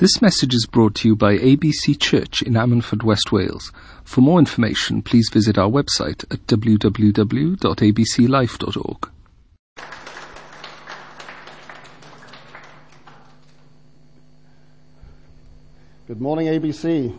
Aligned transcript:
This 0.00 0.20
message 0.22 0.54
is 0.54 0.64
brought 0.64 0.94
to 0.94 1.08
you 1.08 1.14
by 1.14 1.36
ABC 1.36 2.00
Church 2.00 2.40
in 2.40 2.54
Ammanford, 2.54 3.02
West 3.02 3.32
Wales. 3.32 3.70
For 4.02 4.22
more 4.22 4.38
information, 4.38 5.02
please 5.02 5.28
visit 5.30 5.58
our 5.58 5.68
website 5.68 6.24
at 6.32 6.46
www.abclife.org. 6.46 9.10
Good 16.06 16.20
morning, 16.22 16.46
ABC. 16.46 17.14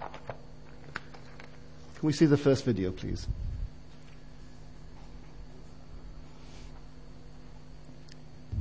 Can 0.00 0.08
we 2.00 2.14
see 2.14 2.24
the 2.24 2.38
first 2.38 2.64
video, 2.64 2.90
please? 2.90 3.28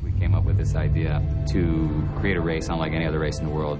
We 0.03 0.11
came 0.19 0.35
up 0.35 0.43
with 0.43 0.54
this 0.65 0.75
idea 0.75 1.21
to 1.47 2.09
create 2.17 2.37
a 2.37 2.41
race 2.41 2.69
unlike 2.69 2.91
any 2.91 3.05
other 3.05 3.19
race 3.19 3.37
in 3.37 3.45
the 3.45 3.51
world. 3.51 3.79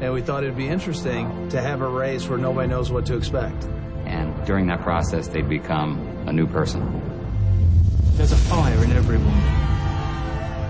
And 0.00 0.12
we 0.12 0.22
thought 0.22 0.44
it'd 0.44 0.56
be 0.56 0.68
interesting 0.68 1.48
to 1.48 1.60
have 1.60 1.82
a 1.82 1.88
race 1.88 2.28
where 2.28 2.38
nobody 2.38 2.68
knows 2.68 2.90
what 2.92 3.04
to 3.06 3.16
expect. 3.16 3.64
And 4.06 4.32
during 4.46 4.66
that 4.68 4.80
process, 4.80 5.26
they'd 5.26 5.48
become 5.48 5.98
a 6.28 6.32
new 6.32 6.46
person. 6.46 6.82
There's 8.14 8.30
a 8.30 8.36
fire 8.36 8.84
in 8.84 8.92
everyone. 8.92 9.26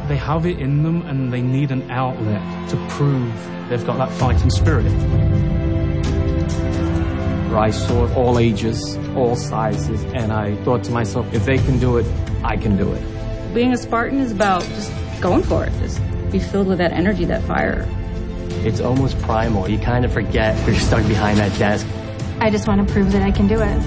They 0.08 0.16
have 0.16 0.46
it 0.46 0.58
in 0.58 0.82
them 0.82 1.02
and 1.02 1.30
they 1.32 1.42
need 1.42 1.70
an 1.70 1.90
outlet 1.90 2.70
to 2.70 2.76
prove 2.88 3.32
they've 3.68 3.84
got 3.84 3.98
that 3.98 4.10
fighting 4.12 4.50
spirit. 4.50 4.86
I 7.52 7.70
saw 7.70 8.12
all 8.14 8.38
ages, 8.38 8.96
all 9.14 9.36
sizes, 9.36 10.04
and 10.14 10.32
I 10.32 10.56
thought 10.64 10.84
to 10.84 10.92
myself, 10.92 11.32
if 11.34 11.44
they 11.44 11.58
can 11.58 11.78
do 11.78 11.98
it, 11.98 12.06
I 12.42 12.56
can 12.56 12.76
do 12.76 12.90
it. 12.92 13.54
Being 13.54 13.72
a 13.72 13.76
Spartan 13.76 14.20
is 14.20 14.30
about 14.30 14.62
just 14.62 14.92
going 15.20 15.42
for 15.42 15.64
it, 15.64 15.72
just 15.80 16.00
be 16.30 16.38
filled 16.38 16.66
with 16.66 16.78
that 16.78 16.92
energy, 16.92 17.24
that 17.26 17.42
fire. 17.42 17.86
It's 18.64 18.80
almost 18.80 19.18
primal. 19.20 19.68
You 19.68 19.78
kind 19.78 20.04
of 20.04 20.12
forget 20.12 20.56
you're 20.66 20.76
stuck 20.76 21.06
behind 21.06 21.38
that 21.38 21.56
desk. 21.58 21.86
I 22.40 22.50
just 22.50 22.66
want 22.66 22.86
to 22.86 22.92
prove 22.92 23.12
that 23.12 23.22
I 23.22 23.30
can 23.30 23.46
do 23.46 23.60
it. 23.60 23.78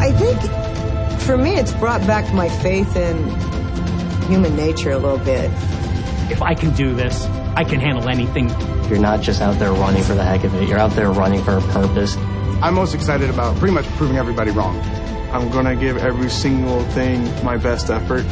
I 0.00 0.12
think 0.12 1.20
for 1.20 1.36
me, 1.36 1.56
it's 1.56 1.72
brought 1.72 2.06
back 2.06 2.32
my 2.32 2.48
faith 2.48 2.96
in 2.96 3.16
human 4.28 4.56
nature 4.56 4.92
a 4.92 4.98
little 4.98 5.18
bit. 5.18 5.50
If 6.30 6.42
I 6.42 6.54
can 6.54 6.74
do 6.74 6.94
this, 6.94 7.24
I 7.56 7.64
can 7.64 7.80
handle 7.80 8.08
anything. 8.08 8.48
You're 8.88 8.98
not 8.98 9.20
just 9.20 9.40
out 9.40 9.58
there 9.58 9.72
running 9.72 10.02
for 10.02 10.14
the 10.14 10.24
heck 10.24 10.44
of 10.44 10.54
it. 10.54 10.68
You're 10.68 10.78
out 10.78 10.92
there 10.92 11.10
running 11.10 11.42
for 11.42 11.58
a 11.58 11.60
purpose. 11.60 12.16
I'm 12.62 12.74
most 12.74 12.94
excited 12.94 13.30
about 13.30 13.56
pretty 13.56 13.74
much 13.74 13.86
proving 13.96 14.16
everybody 14.16 14.50
wrong. 14.50 14.76
I'm 15.36 15.50
going 15.50 15.66
to 15.66 15.76
give 15.76 15.98
every 15.98 16.30
single 16.30 16.82
thing 16.92 17.22
my 17.44 17.58
best 17.58 17.90
effort. 17.90 18.22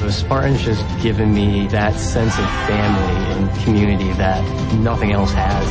The 0.00 0.10
Spartans 0.10 0.60
just 0.62 0.84
given 1.02 1.32
me 1.32 1.68
that 1.68 1.94
sense 2.00 2.36
of 2.36 2.44
family 2.66 3.14
and 3.34 3.60
community 3.62 4.12
that 4.14 4.42
nothing 4.78 5.12
else 5.12 5.32
has. 5.32 5.70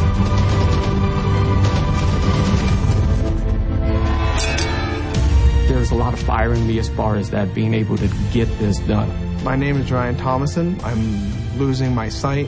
There's 5.68 5.92
a 5.92 5.96
lot 5.96 6.14
of 6.14 6.22
fire 6.22 6.54
in 6.54 6.66
me 6.66 6.80
as 6.80 6.88
far 6.88 7.18
as 7.18 7.30
that 7.32 7.54
being 7.54 7.73
able 7.73 7.98
to 7.98 8.08
get 8.32 8.46
this 8.60 8.80
done. 8.80 9.44
My 9.44 9.58
name 9.58 9.76
is 9.82 9.92
Ryan 9.92 10.16
Thomason. 10.16 10.80
I'm 10.86 11.58
losing 11.60 11.94
my 11.94 12.08
sight 12.08 12.48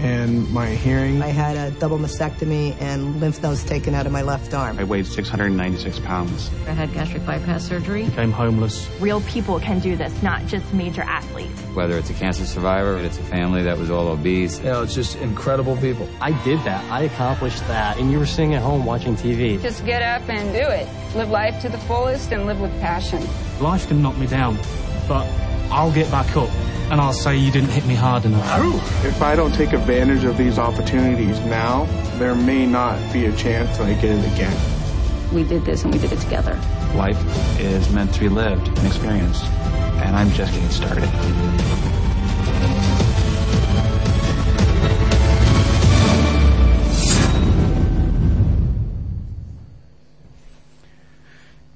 and 0.00 0.50
my 0.50 0.66
hearing. 0.66 1.20
I 1.22 1.28
had 1.28 1.56
a 1.56 1.70
double 1.78 1.98
mastectomy 1.98 2.74
and 2.80 3.20
lymph 3.20 3.42
nodes 3.42 3.62
taken 3.62 3.94
out 3.94 4.06
of 4.06 4.12
my 4.12 4.22
left 4.22 4.54
arm. 4.54 4.78
I 4.78 4.84
weighed 4.84 5.06
696 5.06 5.98
pounds. 6.00 6.50
I 6.66 6.72
had 6.72 6.92
gastric 6.92 7.26
bypass 7.26 7.66
surgery. 7.66 8.04
Became 8.06 8.32
homeless. 8.32 8.88
Real 8.98 9.20
people 9.22 9.60
can 9.60 9.78
do 9.78 9.96
this, 9.96 10.22
not 10.22 10.46
just 10.46 10.72
major 10.72 11.02
athletes. 11.02 11.60
Whether 11.74 11.98
it's 11.98 12.08
a 12.10 12.14
cancer 12.14 12.46
survivor, 12.46 12.96
it's 12.98 13.18
a 13.18 13.22
family 13.24 13.62
that 13.62 13.76
was 13.76 13.90
all 13.90 14.08
obese. 14.08 14.58
You 14.58 14.64
know, 14.66 14.82
it's 14.82 14.94
just 14.94 15.16
incredible 15.16 15.76
people. 15.76 16.08
I 16.20 16.32
did 16.44 16.58
that. 16.60 16.82
I 16.90 17.02
accomplished 17.02 17.66
that. 17.68 17.98
And 17.98 18.10
you 18.10 18.18
were 18.18 18.26
sitting 18.26 18.54
at 18.54 18.62
home 18.62 18.86
watching 18.86 19.16
TV. 19.16 19.60
Just 19.60 19.84
get 19.84 20.02
up 20.02 20.28
and 20.30 20.52
do 20.52 20.66
it. 20.66 20.88
Live 21.14 21.28
life 21.28 21.60
to 21.62 21.68
the 21.68 21.78
fullest 21.78 22.32
and 22.32 22.46
live 22.46 22.60
with 22.60 22.72
passion. 22.80 23.22
Life 23.60 23.88
can 23.88 24.00
knock 24.00 24.16
me 24.16 24.26
down, 24.26 24.56
but 25.06 25.26
I'll 25.70 25.92
get 25.92 26.10
back 26.10 26.36
up 26.36 26.50
and 26.90 27.00
I'll 27.00 27.12
say 27.12 27.36
you 27.36 27.52
didn't 27.52 27.70
hit 27.70 27.86
me 27.86 27.94
hard 27.94 28.24
enough. 28.24 29.04
If 29.04 29.22
I 29.22 29.36
don't 29.36 29.54
take 29.54 29.72
advantage 29.72 30.24
of 30.24 30.36
these 30.36 30.58
opportunities 30.58 31.38
now, 31.40 31.84
there 32.18 32.34
may 32.34 32.66
not 32.66 33.12
be 33.12 33.26
a 33.26 33.36
chance 33.36 33.78
that 33.78 33.86
I 33.86 33.94
get 33.94 34.16
it 34.16 34.32
again. 34.32 34.56
We 35.32 35.44
did 35.44 35.64
this 35.64 35.84
and 35.84 35.94
we 35.94 36.00
did 36.00 36.12
it 36.12 36.18
together. 36.18 36.54
Life 36.96 37.22
is 37.60 37.88
meant 37.90 38.12
to 38.14 38.20
be 38.20 38.28
lived 38.28 38.66
and 38.66 38.86
experienced, 38.86 39.44
and 39.44 40.16
I'm 40.16 40.32
just 40.32 40.52
getting 40.52 40.68
started. 40.70 41.08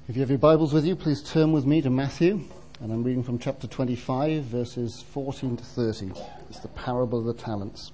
If 0.09 0.15
you 0.15 0.21
have 0.21 0.29
your 0.29 0.39
Bibles 0.39 0.73
with 0.73 0.85
you, 0.85 0.97
please 0.97 1.23
turn 1.23 1.53
with 1.53 1.65
me 1.65 1.81
to 1.81 1.89
Matthew, 1.89 2.41
and 2.85 2.93
I'm 2.93 3.03
reading 3.03 3.23
from 3.23 3.39
chapter 3.39 3.65
25, 3.65 4.43
verses 4.43 5.03
14 5.09 5.57
to 5.57 5.63
30. 5.63 6.11
It's 6.51 6.59
the 6.59 6.67
parable 6.67 7.17
of 7.17 7.25
the 7.25 7.33
talents. 7.33 7.91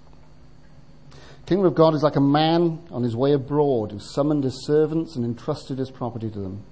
Kingdom 1.46 1.66
of 1.66 1.76
God 1.76 1.96
is 1.96 2.04
like 2.04 2.18
a 2.18 2.20
man 2.20 2.82
on 2.92 3.02
his 3.02 3.16
way 3.16 3.32
abroad 3.32 3.94
who 3.94 4.00
summoned 4.00 4.44
his 4.44 4.66
servants 4.66 5.16
and 5.16 5.24
entrusted 5.24 5.78
his 5.78 5.90
property 5.90 6.30
to 6.30 6.40
them. 6.40 6.66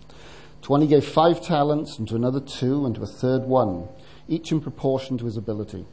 To 0.64 0.72
one 0.72 0.82
he 0.82 0.88
gave 0.88 1.06
five 1.06 1.42
talents, 1.42 1.98
and 1.98 2.10
to 2.10 2.18
another 2.18 2.42
two, 2.42 2.86
and 2.86 2.94
to 2.96 3.04
a 3.04 3.08
third 3.08 3.44
one, 3.44 3.88
each 4.28 4.52
in 4.52 4.60
proportion 4.60 5.18
to 5.20 5.26
his 5.26 5.38
ability. 5.38 5.86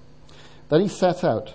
Then 0.68 0.80
he 0.80 0.88
set 0.88 1.22
out. 1.22 1.54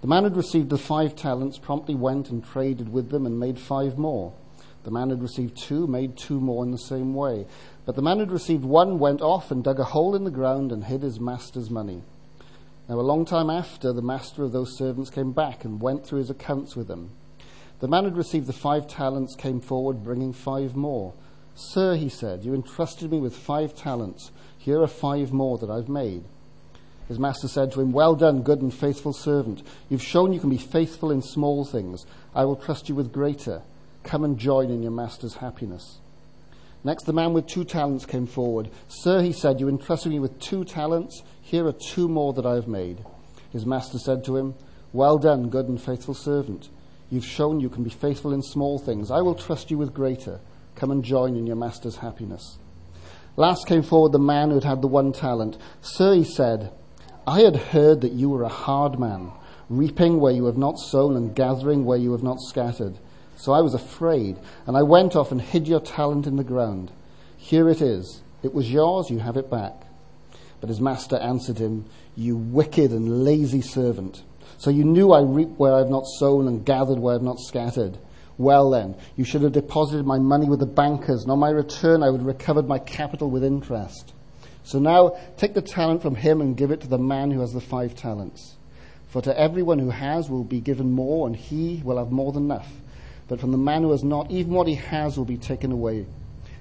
The 0.00 0.08
man 0.08 0.24
who 0.24 0.30
had 0.30 0.36
received 0.36 0.70
the 0.70 0.78
five 0.78 1.14
talents 1.14 1.56
promptly 1.56 1.94
went 1.94 2.30
and 2.30 2.44
traded 2.44 2.92
with 2.92 3.10
them 3.10 3.26
and 3.26 3.38
made 3.38 3.60
five 3.60 3.96
more. 3.96 4.32
The 4.82 4.90
man 4.90 5.10
who 5.10 5.16
had 5.16 5.22
received 5.22 5.56
two 5.56 5.86
made 5.86 6.16
two 6.16 6.40
more 6.40 6.64
in 6.64 6.72
the 6.72 6.78
same 6.78 7.14
way. 7.14 7.46
But 7.90 7.96
the 7.96 8.02
man 8.02 8.18
who 8.18 8.20
had 8.20 8.30
received 8.30 8.64
one 8.64 9.00
went 9.00 9.20
off 9.20 9.50
and 9.50 9.64
dug 9.64 9.80
a 9.80 9.84
hole 9.84 10.14
in 10.14 10.22
the 10.22 10.30
ground 10.30 10.70
and 10.70 10.84
hid 10.84 11.02
his 11.02 11.18
master's 11.18 11.70
money. 11.70 12.04
Now, 12.88 13.00
a 13.00 13.02
long 13.02 13.24
time 13.24 13.50
after, 13.50 13.92
the 13.92 14.00
master 14.00 14.44
of 14.44 14.52
those 14.52 14.78
servants 14.78 15.10
came 15.10 15.32
back 15.32 15.64
and 15.64 15.80
went 15.80 16.06
through 16.06 16.20
his 16.20 16.30
accounts 16.30 16.76
with 16.76 16.86
them. 16.86 17.10
The 17.80 17.88
man 17.88 18.04
who 18.04 18.10
had 18.10 18.16
received 18.16 18.46
the 18.46 18.52
five 18.52 18.86
talents 18.86 19.34
came 19.34 19.60
forward, 19.60 20.04
bringing 20.04 20.32
five 20.32 20.76
more. 20.76 21.14
Sir, 21.56 21.96
he 21.96 22.08
said, 22.08 22.44
you 22.44 22.54
entrusted 22.54 23.10
me 23.10 23.18
with 23.18 23.34
five 23.34 23.74
talents. 23.74 24.30
Here 24.56 24.80
are 24.80 24.86
five 24.86 25.32
more 25.32 25.58
that 25.58 25.68
I've 25.68 25.88
made. 25.88 26.22
His 27.08 27.18
master 27.18 27.48
said 27.48 27.72
to 27.72 27.80
him, 27.80 27.90
Well 27.90 28.14
done, 28.14 28.42
good 28.42 28.62
and 28.62 28.72
faithful 28.72 29.12
servant. 29.12 29.64
You've 29.88 30.00
shown 30.00 30.32
you 30.32 30.38
can 30.38 30.50
be 30.50 30.58
faithful 30.58 31.10
in 31.10 31.22
small 31.22 31.64
things. 31.64 32.06
I 32.36 32.44
will 32.44 32.54
trust 32.54 32.88
you 32.88 32.94
with 32.94 33.12
greater. 33.12 33.62
Come 34.04 34.22
and 34.22 34.38
join 34.38 34.70
in 34.70 34.80
your 34.80 34.92
master's 34.92 35.34
happiness. 35.34 35.99
Next, 36.82 37.04
the 37.04 37.12
man 37.12 37.32
with 37.32 37.46
two 37.46 37.64
talents 37.64 38.06
came 38.06 38.26
forward. 38.26 38.70
Sir, 38.88 39.20
he 39.20 39.32
said, 39.32 39.60
you 39.60 39.68
entrusted 39.68 40.12
me 40.12 40.18
with 40.18 40.38
two 40.40 40.64
talents. 40.64 41.22
Here 41.42 41.66
are 41.66 41.72
two 41.72 42.08
more 42.08 42.32
that 42.32 42.46
I 42.46 42.54
have 42.54 42.68
made. 42.68 43.04
His 43.50 43.66
master 43.66 43.98
said 43.98 44.24
to 44.24 44.36
him, 44.36 44.54
Well 44.92 45.18
done, 45.18 45.50
good 45.50 45.68
and 45.68 45.80
faithful 45.80 46.14
servant. 46.14 46.70
You've 47.10 47.26
shown 47.26 47.60
you 47.60 47.68
can 47.68 47.82
be 47.82 47.90
faithful 47.90 48.32
in 48.32 48.42
small 48.42 48.78
things. 48.78 49.10
I 49.10 49.20
will 49.20 49.34
trust 49.34 49.70
you 49.70 49.76
with 49.76 49.92
greater. 49.92 50.40
Come 50.76 50.90
and 50.90 51.04
join 51.04 51.36
in 51.36 51.46
your 51.46 51.56
master's 51.56 51.96
happiness. 51.96 52.58
Last 53.36 53.66
came 53.66 53.82
forward 53.82 54.12
the 54.12 54.18
man 54.18 54.48
who 54.48 54.54
had 54.54 54.64
had 54.64 54.82
the 54.82 54.88
one 54.88 55.12
talent. 55.12 55.58
Sir, 55.82 56.14
he 56.14 56.24
said, 56.24 56.72
I 57.26 57.40
had 57.40 57.56
heard 57.56 58.00
that 58.00 58.12
you 58.12 58.30
were 58.30 58.44
a 58.44 58.48
hard 58.48 58.98
man, 58.98 59.32
reaping 59.68 60.20
where 60.20 60.32
you 60.32 60.46
have 60.46 60.56
not 60.56 60.78
sown 60.78 61.16
and 61.16 61.34
gathering 61.34 61.84
where 61.84 61.98
you 61.98 62.12
have 62.12 62.22
not 62.22 62.40
scattered. 62.40 62.98
So 63.40 63.54
I 63.54 63.62
was 63.62 63.72
afraid, 63.72 64.38
and 64.66 64.76
I 64.76 64.82
went 64.82 65.16
off 65.16 65.32
and 65.32 65.40
hid 65.40 65.66
your 65.66 65.80
talent 65.80 66.26
in 66.26 66.36
the 66.36 66.44
ground. 66.44 66.92
Here 67.38 67.70
it 67.70 67.80
is. 67.80 68.20
It 68.42 68.52
was 68.52 68.70
yours, 68.70 69.08
you 69.08 69.18
have 69.20 69.38
it 69.38 69.48
back. 69.48 69.86
But 70.60 70.68
his 70.68 70.78
master 70.78 71.16
answered 71.16 71.56
him, 71.56 71.86
You 72.14 72.36
wicked 72.36 72.90
and 72.90 73.24
lazy 73.24 73.62
servant. 73.62 74.22
So 74.58 74.68
you 74.68 74.84
knew 74.84 75.12
I 75.12 75.22
reap 75.22 75.48
where 75.56 75.72
I 75.72 75.78
have 75.78 75.88
not 75.88 76.04
sown 76.18 76.48
and 76.48 76.66
gathered 76.66 76.98
where 76.98 77.14
I 77.14 77.16
have 77.16 77.22
not 77.22 77.38
scattered. 77.38 77.96
Well 78.36 78.68
then, 78.68 78.94
you 79.16 79.24
should 79.24 79.40
have 79.40 79.52
deposited 79.52 80.04
my 80.04 80.18
money 80.18 80.46
with 80.46 80.60
the 80.60 80.66
bankers, 80.66 81.22
and 81.22 81.32
on 81.32 81.38
my 81.38 81.48
return 81.48 82.02
I 82.02 82.10
would 82.10 82.20
have 82.20 82.26
recovered 82.26 82.68
my 82.68 82.78
capital 82.78 83.30
with 83.30 83.42
interest. 83.42 84.12
So 84.64 84.78
now 84.78 85.16
take 85.38 85.54
the 85.54 85.62
talent 85.62 86.02
from 86.02 86.14
him 86.14 86.42
and 86.42 86.58
give 86.58 86.72
it 86.72 86.82
to 86.82 86.88
the 86.88 86.98
man 86.98 87.30
who 87.30 87.40
has 87.40 87.54
the 87.54 87.60
five 87.62 87.94
talents. 87.94 88.56
For 89.06 89.22
to 89.22 89.40
everyone 89.40 89.78
who 89.78 89.88
has 89.88 90.28
will 90.28 90.44
be 90.44 90.60
given 90.60 90.92
more, 90.92 91.26
and 91.26 91.34
he 91.34 91.80
will 91.82 91.96
have 91.96 92.12
more 92.12 92.32
than 92.32 92.44
enough. 92.44 92.70
But 93.30 93.38
from 93.38 93.52
the 93.52 93.58
man 93.58 93.84
who 93.84 93.92
has 93.92 94.02
not, 94.02 94.28
even 94.28 94.54
what 94.54 94.66
he 94.66 94.74
has 94.74 95.16
will 95.16 95.24
be 95.24 95.36
taken 95.36 95.70
away. 95.70 96.04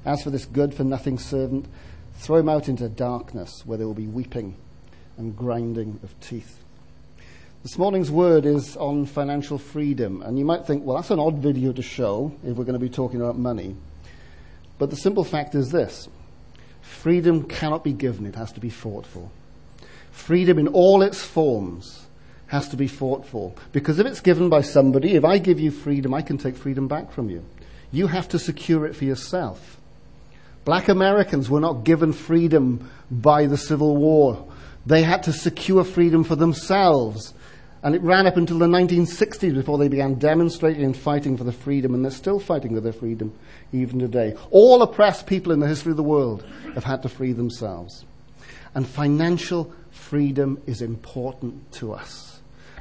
As 0.06 0.22
for 0.22 0.30
this 0.30 0.46
good 0.46 0.72
for 0.72 0.84
nothing 0.84 1.18
servant, 1.18 1.66
throw 2.14 2.36
him 2.36 2.48
out 2.48 2.70
into 2.70 2.88
darkness, 2.88 3.66
where 3.66 3.76
there 3.76 3.88
will 3.88 3.96
be 3.96 4.06
weeping 4.06 4.56
and 5.18 5.36
grinding 5.36 6.00
of 6.04 6.18
teeth. 6.20 6.64
This 7.64 7.76
morning's 7.80 8.12
word 8.12 8.46
is 8.46 8.78
on 8.78 9.08
financial 9.08 9.58
freedom, 9.58 10.22
and 10.22 10.38
you 10.38 10.46
might 10.46 10.68
think, 10.68 10.86
well, 10.86 10.98
that's 10.98 11.10
an 11.10 11.18
odd 11.18 11.40
video 11.40 11.74
to 11.74 11.82
show 11.82 12.36
if 12.44 12.56
we're 12.56 12.66
going 12.66 12.74
to 12.74 12.80
be 12.80 12.88
talking 12.88 13.20
about 13.20 13.36
money. 13.36 13.76
But 14.78 14.92
the 14.92 14.96
simple 14.96 15.24
fact 15.24 15.56
is 15.56 15.72
this 15.72 16.08
freedom 16.82 17.46
cannot 17.46 17.84
be 17.84 17.94
given, 17.94 18.28
it 18.28 18.36
has 18.36 18.52
to 18.52 18.60
be 18.60 18.70
fought 18.70 19.08
for. 19.08 19.32
freedom 20.12 20.60
in 20.60 20.68
all 20.68 21.02
its 21.02 21.20
forms, 21.20 22.06
has 22.50 22.68
to 22.70 22.78
be 22.78 22.88
fought 22.88 23.26
for. 23.26 23.54
Because 23.72 24.00
if 24.00 24.08
it's 24.08 24.22
given 24.22 24.50
by 24.50 24.62
somebody, 24.62 25.16
if 25.16 25.24
I 25.24 25.38
give 25.38 25.60
you 25.60 25.72
freedom, 25.72 26.14
I 26.14 26.22
can 26.22 26.38
take 26.38 26.58
freedom 26.58 26.88
back 26.88 27.12
from 27.12 27.30
you. 27.30 27.46
You 27.92 28.08
have 28.08 28.28
to 28.30 28.40
secure 28.40 28.86
it 28.86 28.96
for 28.96 29.06
yourself. 29.06 29.80
Black 30.66 30.90
Americans 30.90 31.50
were 31.50 31.60
not 31.60 31.84
given 31.84 32.12
freedom 32.12 32.90
by 33.10 33.46
the 33.46 33.58
Civil 33.58 33.98
War. 33.98 34.48
They 34.86 35.04
had 35.04 35.24
to 35.24 35.34
secure 35.34 35.84
freedom 35.84 36.24
for 36.24 36.36
themselves. 36.36 37.34
And 37.84 37.96
it 37.96 38.02
ran 38.02 38.28
up 38.28 38.36
until 38.36 38.58
the 38.58 38.68
1960s 38.68 39.54
before 39.54 39.78
they 39.78 39.88
began 39.88 40.16
demonstrating 40.16 40.84
and 40.84 40.98
fighting 40.98 41.38
for 41.38 41.44
the 41.44 41.52
freedom, 41.52 41.94
and 41.94 42.04
they're 42.04 42.12
still 42.12 42.40
fighting 42.40 42.76
for 42.76 42.82
their 42.82 42.94
freedom 42.94 43.34
even 43.72 44.00
today. 44.00 44.36
All 44.50 44.82
oppressed 44.82 45.28
people 45.28 45.52
in 45.52 45.60
the 45.60 45.68
history 45.68 45.92
of 45.92 45.98
the 45.98 46.04
world 46.04 46.44
have 46.74 46.84
had 46.84 47.04
to 47.04 47.10
free 47.10 47.32
themselves. 47.32 48.06
And 48.76 48.88
financial 48.88 49.74
freedom 49.92 50.62
is 50.66 50.82
important 50.82 51.72
to 51.74 51.94
us. 51.94 52.29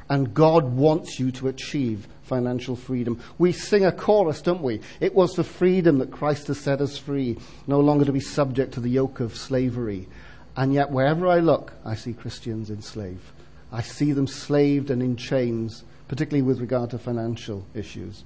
And 0.09 0.33
God 0.33 0.73
wants 0.73 1.19
you 1.19 1.31
to 1.33 1.47
achieve 1.47 2.07
financial 2.23 2.75
freedom. 2.75 3.21
We 3.37 3.51
sing 3.51 3.85
a 3.85 3.91
chorus, 3.91 4.41
don't 4.41 4.63
we? 4.63 4.81
It 4.99 5.13
was 5.13 5.35
for 5.35 5.43
freedom 5.43 5.99
that 5.99 6.11
Christ 6.11 6.47
has 6.47 6.59
set 6.59 6.81
us 6.81 6.97
free, 6.97 7.37
no 7.67 7.79
longer 7.79 8.05
to 8.05 8.11
be 8.11 8.19
subject 8.19 8.73
to 8.73 8.79
the 8.79 8.89
yoke 8.89 9.19
of 9.19 9.35
slavery. 9.35 10.07
And 10.55 10.73
yet, 10.73 10.91
wherever 10.91 11.27
I 11.27 11.39
look, 11.39 11.73
I 11.85 11.95
see 11.95 12.13
Christians 12.13 12.69
enslaved. 12.69 13.23
I 13.71 13.81
see 13.81 14.13
them 14.13 14.27
slaved 14.27 14.89
and 14.89 15.01
in 15.01 15.15
chains, 15.15 15.83
particularly 16.07 16.41
with 16.41 16.59
regard 16.59 16.89
to 16.89 16.97
financial 16.97 17.65
issues. 17.75 18.23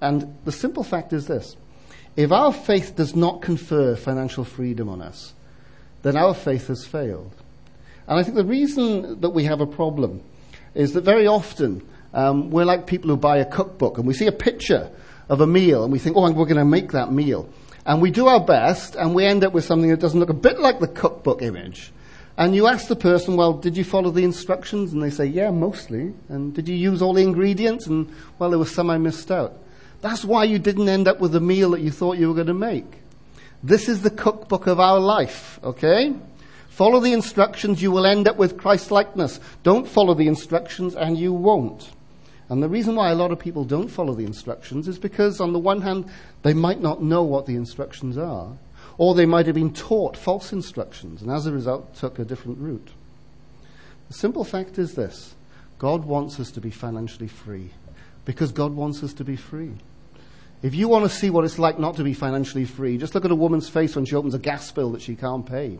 And 0.00 0.36
the 0.44 0.52
simple 0.52 0.82
fact 0.82 1.12
is 1.12 1.26
this 1.26 1.56
if 2.16 2.32
our 2.32 2.52
faith 2.52 2.94
does 2.96 3.14
not 3.14 3.42
confer 3.42 3.96
financial 3.96 4.44
freedom 4.44 4.88
on 4.88 5.00
us, 5.00 5.32
then 6.02 6.16
our 6.16 6.34
faith 6.34 6.68
has 6.68 6.84
failed. 6.84 7.34
And 8.06 8.18
I 8.18 8.22
think 8.22 8.36
the 8.36 8.44
reason 8.44 9.20
that 9.20 9.30
we 9.30 9.44
have 9.44 9.60
a 9.60 9.66
problem 9.66 10.22
is 10.74 10.92
that 10.92 11.04
very 11.04 11.26
often 11.26 11.86
um, 12.12 12.50
we're 12.50 12.64
like 12.64 12.86
people 12.86 13.10
who 13.10 13.16
buy 13.16 13.38
a 13.38 13.44
cookbook 13.44 13.98
and 13.98 14.06
we 14.06 14.14
see 14.14 14.26
a 14.26 14.32
picture 14.32 14.90
of 15.28 15.40
a 15.40 15.46
meal 15.46 15.84
and 15.84 15.92
we 15.92 15.98
think, 15.98 16.16
oh, 16.16 16.22
we're 16.32 16.44
going 16.44 16.56
to 16.56 16.64
make 16.64 16.92
that 16.92 17.12
meal. 17.12 17.48
And 17.86 18.00
we 18.00 18.10
do 18.10 18.26
our 18.28 18.44
best 18.44 18.94
and 18.94 19.14
we 19.14 19.24
end 19.24 19.44
up 19.44 19.52
with 19.52 19.64
something 19.64 19.90
that 19.90 20.00
doesn't 20.00 20.18
look 20.18 20.30
a 20.30 20.34
bit 20.34 20.58
like 20.58 20.80
the 20.80 20.88
cookbook 20.88 21.42
image. 21.42 21.92
And 22.36 22.54
you 22.54 22.66
ask 22.66 22.88
the 22.88 22.96
person, 22.96 23.36
well, 23.36 23.52
did 23.52 23.76
you 23.76 23.84
follow 23.84 24.10
the 24.10 24.24
instructions? 24.24 24.92
And 24.92 25.02
they 25.02 25.10
say, 25.10 25.26
yeah, 25.26 25.50
mostly. 25.50 26.14
And 26.28 26.52
did 26.52 26.68
you 26.68 26.74
use 26.74 27.00
all 27.00 27.12
the 27.12 27.22
ingredients? 27.22 27.86
And, 27.86 28.12
well, 28.38 28.50
there 28.50 28.58
was 28.58 28.74
some 28.74 28.90
I 28.90 28.98
missed 28.98 29.30
out. 29.30 29.56
That's 30.00 30.24
why 30.24 30.44
you 30.44 30.58
didn't 30.58 30.88
end 30.88 31.06
up 31.06 31.20
with 31.20 31.32
the 31.32 31.40
meal 31.40 31.70
that 31.70 31.80
you 31.80 31.90
thought 31.90 32.18
you 32.18 32.28
were 32.28 32.34
going 32.34 32.48
to 32.48 32.54
make. 32.54 33.02
This 33.62 33.88
is 33.88 34.02
the 34.02 34.10
cookbook 34.10 34.66
of 34.66 34.80
our 34.80 34.98
life, 34.98 35.58
okay? 35.62 36.12
Follow 36.74 36.98
the 36.98 37.12
instructions, 37.12 37.80
you 37.80 37.92
will 37.92 38.04
end 38.04 38.26
up 38.26 38.36
with 38.36 38.58
Christ 38.58 38.90
likeness. 38.90 39.38
Don't 39.62 39.86
follow 39.86 40.12
the 40.12 40.26
instructions, 40.26 40.96
and 40.96 41.16
you 41.16 41.32
won't. 41.32 41.92
And 42.48 42.60
the 42.60 42.68
reason 42.68 42.96
why 42.96 43.12
a 43.12 43.14
lot 43.14 43.30
of 43.30 43.38
people 43.38 43.64
don't 43.64 43.86
follow 43.86 44.12
the 44.12 44.24
instructions 44.24 44.88
is 44.88 44.98
because, 44.98 45.40
on 45.40 45.52
the 45.52 45.60
one 45.60 45.82
hand, 45.82 46.10
they 46.42 46.52
might 46.52 46.80
not 46.80 47.00
know 47.00 47.22
what 47.22 47.46
the 47.46 47.54
instructions 47.54 48.18
are, 48.18 48.58
or 48.98 49.14
they 49.14 49.24
might 49.24 49.46
have 49.46 49.54
been 49.54 49.72
taught 49.72 50.16
false 50.16 50.52
instructions, 50.52 51.22
and 51.22 51.30
as 51.30 51.46
a 51.46 51.52
result, 51.52 51.94
took 51.94 52.18
a 52.18 52.24
different 52.24 52.58
route. 52.58 52.90
The 54.08 54.14
simple 54.14 54.42
fact 54.42 54.76
is 54.76 54.96
this 54.96 55.36
God 55.78 56.04
wants 56.04 56.40
us 56.40 56.50
to 56.50 56.60
be 56.60 56.70
financially 56.70 57.28
free, 57.28 57.70
because 58.24 58.50
God 58.50 58.72
wants 58.72 59.00
us 59.04 59.14
to 59.14 59.22
be 59.22 59.36
free. 59.36 59.74
If 60.60 60.74
you 60.74 60.88
want 60.88 61.04
to 61.04 61.16
see 61.16 61.30
what 61.30 61.44
it's 61.44 61.60
like 61.60 61.78
not 61.78 61.94
to 61.98 62.02
be 62.02 62.14
financially 62.14 62.64
free, 62.64 62.98
just 62.98 63.14
look 63.14 63.24
at 63.24 63.30
a 63.30 63.36
woman's 63.36 63.68
face 63.68 63.94
when 63.94 64.06
she 64.06 64.16
opens 64.16 64.34
a 64.34 64.40
gas 64.40 64.72
bill 64.72 64.90
that 64.90 65.02
she 65.02 65.14
can't 65.14 65.46
pay. 65.46 65.78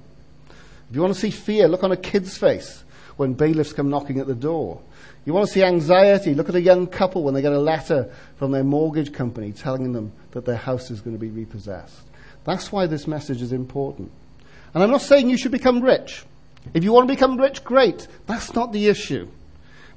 If 0.94 0.96
you 0.96 1.02
want 1.02 1.14
to 1.14 1.20
see 1.20 1.31
fear, 1.32 1.67
look 1.67 1.82
on 1.82 1.91
a 1.91 1.96
kid's 1.96 2.38
face 2.38 2.85
when 3.17 3.32
bailiffs 3.32 3.73
come 3.73 3.91
knocking 3.91 4.20
at 4.20 4.29
the 4.29 4.35
door. 4.37 4.81
You 5.25 5.35
want 5.35 5.44
to 5.44 5.52
see 5.52 5.64
anxiety, 5.64 6.37
look 6.37 6.49
at 6.49 6.55
a 6.55 6.61
young 6.61 6.87
couple 6.87 7.25
when 7.25 7.35
they 7.35 7.43
get 7.43 7.52
a 7.52 7.58
letter 7.58 8.12
from 8.37 8.52
their 8.52 8.62
mortgage 8.62 9.12
company 9.12 9.50
telling 9.50 9.93
them 9.93 10.12
that 10.31 10.44
their 10.44 10.55
house 10.55 10.93
is 10.93 11.00
going 11.00 11.17
to 11.17 11.20
be 11.20 11.31
repossessed. 11.31 12.00
That's 12.44 12.70
why 12.70 12.87
this 12.87 13.08
message 13.08 13.43
is 13.43 13.50
important. 13.50 14.12
And 14.73 14.85
I'm 14.85 14.91
not 14.93 15.02
saying 15.02 15.29
you 15.29 15.37
should 15.37 15.50
become 15.50 15.81
rich. 15.81 16.25
If 16.75 16.85
you 16.85 16.93
want 16.93 17.08
to 17.08 17.12
become 17.12 17.40
rich, 17.40 17.64
great. 17.64 18.06
That's 18.26 18.55
not 18.55 18.73
the 18.73 18.87
issue. 18.87 19.26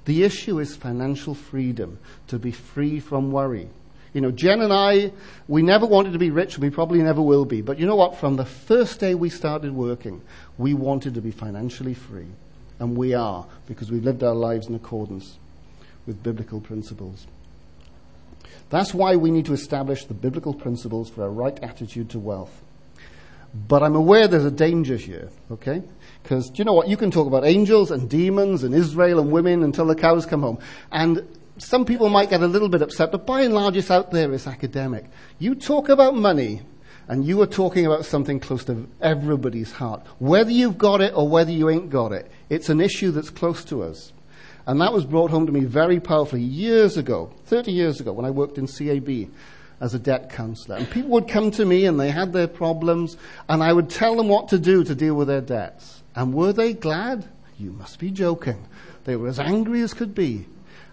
The 0.05 0.23
issue 0.23 0.57
is 0.57 0.75
financial 0.75 1.35
freedom, 1.35 1.99
to 2.25 2.39
be 2.39 2.51
free 2.51 2.99
from 2.99 3.31
worry. 3.31 3.69
You 4.17 4.21
know, 4.21 4.31
Jen 4.31 4.61
and 4.61 4.73
I, 4.73 5.11
we 5.47 5.61
never 5.61 5.85
wanted 5.85 6.13
to 6.13 6.17
be 6.17 6.31
rich, 6.31 6.55
and 6.55 6.63
we 6.63 6.71
probably 6.71 7.03
never 7.03 7.21
will 7.21 7.45
be. 7.45 7.61
But 7.61 7.77
you 7.77 7.85
know 7.85 7.95
what? 7.95 8.17
From 8.17 8.35
the 8.35 8.45
first 8.45 8.99
day 8.99 9.13
we 9.13 9.29
started 9.29 9.75
working, 9.75 10.23
we 10.57 10.73
wanted 10.73 11.13
to 11.15 11.21
be 11.21 11.31
financially 11.31 11.93
free. 11.93 12.27
And 12.79 12.95
we 12.95 13.13
are, 13.13 13.47
because 13.65 13.91
we've 13.91 14.03
lived 14.03 14.23
our 14.23 14.35
lives 14.35 14.67
in 14.67 14.75
accordance 14.75 15.39
with 16.05 16.21
biblical 16.21 16.61
principles. 16.61 17.27
That's 18.69 18.93
why 18.93 19.15
we 19.15 19.31
need 19.31 19.45
to 19.45 19.53
establish 19.53 20.05
the 20.05 20.13
biblical 20.13 20.53
principles 20.53 21.09
for 21.09 21.25
a 21.25 21.29
right 21.29 21.57
attitude 21.63 22.09
to 22.11 22.19
wealth. 22.19 22.63
But 23.53 23.81
I'm 23.81 23.95
aware 23.95 24.27
there's 24.27 24.45
a 24.45 24.51
danger 24.51 24.97
here, 24.97 25.29
okay? 25.51 25.81
Because 26.21 26.49
do 26.49 26.57
you 26.57 26.65
know 26.65 26.73
what? 26.73 26.87
You 26.87 26.97
can 26.97 27.09
talk 27.09 27.27
about 27.27 27.45
angels 27.45 27.91
and 27.91 28.09
demons 28.09 28.63
and 28.63 28.75
Israel 28.75 29.19
and 29.19 29.31
women 29.31 29.63
until 29.63 29.85
the 29.85 29.95
cows 29.95 30.25
come 30.25 30.41
home. 30.41 30.59
And 30.91 31.25
some 31.57 31.85
people 31.85 32.09
might 32.09 32.29
get 32.29 32.41
a 32.41 32.47
little 32.47 32.69
bit 32.69 32.81
upset, 32.81 33.11
but 33.11 33.25
by 33.25 33.41
and 33.41 33.53
large, 33.53 33.77
it's 33.77 33.89
out 33.89 34.11
there, 34.11 34.31
it's 34.33 34.47
academic. 34.47 35.05
You 35.39 35.55
talk 35.55 35.89
about 35.89 36.15
money, 36.15 36.61
and 37.07 37.25
you 37.25 37.41
are 37.41 37.47
talking 37.47 37.85
about 37.85 38.05
something 38.05 38.39
close 38.39 38.65
to 38.65 38.87
everybody's 39.01 39.71
heart. 39.71 40.05
Whether 40.19 40.51
you've 40.51 40.77
got 40.77 41.01
it 41.01 41.13
or 41.15 41.27
whether 41.27 41.51
you 41.51 41.69
ain't 41.69 41.89
got 41.89 42.11
it, 42.11 42.29
it's 42.49 42.69
an 42.69 42.81
issue 42.81 43.11
that's 43.11 43.29
close 43.29 43.63
to 43.65 43.83
us. 43.83 44.11
And 44.65 44.81
that 44.81 44.91
was 44.91 45.05
brought 45.05 45.31
home 45.31 45.45
to 45.45 45.51
me 45.51 45.61
very 45.61 46.01
powerfully 46.01 46.41
years 46.41 46.97
ago, 46.97 47.31
30 47.45 47.71
years 47.71 48.01
ago, 48.01 48.11
when 48.11 48.25
I 48.25 48.31
worked 48.31 48.57
in 48.57 48.67
CAB 48.67 49.29
as 49.79 49.93
a 49.93 49.99
debt 49.99 50.29
counselor. 50.29 50.75
And 50.75 50.89
people 50.89 51.11
would 51.11 51.29
come 51.29 51.51
to 51.51 51.65
me 51.65 51.85
and 51.85 51.97
they 51.97 52.09
had 52.09 52.33
their 52.33 52.47
problems, 52.47 53.15
and 53.47 53.63
I 53.63 53.71
would 53.71 53.89
tell 53.89 54.17
them 54.17 54.27
what 54.27 54.49
to 54.49 54.59
do 54.59 54.83
to 54.83 54.93
deal 54.93 55.15
with 55.15 55.29
their 55.29 55.41
debts. 55.41 56.03
And 56.15 56.33
were 56.33 56.51
they 56.51 56.73
glad? 56.73 57.25
You 57.57 57.71
must 57.71 57.99
be 57.99 58.11
joking. 58.11 58.67
They 59.05 59.15
were 59.15 59.29
as 59.29 59.39
angry 59.39 59.81
as 59.81 59.93
could 59.93 60.13
be. 60.13 60.47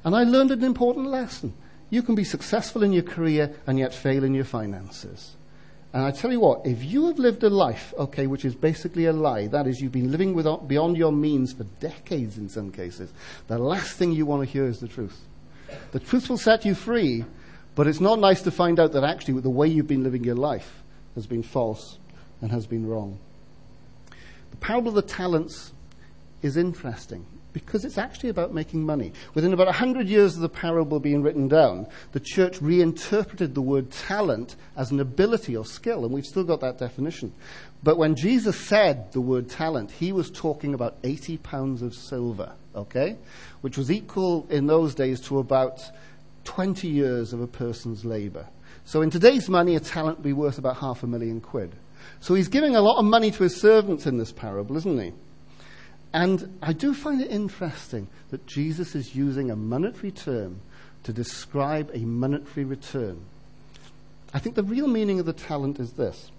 And 0.04 0.14
I 0.14 0.22
learned 0.22 0.52
an 0.52 0.62
important 0.62 1.06
lesson. 1.06 1.54
You 1.90 2.02
can 2.02 2.14
be 2.14 2.24
successful 2.24 2.82
in 2.82 2.92
your 2.92 3.02
career 3.02 3.54
and 3.66 3.78
yet 3.78 3.92
fail 3.92 4.22
in 4.22 4.34
your 4.34 4.44
finances. 4.44 5.34
And 5.94 6.02
I 6.02 6.10
tell 6.10 6.32
you 6.32 6.40
what, 6.40 6.66
if 6.66 6.82
you 6.82 7.06
have 7.06 7.20
lived 7.20 7.44
a 7.44 7.48
life, 7.48 7.94
okay, 7.96 8.26
which 8.26 8.44
is 8.44 8.56
basically 8.56 9.06
a 9.06 9.12
lie, 9.12 9.46
that 9.46 9.68
is, 9.68 9.80
you've 9.80 9.92
been 9.92 10.10
living 10.10 10.34
without, 10.34 10.66
beyond 10.66 10.96
your 10.96 11.12
means 11.12 11.52
for 11.52 11.62
decades 11.78 12.36
in 12.36 12.48
some 12.48 12.72
cases, 12.72 13.12
the 13.46 13.58
last 13.58 13.96
thing 13.96 14.10
you 14.10 14.26
want 14.26 14.44
to 14.44 14.52
hear 14.52 14.66
is 14.66 14.80
the 14.80 14.88
truth. 14.88 15.20
The 15.92 16.00
truth 16.00 16.28
will 16.28 16.36
set 16.36 16.64
you 16.64 16.74
free, 16.74 17.24
but 17.76 17.86
it's 17.86 18.00
not 18.00 18.18
nice 18.18 18.42
to 18.42 18.50
find 18.50 18.80
out 18.80 18.90
that 18.90 19.04
actually 19.04 19.40
the 19.40 19.50
way 19.50 19.68
you've 19.68 19.86
been 19.86 20.02
living 20.02 20.24
your 20.24 20.34
life 20.34 20.82
has 21.14 21.28
been 21.28 21.44
false 21.44 21.98
and 22.40 22.50
has 22.50 22.66
been 22.66 22.88
wrong. 22.88 23.20
The 24.50 24.56
parable 24.56 24.88
of 24.88 24.94
the 24.96 25.02
talents 25.02 25.72
is 26.42 26.56
interesting 26.56 27.24
because 27.54 27.84
it's 27.84 27.96
actually 27.96 28.28
about 28.28 28.52
making 28.52 28.84
money. 28.84 29.12
Within 29.32 29.54
about 29.54 29.68
100 29.68 30.06
years 30.06 30.34
of 30.34 30.42
the 30.42 30.48
parable 30.50 31.00
being 31.00 31.22
written 31.22 31.48
down, 31.48 31.86
the 32.12 32.20
church 32.20 32.60
reinterpreted 32.60 33.54
the 33.54 33.62
word 33.62 33.90
talent 33.90 34.56
as 34.76 34.90
an 34.90 35.00
ability 35.00 35.56
or 35.56 35.64
skill, 35.64 36.04
and 36.04 36.12
we've 36.12 36.26
still 36.26 36.44
got 36.44 36.60
that 36.60 36.78
definition. 36.78 37.32
But 37.82 37.96
when 37.96 38.16
Jesus 38.16 38.58
said 38.58 39.12
the 39.12 39.20
word 39.20 39.48
talent, 39.48 39.90
he 39.92 40.12
was 40.12 40.30
talking 40.30 40.74
about 40.74 40.96
80 41.04 41.38
pounds 41.38 41.80
of 41.80 41.94
silver, 41.94 42.52
okay? 42.74 43.16
Which 43.62 43.78
was 43.78 43.90
equal 43.90 44.46
in 44.50 44.66
those 44.66 44.94
days 44.94 45.20
to 45.22 45.38
about 45.38 45.80
20 46.44 46.88
years 46.88 47.32
of 47.32 47.40
a 47.40 47.46
person's 47.46 48.04
labor. 48.04 48.46
So 48.84 49.00
in 49.00 49.10
today's 49.10 49.48
money, 49.48 49.76
a 49.76 49.80
talent 49.80 50.18
would 50.18 50.24
be 50.24 50.32
worth 50.32 50.58
about 50.58 50.76
half 50.76 51.02
a 51.02 51.06
million 51.06 51.40
quid. 51.40 51.74
So 52.20 52.34
he's 52.34 52.48
giving 52.48 52.76
a 52.76 52.82
lot 52.82 52.98
of 52.98 53.04
money 53.04 53.30
to 53.30 53.42
his 53.44 53.58
servants 53.58 54.06
in 54.06 54.18
this 54.18 54.32
parable, 54.32 54.76
isn't 54.76 55.00
he? 55.00 55.12
And 56.14 56.58
I 56.62 56.72
do 56.72 56.94
find 56.94 57.20
it 57.20 57.30
interesting 57.30 58.06
that 58.30 58.46
Jesus 58.46 58.94
is 58.94 59.16
using 59.16 59.50
a 59.50 59.56
monetary 59.56 60.12
term 60.12 60.60
to 61.02 61.12
describe 61.12 61.90
a 61.92 61.98
monetary 61.98 62.64
return. 62.64 63.20
I 64.32 64.38
think 64.38 64.54
the 64.54 64.62
real 64.62 64.86
meaning 64.86 65.18
of 65.18 65.26
the 65.26 65.32
talent 65.32 65.80
is 65.80 65.94
this 65.94 66.30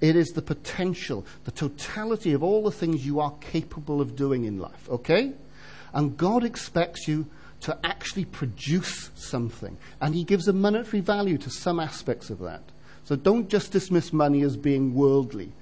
it 0.00 0.16
is 0.16 0.30
the 0.30 0.42
potential, 0.42 1.24
the 1.44 1.52
totality 1.52 2.32
of 2.32 2.42
all 2.42 2.64
the 2.64 2.72
things 2.72 3.06
you 3.06 3.20
are 3.20 3.32
capable 3.40 4.00
of 4.00 4.16
doing 4.16 4.44
in 4.44 4.58
life, 4.58 4.88
okay? 4.90 5.32
And 5.92 6.16
God 6.16 6.42
expects 6.42 7.06
you 7.06 7.26
to 7.60 7.78
actually 7.84 8.24
produce 8.24 9.10
something. 9.14 9.78
And 10.00 10.14
He 10.14 10.24
gives 10.24 10.48
a 10.48 10.52
monetary 10.52 11.00
value 11.00 11.38
to 11.38 11.50
some 11.50 11.78
aspects 11.78 12.30
of 12.30 12.40
that. 12.40 12.64
So 13.04 13.14
don't 13.14 13.48
just 13.48 13.70
dismiss 13.70 14.12
money 14.12 14.42
as 14.42 14.56
being 14.56 14.92
worldly. 14.92 15.52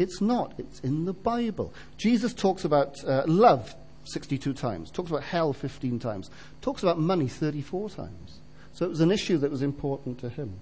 It's 0.00 0.22
not. 0.22 0.54
It's 0.56 0.80
in 0.80 1.04
the 1.04 1.12
Bible. 1.12 1.74
Jesus 1.98 2.32
talks 2.32 2.64
about 2.64 3.04
uh, 3.04 3.22
love 3.26 3.74
62 4.04 4.54
times, 4.54 4.90
talks 4.90 5.10
about 5.10 5.22
hell 5.22 5.52
15 5.52 5.98
times, 5.98 6.30
talks 6.62 6.82
about 6.82 6.98
money 6.98 7.28
34 7.28 7.90
times. 7.90 8.40
So 8.72 8.86
it 8.86 8.88
was 8.88 9.02
an 9.02 9.12
issue 9.12 9.36
that 9.36 9.50
was 9.50 9.60
important 9.60 10.18
to 10.20 10.30
him. 10.30 10.54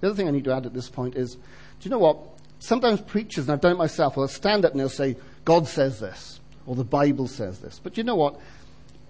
The 0.00 0.06
other 0.06 0.16
thing 0.16 0.26
I 0.26 0.30
need 0.30 0.44
to 0.44 0.52
add 0.52 0.64
at 0.64 0.72
this 0.72 0.88
point 0.88 1.16
is 1.16 1.34
do 1.34 1.40
you 1.82 1.90
know 1.90 1.98
what? 1.98 2.18
Sometimes 2.60 3.02
preachers, 3.02 3.44
and 3.44 3.52
I've 3.52 3.60
done 3.60 3.72
it 3.72 3.78
myself, 3.78 4.16
will 4.16 4.26
stand 4.26 4.64
up 4.64 4.72
and 4.72 4.80
they'll 4.80 4.88
say, 4.88 5.16
God 5.44 5.68
says 5.68 6.00
this, 6.00 6.40
or 6.64 6.74
the 6.74 6.82
Bible 6.82 7.28
says 7.28 7.58
this. 7.58 7.78
But 7.78 7.98
you 7.98 8.04
know 8.04 8.16
what? 8.16 8.40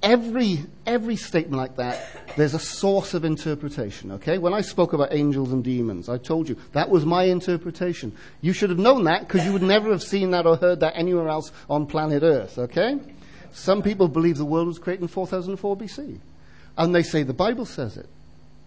Every, 0.04 0.66
every 0.84 1.16
statement 1.16 1.56
like 1.56 1.76
that, 1.76 2.37
there's 2.37 2.52
a 2.52 2.58
source 2.58 3.14
of 3.14 3.25
interpretation, 3.25 4.12
okay? 4.12 4.37
When 4.37 4.52
I 4.52 4.61
spoke 4.61 4.92
about 4.92 5.14
angels 5.14 5.50
and 5.50 5.64
demons, 5.64 6.11
I 6.11 6.18
told 6.18 6.46
you 6.46 6.58
that 6.73 6.90
was 6.90 7.06
my 7.06 7.25
interpretation. 7.25 8.14
You 8.42 8.52
should 8.52 8.68
have 8.68 8.78
known 8.78 9.04
that 9.04 9.26
because 9.26 9.46
you 9.46 9.54
would 9.54 9.62
never 9.62 9.90
have 9.90 10.02
seen 10.02 10.32
that 10.32 10.46
or 10.46 10.56
heard 10.56 10.80
that 10.80 10.92
anywhere 10.94 11.30
else 11.30 11.52
on 11.70 11.87
planet 11.87 12.23
Earth, 12.23 12.58
okay? 12.58 13.00
Some 13.50 13.82
people 13.82 14.08
believe 14.08 14.37
the 14.37 14.44
world 14.44 14.66
was 14.66 14.78
created 14.78 15.02
in 15.02 15.08
4004 15.08 15.76
BC. 15.76 16.18
And 16.76 16.94
they 16.94 17.02
say 17.02 17.23
the 17.23 17.32
Bible 17.32 17.64
says 17.64 17.96
it. 17.96 18.08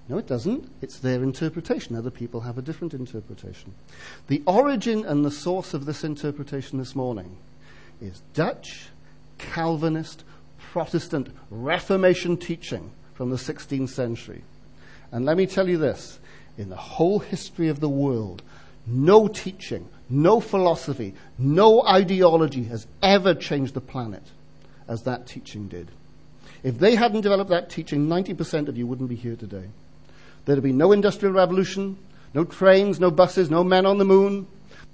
No, 0.09 0.17
it 0.17 0.25
doesn't. 0.25 0.71
It's 0.81 0.99
their 0.99 1.21
interpretation. 1.21 1.95
Other 1.95 2.09
people 2.09 2.41
have 2.41 2.57
a 2.57 2.61
different 2.63 2.93
interpretation. 2.95 3.75
The 4.27 4.41
origin 4.47 5.05
and 5.05 5.23
the 5.23 5.31
source 5.31 5.75
of 5.75 5.85
this 5.85 6.03
interpretation 6.03 6.79
this 6.79 6.95
morning 6.95 7.37
is 8.01 8.23
Dutch, 8.33 8.87
Calvinist, 9.37 10.23
Protestant 10.71 11.29
Reformation 11.49 12.37
teaching 12.37 12.91
from 13.13 13.29
the 13.29 13.37
16th 13.37 13.89
century. 13.89 14.43
And 15.11 15.25
let 15.25 15.37
me 15.37 15.47
tell 15.47 15.67
you 15.67 15.77
this 15.77 16.19
in 16.57 16.69
the 16.69 16.75
whole 16.75 17.19
history 17.19 17.69
of 17.69 17.79
the 17.79 17.89
world, 17.89 18.41
no 18.85 19.27
teaching, 19.27 19.87
no 20.09 20.39
philosophy, 20.39 21.13
no 21.37 21.83
ideology 21.83 22.63
has 22.65 22.87
ever 23.01 23.33
changed 23.33 23.73
the 23.73 23.81
planet 23.81 24.23
as 24.87 25.03
that 25.03 25.27
teaching 25.27 25.67
did. 25.67 25.91
If 26.63 26.79
they 26.79 26.95
hadn't 26.95 27.21
developed 27.21 27.49
that 27.51 27.69
teaching, 27.69 28.07
90% 28.07 28.67
of 28.67 28.77
you 28.77 28.87
wouldn't 28.87 29.09
be 29.09 29.15
here 29.15 29.35
today. 29.35 29.69
There'd 30.45 30.63
be 30.63 30.71
no 30.73 30.91
industrial 30.91 31.33
revolution, 31.33 31.97
no 32.33 32.43
trains, 32.43 32.99
no 32.99 33.11
buses, 33.11 33.49
no 33.49 33.63
men 33.63 33.85
on 33.85 33.97
the 33.97 34.05
moon. 34.05 34.47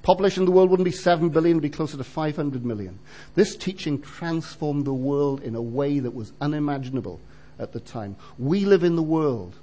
Population 0.04 0.44
of 0.44 0.48
the 0.48 0.52
world 0.52 0.70
wouldn't 0.70 0.86
be 0.86 0.92
7 0.92 1.30
billion, 1.30 1.52
it 1.52 1.56
would 1.56 1.64
be 1.64 1.70
closer 1.70 1.98
to 1.98 2.04
500 2.04 2.66
million. 2.66 3.00
This 3.36 3.56
teaching 3.56 4.02
transformed 4.02 4.86
the 4.86 4.94
world 4.94 5.42
in 5.42 5.56
a 5.56 5.62
way 5.62 6.00
that 6.00 6.14
was 6.14 6.34
unimaginable 6.42 7.22
at 7.58 7.72
the 7.72 7.80
time. 7.80 8.18
We 8.38 8.66
live 8.66 8.84
in 8.84 8.98
the 8.98 9.04
world 9.04 9.56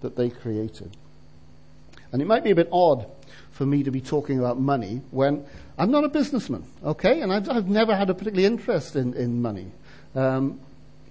that 0.00 0.16
they 0.16 0.30
created. 0.30 0.96
And 2.10 2.20
it 2.20 2.26
might 2.26 2.42
be 2.42 2.50
a 2.50 2.56
bit 2.56 2.68
odd 2.72 3.06
for 3.52 3.64
me 3.64 3.84
to 3.84 3.92
be 3.92 4.00
talking 4.00 4.40
about 4.40 4.58
money 4.58 5.00
when 5.12 5.46
I'm 5.78 5.92
not 5.92 6.04
a 6.04 6.08
businessman, 6.08 6.64
okay? 6.84 7.20
And 7.20 7.32
I've, 7.32 7.48
I've 7.48 7.68
never 7.68 7.94
had 7.94 8.10
a 8.10 8.14
particular 8.14 8.44
interest 8.44 8.96
in, 8.96 9.14
in 9.14 9.40
money. 9.40 9.70
Um, 10.16 10.60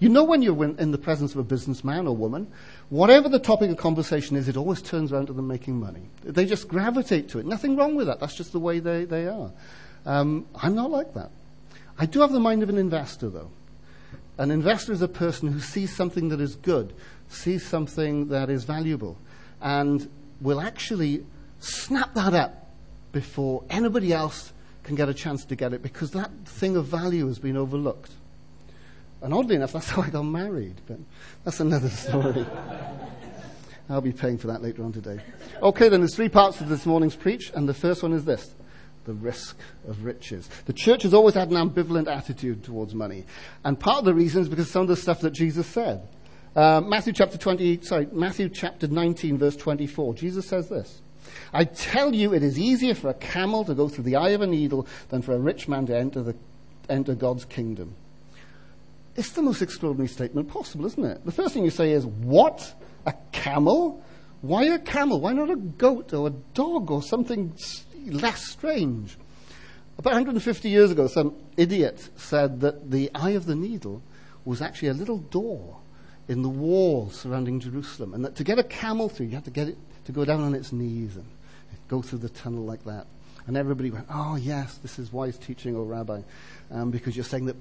you 0.01 0.10
know 0.10 0.24
when 0.24 0.41
you're 0.41 0.65
in 0.65 0.89
the 0.89 0.98
presence 0.98 1.34
of 1.34 1.38
a 1.38 1.43
businessman 1.43 2.08
or 2.08 2.15
woman, 2.15 2.51
whatever 2.89 3.29
the 3.29 3.38
topic 3.38 3.70
of 3.70 3.77
conversation 3.77 4.36
is, 4.36 4.50
it 4.50 4.58
always 4.58 4.81
turns 4.81 5.13
around 5.13 5.27
to 5.27 5.34
them 5.34 5.48
making 5.48 5.79
money. 5.79 6.01
They 6.24 6.46
just 6.46 6.67
gravitate 6.67 7.29
to 7.29 7.39
it. 7.39 7.46
Nothing 7.46 7.75
wrong 7.75 7.96
with 7.96 8.08
that. 8.08 8.20
That's 8.20 8.36
just 8.36 8.51
the 8.51 8.60
way 8.60 8.79
they, 8.79 9.05
they 9.05 9.27
are. 9.27 9.51
Um, 10.08 10.48
I'm 10.55 10.74
not 10.74 10.89
like 10.89 11.13
that. 11.13 11.29
I 12.00 12.08
do 12.08 12.22
have 12.22 12.31
the 12.31 12.39
mind 12.39 12.63
of 12.63 12.70
an 12.70 12.79
investor, 12.79 13.29
though. 13.29 13.51
An 14.39 14.50
investor 14.50 14.91
is 14.91 15.03
a 15.03 15.08
person 15.08 15.50
who 15.50 15.60
sees 15.60 15.96
something 15.96 16.29
that 16.29 16.41
is 16.41 16.55
good, 16.55 16.96
sees 17.29 17.63
something 17.63 18.29
that 18.29 18.50
is 18.50 18.63
valuable, 18.63 19.20
and 19.62 20.10
will 20.41 20.60
actually 20.60 21.24
snap 21.60 22.15
that 22.15 22.34
up 22.34 22.72
before 23.12 23.63
anybody 23.70 24.13
else 24.13 24.51
can 24.81 24.96
get 24.96 25.10
a 25.10 25.13
chance 25.13 25.46
to 25.46 25.55
get 25.55 25.74
it 25.74 25.84
because 25.84 26.10
that 26.10 26.31
thing 26.46 26.75
of 26.75 26.88
value 26.88 27.27
has 27.27 27.38
been 27.38 27.55
overlooked. 27.55 28.13
And 29.21 29.33
oddly 29.33 29.55
enough, 29.55 29.73
that's 29.73 29.89
how 29.89 30.01
I 30.01 30.09
got 30.09 30.23
married, 30.23 30.81
but 30.87 30.97
that's 31.43 31.59
another 31.59 31.89
story. 31.89 32.45
I'll 33.89 34.01
be 34.01 34.13
paying 34.13 34.37
for 34.37 34.47
that 34.47 34.61
later 34.61 34.83
on 34.83 34.93
today. 34.93 35.19
Okay, 35.61 35.89
then 35.89 35.99
there's 35.99 36.15
three 36.15 36.29
parts 36.29 36.57
to 36.57 36.63
this 36.63 36.85
morning's 36.85 37.15
preach, 37.15 37.51
and 37.53 37.67
the 37.67 37.73
first 37.73 38.03
one 38.03 38.13
is 38.13 38.25
this 38.25 38.55
the 39.03 39.13
risk 39.13 39.57
of 39.87 40.03
riches. 40.05 40.47
The 40.65 40.73
church 40.73 41.01
has 41.03 41.13
always 41.13 41.33
had 41.33 41.49
an 41.49 41.57
ambivalent 41.57 42.07
attitude 42.07 42.63
towards 42.63 42.93
money, 42.93 43.25
and 43.63 43.79
part 43.79 43.99
of 43.99 44.05
the 44.05 44.13
reason 44.13 44.41
is 44.41 44.49
because 44.49 44.69
some 44.69 44.83
of 44.83 44.87
the 44.87 44.95
stuff 44.95 45.21
that 45.21 45.31
Jesus 45.31 45.67
said. 45.67 46.07
Uh, 46.55 46.81
Matthew 46.81 47.13
chapter 47.13 47.37
20, 47.37 47.81
sorry, 47.81 48.07
Matthew 48.11 48.49
chapter 48.49 48.87
19, 48.87 49.37
verse 49.37 49.55
24. 49.55 50.15
Jesus 50.15 50.45
says 50.45 50.67
this. 50.69 51.01
I 51.53 51.63
tell 51.63 52.13
you, 52.13 52.33
it 52.33 52.43
is 52.43 52.59
easier 52.59 52.93
for 52.93 53.09
a 53.09 53.13
camel 53.13 53.63
to 53.65 53.73
go 53.73 53.87
through 53.87 54.03
the 54.03 54.17
eye 54.17 54.29
of 54.29 54.41
a 54.41 54.47
needle 54.47 54.85
than 55.09 55.21
for 55.21 55.33
a 55.33 55.39
rich 55.39 55.67
man 55.67 55.85
to 55.85 55.97
enter, 55.97 56.21
the, 56.21 56.35
enter 56.89 57.15
God's 57.15 57.45
kingdom. 57.45 57.95
It's 59.15 59.31
the 59.31 59.41
most 59.41 59.61
extraordinary 59.61 60.07
statement 60.07 60.47
possible, 60.47 60.85
isn't 60.85 61.03
it? 61.03 61.25
The 61.25 61.31
first 61.31 61.53
thing 61.53 61.65
you 61.65 61.71
say 61.71 61.91
is, 61.91 62.05
What? 62.05 62.73
A 63.05 63.13
camel? 63.31 64.03
Why 64.41 64.65
a 64.65 64.79
camel? 64.79 65.19
Why 65.19 65.33
not 65.33 65.49
a 65.49 65.55
goat 65.55 66.13
or 66.13 66.27
a 66.27 66.31
dog 66.53 66.91
or 66.91 67.01
something 67.01 67.53
less 68.07 68.47
strange? 68.47 69.17
About 69.97 70.13
150 70.13 70.69
years 70.69 70.91
ago, 70.91 71.07
some 71.07 71.35
idiot 71.57 72.09
said 72.15 72.61
that 72.61 72.89
the 72.89 73.11
eye 73.13 73.31
of 73.31 73.45
the 73.45 73.55
needle 73.55 74.01
was 74.45 74.61
actually 74.61 74.87
a 74.87 74.93
little 74.93 75.17
door 75.17 75.77
in 76.27 76.41
the 76.41 76.49
wall 76.49 77.09
surrounding 77.09 77.59
Jerusalem, 77.59 78.13
and 78.13 78.25
that 78.25 78.35
to 78.37 78.43
get 78.43 78.57
a 78.57 78.63
camel 78.63 79.09
through, 79.09 79.27
you 79.27 79.35
had 79.35 79.45
to 79.45 79.51
get 79.51 79.67
it 79.67 79.77
to 80.05 80.11
go 80.11 80.25
down 80.25 80.41
on 80.41 80.55
its 80.55 80.71
knees 80.71 81.15
and 81.17 81.25
go 81.87 82.01
through 82.01 82.19
the 82.19 82.29
tunnel 82.29 82.63
like 82.63 82.83
that. 82.85 83.05
And 83.47 83.57
everybody 83.57 83.91
went, 83.91 84.05
Oh, 84.09 84.35
yes, 84.35 84.77
this 84.77 84.97
is 84.97 85.11
wise 85.11 85.37
teaching, 85.37 85.75
O 85.75 85.83
Rabbi, 85.83 86.21
um, 86.71 86.91
because 86.91 87.15
you're 87.15 87.25
saying 87.25 87.45
that 87.45 87.57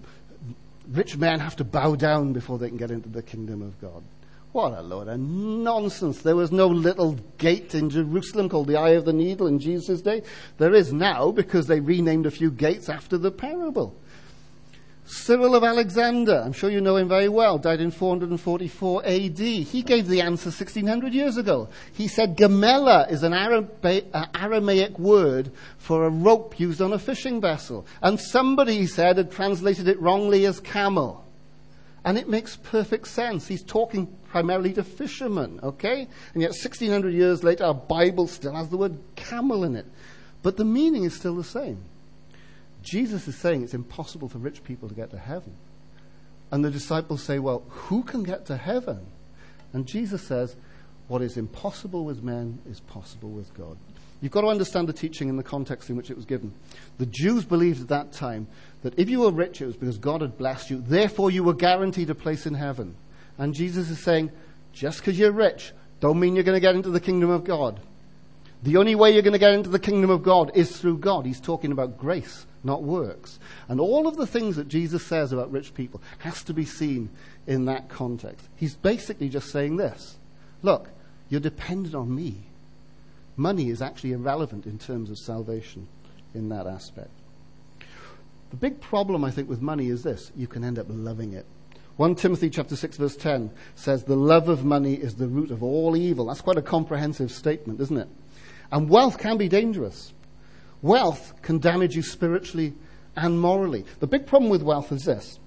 rich 0.89 1.17
men 1.17 1.41
have 1.41 1.57
to 1.57 1.65
bow 1.65 1.95
down 1.95 2.33
before 2.33 2.59
they 2.59 2.69
can 2.69 2.77
get 2.77 2.91
into 2.91 3.09
the 3.09 3.23
kingdom 3.23 3.63
of 3.63 3.81
God. 3.81 4.03
What 4.53 4.77
a 4.77 4.83
load 4.83 5.07
of 5.07 5.21
nonsense. 5.21 6.23
There 6.23 6.35
was 6.35 6.51
no 6.51 6.67
little 6.67 7.13
gate 7.39 7.75
in 7.75 7.89
Jerusalem 7.89 8.49
called 8.49 8.67
the 8.67 8.77
Eye 8.77 8.91
of 8.91 9.05
the 9.05 9.13
Needle 9.13 9.47
in 9.47 9.61
Jesus' 9.61 10.03
day. 10.03 10.23
There 10.59 10.75
is 10.75 10.93
now 10.93 11.31
because 11.31 11.69
they 11.69 11.79
renamed 11.79 12.27
a 12.27 12.33
few 12.33 12.51
gates 12.51 12.89
after 12.89 13.17
the 13.17 13.31
parable. 13.31 13.95
Cyril 15.11 15.57
of 15.57 15.65
Alexander, 15.65 16.41
I'm 16.45 16.53
sure 16.53 16.71
you 16.71 16.81
know 16.81 16.95
him 16.95 17.09
very 17.09 17.29
well, 17.29 17.59
died 17.59 17.81
in 17.81 17.91
444 17.91 19.05
AD. 19.05 19.39
He 19.39 19.83
gave 19.83 20.07
the 20.07 20.21
answer 20.21 20.51
1600 20.51 21.13
years 21.13 21.37
ago. 21.37 21.69
He 21.93 22.07
said 22.07 22.37
gamela 22.37 23.11
is 23.11 23.25
an 23.25 23.33
uh, 23.33 24.27
Aramaic 24.37 24.97
word 25.01 25.51
for 25.79 26.07
a 26.07 26.11
rope 26.11 26.61
used 26.61 26.81
on 26.81 26.93
a 26.93 26.99
fishing 26.99 27.41
vessel. 27.41 27.89
And 28.01 28.21
somebody, 28.21 28.77
he 28.77 28.87
said, 28.87 29.17
had 29.17 29.33
translated 29.33 29.89
it 29.89 30.01
wrongly 30.01 30.47
as 30.47 30.61
camel. 30.61 31.27
And 32.05 32.17
it 32.17 32.29
makes 32.29 32.55
perfect 32.55 33.09
sense. 33.09 33.49
He's 33.49 33.65
talking 33.65 34.07
primarily 34.29 34.73
to 34.75 34.85
fishermen, 34.85 35.59
okay? 35.65 36.07
And 36.35 36.41
yet 36.41 36.51
1600 36.51 37.13
years 37.13 37.43
later, 37.43 37.65
our 37.65 37.75
Bible 37.75 38.29
still 38.29 38.55
has 38.55 38.69
the 38.69 38.77
word 38.77 38.97
camel 39.17 39.65
in 39.65 39.75
it. 39.75 39.87
But 40.45 40.57
the 40.57 40.65
meaning 40.65 41.03
is 41.03 41.17
still 41.17 41.35
the 41.35 41.43
same. 41.43 41.83
Jesus 42.83 43.29
is 43.29 43.37
saying 43.37 43.63
it's 43.63 43.75
impossible 43.75 44.29
for 44.29 44.39
rich 44.39 44.63
people 44.65 44.89
to 44.89 44.95
get 44.95 45.11
to 45.11 45.19
heaven. 45.19 45.57
And 46.51 46.65
the 46.65 46.71
disciples 46.71 47.23
say, 47.23 47.39
Well, 47.39 47.63
who 47.69 48.03
can 48.03 48.23
get 48.23 48.47
to 48.47 48.57
heaven? 48.57 49.07
And 49.73 49.87
Jesus 49.87 50.23
says, 50.23 50.57
What 51.09 51.23
is 51.23 51.37
impossible 51.37 52.05
with 52.05 52.23
men 52.23 52.61
is 52.69 52.81
possible 52.81 53.31
with 53.31 53.53
God. 53.55 53.77
You've 54.21 54.33
got 54.33 54.43
to 54.43 54.49
understand 54.49 54.89
the 54.89 54.93
teaching 54.93 55.29
in 55.29 55.37
the 55.37 55.43
context 55.43 55.89
in 55.89 55.97
which 55.97 56.11
it 56.11 56.17
was 56.17 56.27
given. 56.27 56.53
The 56.99 57.07
Jews 57.07 57.45
believed 57.45 57.81
at 57.81 57.89
that 57.89 58.13
time 58.13 58.49
that 58.83 58.99
if 58.99 59.09
you 59.09 59.21
were 59.21 59.31
rich, 59.31 59.63
it 59.63 59.67
was 59.67 59.77
because 59.77 59.97
God 59.97 60.21
had 60.21 60.37
blessed 60.37 60.71
you, 60.71 60.83
therefore 60.87 61.31
you 61.31 61.43
were 61.43 61.55
guaranteed 61.55 62.11
a 62.11 62.15
place 62.15 62.45
in 62.45 62.53
heaven. 62.53 62.97
And 63.39 63.55
Jesus 63.55 63.89
is 63.89 63.99
saying, 63.99 64.31
just 64.73 64.99
because 64.99 65.19
you're 65.19 65.33
rich, 65.33 65.73
don't 66.01 66.21
mean 66.21 66.35
you're 66.35 66.45
going 66.45 66.57
to 66.57 66.61
get 66.61 66.75
into 66.75 66.91
the 66.91 67.01
kingdom 67.01 67.31
of 67.31 67.45
God. 67.45 67.81
The 68.63 68.77
only 68.77 68.95
way 68.95 69.13
you're 69.13 69.23
going 69.23 69.33
to 69.33 69.39
get 69.39 69.55
into 69.55 69.71
the 69.71 69.79
kingdom 69.79 70.11
of 70.11 70.23
God 70.23 70.53
is 70.55 70.77
through 70.77 70.99
God. 70.99 71.25
He's 71.25 71.41
talking 71.41 71.73
about 71.73 71.97
grace 71.97 72.45
not 72.63 72.83
works. 72.83 73.39
And 73.69 73.81
all 73.81 74.07
of 74.07 74.17
the 74.17 74.27
things 74.27 74.57
that 74.57 74.69
Jesus 74.69 75.05
says 75.05 75.33
about 75.33 75.51
rich 75.51 75.75
people 75.75 76.03
has 76.19 76.43
to 76.45 76.55
be 76.55 76.65
seen 76.65 77.11
in 77.47 77.65
that 77.67 77.89
context. 77.89 78.49
He's 78.57 78.75
basically 78.75 79.29
just 79.29 79.51
saying 79.51 79.77
this 79.77 80.19
Look, 80.63 80.89
you're 81.29 81.41
dependent 81.41 81.95
on 81.95 82.15
me. 82.15 82.37
Money 83.37 83.71
is 83.71 83.81
actually 83.81 84.13
irrelevant 84.13 84.67
in 84.67 84.79
terms 84.79 85.11
of 85.11 85.19
salvation 85.19 85.89
in 86.35 86.49
that 86.51 86.67
aspect. 86.67 87.11
The 88.51 88.57
big 88.57 88.81
problem, 88.81 89.25
I 89.25 89.31
think, 89.31 89.49
with 89.49 89.63
money 89.63 89.89
is 89.89 90.03
this 90.03 90.33
you 90.37 90.47
can 90.47 90.65
end 90.65 90.79
up 90.79 90.87
loving 90.89 91.33
it. 91.33 91.47
1 91.97 92.15
Timothy 92.15 92.49
chapter 92.51 92.77
6 92.77 92.97
verse 92.97 93.17
10 93.17 93.51
says 93.75 94.05
the 94.05 94.17
love 94.17 94.49
of 94.49 94.65
money 94.65 94.95
is 94.95 95.17
the 95.17 95.29
root 95.29 95.51
of 95.51 95.63
all 95.63 95.97
evil. 95.97 96.27
That's 96.27 96.41
quite 96.41 96.57
a 96.57 96.63
comprehensive 96.63 97.31
statement, 97.31 97.81
isn't 97.81 97.97
it? 97.97 98.09
And 98.73 98.89
wealth 98.89 99.19
can 99.19 99.37
be 99.37 99.49
dangerous. 99.49 100.13
Wealth 100.83 101.35
can 101.43 101.59
damage 101.59 101.95
you 101.95 102.03
spiritually 102.03 102.75
and 103.17 103.39
morally. 103.39 103.85
The 104.01 104.07
big 104.07 104.27
problem 104.27 104.51
with 104.51 104.63
wealth 104.63 104.93
is 104.93 105.05
this 105.05 105.39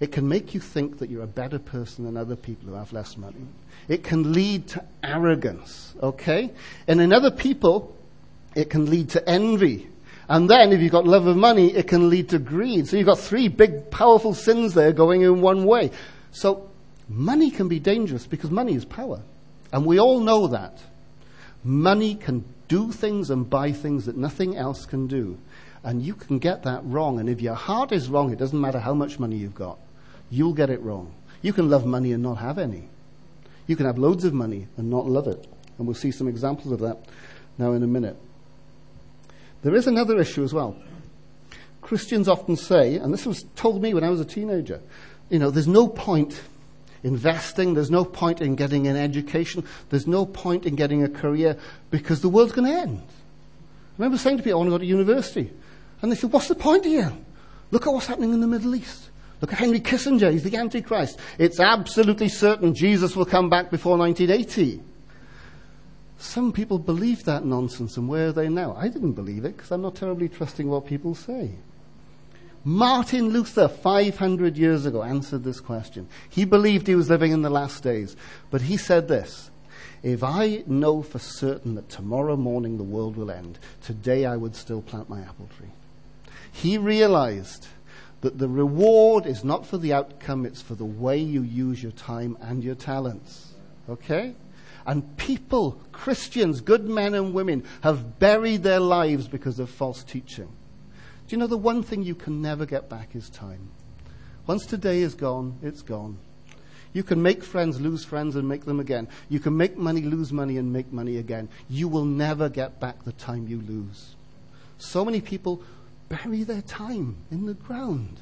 it 0.00 0.12
can 0.12 0.26
make 0.26 0.54
you 0.54 0.60
think 0.60 0.98
that 0.98 1.10
you're 1.10 1.22
a 1.22 1.26
better 1.26 1.58
person 1.58 2.06
than 2.06 2.16
other 2.16 2.34
people 2.34 2.68
who 2.68 2.74
have 2.74 2.92
less 2.92 3.18
money. 3.18 3.46
It 3.86 4.02
can 4.02 4.32
lead 4.32 4.66
to 4.68 4.84
arrogance, 5.04 5.94
okay? 6.02 6.50
And 6.88 7.02
in 7.02 7.12
other 7.12 7.30
people, 7.30 7.94
it 8.54 8.70
can 8.70 8.86
lead 8.86 9.10
to 9.10 9.28
envy. 9.28 9.88
And 10.28 10.48
then, 10.48 10.72
if 10.72 10.80
you've 10.80 10.92
got 10.92 11.06
love 11.06 11.26
of 11.26 11.36
money, 11.36 11.74
it 11.74 11.86
can 11.86 12.08
lead 12.08 12.30
to 12.30 12.38
greed. 12.38 12.88
So 12.88 12.96
you've 12.96 13.06
got 13.06 13.18
three 13.18 13.48
big, 13.48 13.90
powerful 13.90 14.32
sins 14.32 14.72
there 14.74 14.92
going 14.92 15.22
in 15.22 15.42
one 15.42 15.64
way. 15.64 15.90
So 16.30 16.70
money 17.08 17.50
can 17.50 17.68
be 17.68 17.78
dangerous 17.78 18.26
because 18.26 18.50
money 18.50 18.74
is 18.74 18.84
power. 18.84 19.20
And 19.72 19.84
we 19.84 19.98
all 19.98 20.20
know 20.20 20.46
that. 20.46 20.78
Money 21.62 22.14
can 22.14 22.44
do 22.70 22.92
things 22.92 23.30
and 23.30 23.50
buy 23.50 23.72
things 23.72 24.06
that 24.06 24.16
nothing 24.16 24.56
else 24.56 24.86
can 24.86 25.08
do. 25.08 25.36
And 25.82 26.00
you 26.00 26.14
can 26.14 26.38
get 26.38 26.62
that 26.62 26.82
wrong. 26.84 27.18
And 27.18 27.28
if 27.28 27.42
your 27.42 27.54
heart 27.54 27.90
is 27.90 28.08
wrong, 28.08 28.32
it 28.32 28.38
doesn't 28.38 28.60
matter 28.60 28.78
how 28.78 28.94
much 28.94 29.18
money 29.18 29.36
you've 29.36 29.56
got. 29.56 29.76
You'll 30.30 30.54
get 30.54 30.70
it 30.70 30.80
wrong. 30.80 31.12
You 31.42 31.52
can 31.52 31.68
love 31.68 31.84
money 31.84 32.12
and 32.12 32.22
not 32.22 32.36
have 32.36 32.58
any. 32.58 32.88
You 33.66 33.74
can 33.74 33.86
have 33.86 33.98
loads 33.98 34.24
of 34.24 34.32
money 34.32 34.68
and 34.76 34.88
not 34.88 35.06
love 35.06 35.26
it. 35.26 35.48
And 35.78 35.86
we'll 35.86 35.96
see 35.96 36.12
some 36.12 36.28
examples 36.28 36.70
of 36.70 36.78
that 36.78 36.98
now 37.58 37.72
in 37.72 37.82
a 37.82 37.88
minute. 37.88 38.16
There 39.62 39.74
is 39.74 39.88
another 39.88 40.20
issue 40.20 40.44
as 40.44 40.54
well. 40.54 40.76
Christians 41.82 42.28
often 42.28 42.54
say, 42.54 42.96
and 42.96 43.12
this 43.12 43.26
was 43.26 43.44
told 43.56 43.82
me 43.82 43.94
when 43.94 44.04
I 44.04 44.10
was 44.10 44.20
a 44.20 44.24
teenager, 44.24 44.80
you 45.28 45.40
know, 45.40 45.50
there's 45.50 45.66
no 45.66 45.88
point 45.88 46.40
investing, 47.02 47.74
there's 47.74 47.90
no 47.90 48.04
point 48.04 48.40
in 48.40 48.56
getting 48.56 48.86
an 48.86 48.96
education, 48.96 49.64
there's 49.88 50.06
no 50.06 50.26
point 50.26 50.66
in 50.66 50.76
getting 50.76 51.02
a 51.02 51.08
career 51.08 51.56
because 51.90 52.20
the 52.20 52.28
world's 52.28 52.52
going 52.52 52.70
to 52.70 52.78
end. 52.78 53.02
I 53.02 54.02
remember 54.02 54.18
saying 54.18 54.38
to 54.38 54.42
people, 54.42 54.60
I 54.60 54.60
want 54.60 54.68
to 54.68 54.72
go 54.72 54.78
to 54.78 54.86
university. 54.86 55.50
And 56.02 56.10
they 56.10 56.16
said, 56.16 56.32
What's 56.32 56.48
the 56.48 56.54
point 56.54 56.84
here? 56.84 57.12
Look 57.70 57.86
at 57.86 57.92
what's 57.92 58.06
happening 58.06 58.32
in 58.32 58.40
the 58.40 58.46
Middle 58.46 58.74
East. 58.74 59.10
Look 59.40 59.52
at 59.52 59.58
Henry 59.58 59.80
Kissinger, 59.80 60.32
he's 60.32 60.42
the 60.42 60.56
Antichrist. 60.56 61.18
It's 61.38 61.60
absolutely 61.60 62.28
certain 62.28 62.74
Jesus 62.74 63.16
will 63.16 63.24
come 63.24 63.48
back 63.48 63.70
before 63.70 63.96
1980. 63.96 64.82
Some 66.18 66.52
people 66.52 66.78
believe 66.78 67.24
that 67.24 67.46
nonsense, 67.46 67.96
and 67.96 68.06
where 68.06 68.28
are 68.28 68.32
they 68.32 68.50
now? 68.50 68.74
I 68.76 68.88
didn't 68.88 69.12
believe 69.12 69.46
it 69.46 69.56
because 69.56 69.70
I'm 69.70 69.80
not 69.80 69.94
terribly 69.94 70.28
trusting 70.28 70.68
what 70.68 70.86
people 70.86 71.14
say. 71.14 71.52
Martin 72.62 73.30
Luther, 73.30 73.68
500 73.68 74.58
years 74.58 74.84
ago, 74.84 75.02
answered 75.02 75.44
this 75.44 75.60
question. 75.60 76.08
He 76.28 76.44
believed 76.44 76.86
he 76.86 76.94
was 76.94 77.08
living 77.08 77.32
in 77.32 77.40
the 77.40 77.48
last 77.48 77.82
days, 77.82 78.16
but 78.50 78.62
he 78.62 78.76
said 78.76 79.08
this 79.08 79.50
If 80.02 80.22
I 80.22 80.62
know 80.66 81.02
for 81.02 81.18
certain 81.18 81.74
that 81.76 81.88
tomorrow 81.88 82.36
morning 82.36 82.76
the 82.76 82.84
world 82.84 83.16
will 83.16 83.30
end, 83.30 83.58
today 83.80 84.26
I 84.26 84.36
would 84.36 84.54
still 84.54 84.82
plant 84.82 85.08
my 85.08 85.20
apple 85.20 85.48
tree. 85.56 85.70
He 86.52 86.76
realized 86.76 87.66
that 88.20 88.38
the 88.38 88.48
reward 88.48 89.24
is 89.24 89.42
not 89.42 89.64
for 89.64 89.78
the 89.78 89.94
outcome, 89.94 90.44
it's 90.44 90.60
for 90.60 90.74
the 90.74 90.84
way 90.84 91.16
you 91.16 91.42
use 91.42 91.82
your 91.82 91.92
time 91.92 92.36
and 92.42 92.62
your 92.62 92.74
talents. 92.74 93.54
Okay? 93.88 94.34
And 94.86 95.16
people, 95.16 95.80
Christians, 95.92 96.60
good 96.60 96.86
men 96.86 97.14
and 97.14 97.32
women, 97.32 97.64
have 97.82 98.18
buried 98.18 98.62
their 98.62 98.80
lives 98.80 99.28
because 99.28 99.58
of 99.58 99.70
false 99.70 100.02
teaching. 100.02 100.48
Do 101.30 101.36
you 101.36 101.38
know 101.38 101.46
the 101.46 101.56
one 101.56 101.84
thing 101.84 102.02
you 102.02 102.16
can 102.16 102.42
never 102.42 102.66
get 102.66 102.88
back 102.88 103.14
is 103.14 103.30
time? 103.30 103.70
Once 104.48 104.66
today 104.66 105.00
is 105.00 105.14
gone, 105.14 105.56
it's 105.62 105.80
gone. 105.80 106.18
You 106.92 107.04
can 107.04 107.22
make 107.22 107.44
friends, 107.44 107.80
lose 107.80 108.04
friends, 108.04 108.34
and 108.34 108.48
make 108.48 108.64
them 108.64 108.80
again. 108.80 109.06
You 109.28 109.38
can 109.38 109.56
make 109.56 109.76
money, 109.76 110.00
lose 110.00 110.32
money, 110.32 110.56
and 110.56 110.72
make 110.72 110.92
money 110.92 111.18
again. 111.18 111.48
You 111.68 111.86
will 111.86 112.04
never 112.04 112.48
get 112.48 112.80
back 112.80 113.04
the 113.04 113.12
time 113.12 113.46
you 113.46 113.60
lose. 113.60 114.16
So 114.78 115.04
many 115.04 115.20
people 115.20 115.62
bury 116.08 116.42
their 116.42 116.62
time 116.62 117.18
in 117.30 117.46
the 117.46 117.54
ground, 117.54 118.18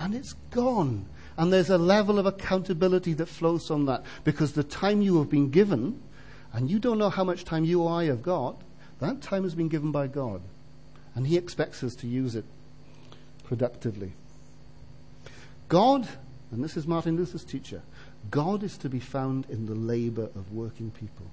and 0.00 0.12
it's 0.12 0.32
gone. 0.50 1.06
And 1.36 1.52
there's 1.52 1.70
a 1.70 1.78
level 1.78 2.18
of 2.18 2.26
accountability 2.26 3.12
that 3.12 3.26
flows 3.26 3.68
from 3.68 3.86
that 3.86 4.02
because 4.24 4.54
the 4.54 4.64
time 4.64 5.00
you 5.00 5.18
have 5.18 5.30
been 5.30 5.50
given, 5.50 6.02
and 6.52 6.68
you 6.68 6.80
don't 6.80 6.98
know 6.98 7.08
how 7.08 7.22
much 7.22 7.44
time 7.44 7.64
you 7.64 7.82
or 7.82 8.00
I 8.00 8.06
have 8.06 8.20
got, 8.20 8.60
that 8.98 9.22
time 9.22 9.44
has 9.44 9.54
been 9.54 9.68
given 9.68 9.92
by 9.92 10.08
God. 10.08 10.42
And 11.18 11.26
He 11.26 11.36
expects 11.36 11.82
us 11.82 11.96
to 11.96 12.06
use 12.06 12.36
it 12.36 12.44
productively. 13.42 14.12
God, 15.68 16.06
and 16.52 16.62
this 16.62 16.76
is 16.76 16.86
Martin 16.86 17.16
Luther's 17.16 17.42
teacher, 17.42 17.82
God 18.30 18.62
is 18.62 18.78
to 18.78 18.88
be 18.88 19.00
found 19.00 19.44
in 19.50 19.66
the 19.66 19.74
labor 19.74 20.30
of 20.36 20.52
working 20.52 20.92
people. 20.92 21.26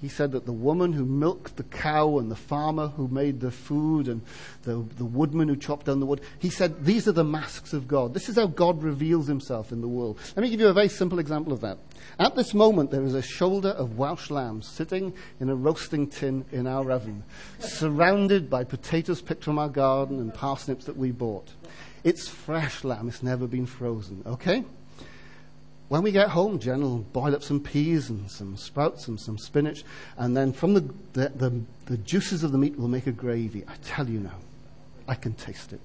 He 0.00 0.08
said 0.08 0.32
that 0.32 0.46
the 0.46 0.52
woman 0.52 0.92
who 0.92 1.04
milked 1.04 1.56
the 1.56 1.64
cow 1.64 2.18
and 2.18 2.30
the 2.30 2.36
farmer 2.36 2.88
who 2.88 3.08
made 3.08 3.40
the 3.40 3.50
food 3.50 4.06
and 4.06 4.22
the, 4.62 4.84
the 4.96 5.04
woodman 5.04 5.48
who 5.48 5.56
chopped 5.56 5.86
down 5.86 5.98
the 5.98 6.06
wood, 6.06 6.20
he 6.38 6.50
said 6.50 6.84
these 6.84 7.08
are 7.08 7.12
the 7.12 7.24
masks 7.24 7.72
of 7.72 7.88
God. 7.88 8.14
This 8.14 8.28
is 8.28 8.36
how 8.36 8.46
God 8.46 8.82
reveals 8.82 9.26
himself 9.26 9.72
in 9.72 9.80
the 9.80 9.88
world. 9.88 10.18
Let 10.36 10.42
me 10.42 10.50
give 10.50 10.60
you 10.60 10.68
a 10.68 10.72
very 10.72 10.88
simple 10.88 11.18
example 11.18 11.52
of 11.52 11.60
that. 11.62 11.78
At 12.18 12.36
this 12.36 12.54
moment, 12.54 12.92
there 12.92 13.02
is 13.02 13.14
a 13.14 13.22
shoulder 13.22 13.70
of 13.70 13.98
Welsh 13.98 14.30
lamb 14.30 14.62
sitting 14.62 15.14
in 15.40 15.50
a 15.50 15.56
roasting 15.56 16.06
tin 16.06 16.44
in 16.52 16.68
our 16.68 16.92
oven, 16.92 17.24
surrounded 17.58 18.48
by 18.48 18.62
potatoes 18.62 19.20
picked 19.20 19.42
from 19.42 19.58
our 19.58 19.68
garden 19.68 20.20
and 20.20 20.32
parsnips 20.32 20.84
that 20.84 20.96
we 20.96 21.10
bought. 21.10 21.52
It's 22.04 22.28
fresh 22.28 22.84
lamb, 22.84 23.08
it's 23.08 23.24
never 23.24 23.48
been 23.48 23.66
frozen, 23.66 24.22
okay? 24.24 24.64
When 25.88 26.02
we 26.02 26.12
get 26.12 26.28
home, 26.28 26.58
Jen 26.58 26.82
will 26.82 26.98
boil 26.98 27.34
up 27.34 27.42
some 27.42 27.60
peas 27.60 28.10
and 28.10 28.30
some 28.30 28.58
sprouts 28.58 29.08
and 29.08 29.18
some 29.18 29.38
spinach, 29.38 29.84
and 30.18 30.36
then 30.36 30.52
from 30.52 30.74
the, 30.74 30.80
the, 31.14 31.30
the, 31.30 31.60
the 31.86 31.96
juices 31.96 32.44
of 32.44 32.52
the 32.52 32.58
meat, 32.58 32.78
we'll 32.78 32.88
make 32.88 33.06
a 33.06 33.12
gravy. 33.12 33.64
I 33.66 33.74
tell 33.82 34.06
you 34.06 34.20
now, 34.20 34.36
I 35.06 35.14
can 35.14 35.32
taste 35.32 35.72
it. 35.72 35.80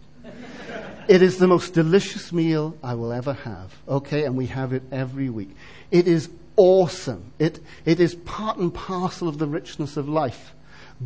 it 1.07 1.21
is 1.21 1.37
the 1.37 1.47
most 1.47 1.73
delicious 1.73 2.33
meal 2.33 2.77
I 2.83 2.95
will 2.95 3.13
ever 3.13 3.33
have, 3.33 3.73
okay? 3.87 4.25
And 4.25 4.35
we 4.35 4.47
have 4.47 4.73
it 4.73 4.83
every 4.91 5.29
week. 5.29 5.55
It 5.89 6.05
is 6.05 6.29
awesome. 6.57 7.31
It, 7.39 7.61
it 7.85 8.01
is 8.01 8.15
part 8.15 8.57
and 8.57 8.73
parcel 8.73 9.29
of 9.29 9.37
the 9.37 9.47
richness 9.47 9.95
of 9.95 10.09
life. 10.09 10.53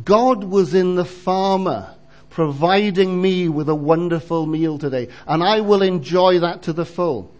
God 0.04 0.42
was 0.42 0.74
in 0.74 0.96
the 0.96 1.04
farmer 1.04 1.94
providing 2.30 3.22
me 3.22 3.48
with 3.48 3.68
a 3.68 3.74
wonderful 3.74 4.46
meal 4.46 4.76
today, 4.76 5.08
and 5.26 5.42
I 5.42 5.60
will 5.60 5.82
enjoy 5.82 6.40
that 6.40 6.62
to 6.62 6.72
the 6.72 6.84
full. 6.84 7.32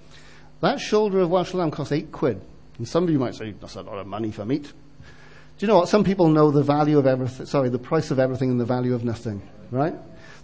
That 0.60 0.80
shoulder 0.80 1.20
of 1.20 1.30
Welsh 1.30 1.54
lamb 1.54 1.70
costs 1.70 1.92
eight 1.92 2.10
quid. 2.10 2.40
And 2.78 2.86
some 2.86 3.04
of 3.04 3.10
you 3.10 3.18
might 3.18 3.34
say, 3.34 3.52
that's 3.52 3.76
a 3.76 3.82
lot 3.82 3.98
of 3.98 4.06
money 4.06 4.30
for 4.30 4.44
meat. 4.44 4.64
Do 4.64 5.66
you 5.66 5.68
know 5.68 5.76
what? 5.76 5.88
Some 5.88 6.04
people 6.04 6.28
know 6.28 6.50
the 6.50 6.62
value 6.62 6.98
of 6.98 7.06
everything, 7.06 7.46
sorry, 7.46 7.68
the 7.68 7.78
price 7.78 8.10
of 8.10 8.18
everything 8.18 8.50
and 8.50 8.60
the 8.60 8.64
value 8.64 8.94
of 8.94 9.04
nothing, 9.04 9.42
right? 9.70 9.94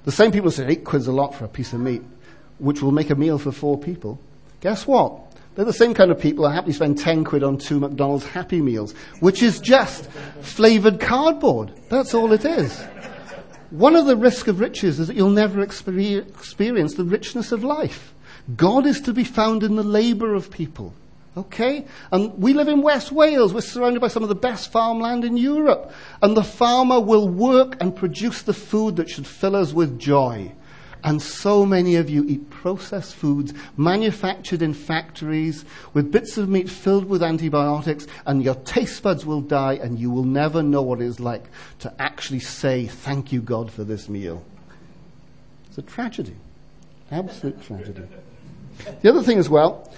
The 0.04 0.12
same 0.12 0.32
people 0.32 0.50
say 0.50 0.66
eight 0.66 0.84
quid's 0.84 1.06
a 1.06 1.12
lot 1.12 1.34
for 1.34 1.44
a 1.44 1.48
piece 1.48 1.72
of 1.72 1.80
meat, 1.80 2.02
which 2.58 2.82
will 2.82 2.90
make 2.90 3.10
a 3.10 3.14
meal 3.14 3.38
for 3.38 3.52
four 3.52 3.78
people. 3.78 4.18
Guess 4.60 4.86
what? 4.86 5.20
They're 5.54 5.64
the 5.64 5.72
same 5.72 5.94
kind 5.94 6.10
of 6.10 6.18
people 6.18 6.48
happy 6.48 6.68
to 6.68 6.72
spend 6.72 6.98
10 6.98 7.22
quid 7.24 7.44
on 7.44 7.58
two 7.58 7.78
McDonald's 7.78 8.26
Happy 8.26 8.60
Meals, 8.60 8.92
which 9.20 9.40
is 9.42 9.60
just 9.60 10.10
flavored 10.40 10.98
cardboard. 10.98 11.72
That's 11.88 12.12
all 12.12 12.32
it 12.32 12.44
is. 12.44 12.82
One 13.70 13.94
of 13.94 14.06
the 14.06 14.16
risks 14.16 14.48
of 14.48 14.58
riches 14.58 14.98
is 14.98 15.06
that 15.06 15.16
you'll 15.16 15.30
never 15.30 15.60
experience 15.60 16.94
the 16.94 17.04
richness 17.04 17.52
of 17.52 17.62
life. 17.62 18.13
God 18.56 18.86
is 18.86 19.00
to 19.02 19.12
be 19.12 19.24
found 19.24 19.62
in 19.62 19.76
the 19.76 19.82
labour 19.82 20.34
of 20.34 20.50
people. 20.50 20.92
Okay? 21.36 21.86
And 22.12 22.36
we 22.38 22.52
live 22.52 22.68
in 22.68 22.82
West 22.82 23.10
Wales. 23.10 23.52
We're 23.52 23.60
surrounded 23.60 24.00
by 24.00 24.08
some 24.08 24.22
of 24.22 24.28
the 24.28 24.34
best 24.34 24.70
farmland 24.70 25.24
in 25.24 25.36
Europe. 25.36 25.92
And 26.22 26.36
the 26.36 26.44
farmer 26.44 27.00
will 27.00 27.28
work 27.28 27.76
and 27.80 27.96
produce 27.96 28.42
the 28.42 28.54
food 28.54 28.96
that 28.96 29.10
should 29.10 29.26
fill 29.26 29.56
us 29.56 29.72
with 29.72 29.98
joy. 29.98 30.52
And 31.02 31.20
so 31.20 31.66
many 31.66 31.96
of 31.96 32.08
you 32.08 32.24
eat 32.26 32.48
processed 32.48 33.14
foods 33.14 33.52
manufactured 33.76 34.62
in 34.62 34.72
factories 34.72 35.66
with 35.92 36.10
bits 36.10 36.38
of 36.38 36.48
meat 36.48 36.70
filled 36.70 37.04
with 37.04 37.22
antibiotics, 37.22 38.06
and 38.24 38.42
your 38.42 38.54
taste 38.54 39.02
buds 39.02 39.26
will 39.26 39.42
die, 39.42 39.74
and 39.74 39.98
you 39.98 40.10
will 40.10 40.24
never 40.24 40.62
know 40.62 40.80
what 40.80 41.02
it 41.02 41.04
is 41.04 41.20
like 41.20 41.44
to 41.80 41.92
actually 42.00 42.40
say, 42.40 42.86
Thank 42.86 43.32
you, 43.32 43.42
God, 43.42 43.70
for 43.70 43.84
this 43.84 44.08
meal. 44.08 44.42
It's 45.68 45.76
a 45.76 45.82
tragedy. 45.82 46.36
Absolute 47.10 47.62
tragedy. 47.62 48.04
The 49.02 49.10
other 49.10 49.22
thing 49.22 49.38
as 49.38 49.48
well, 49.48 49.92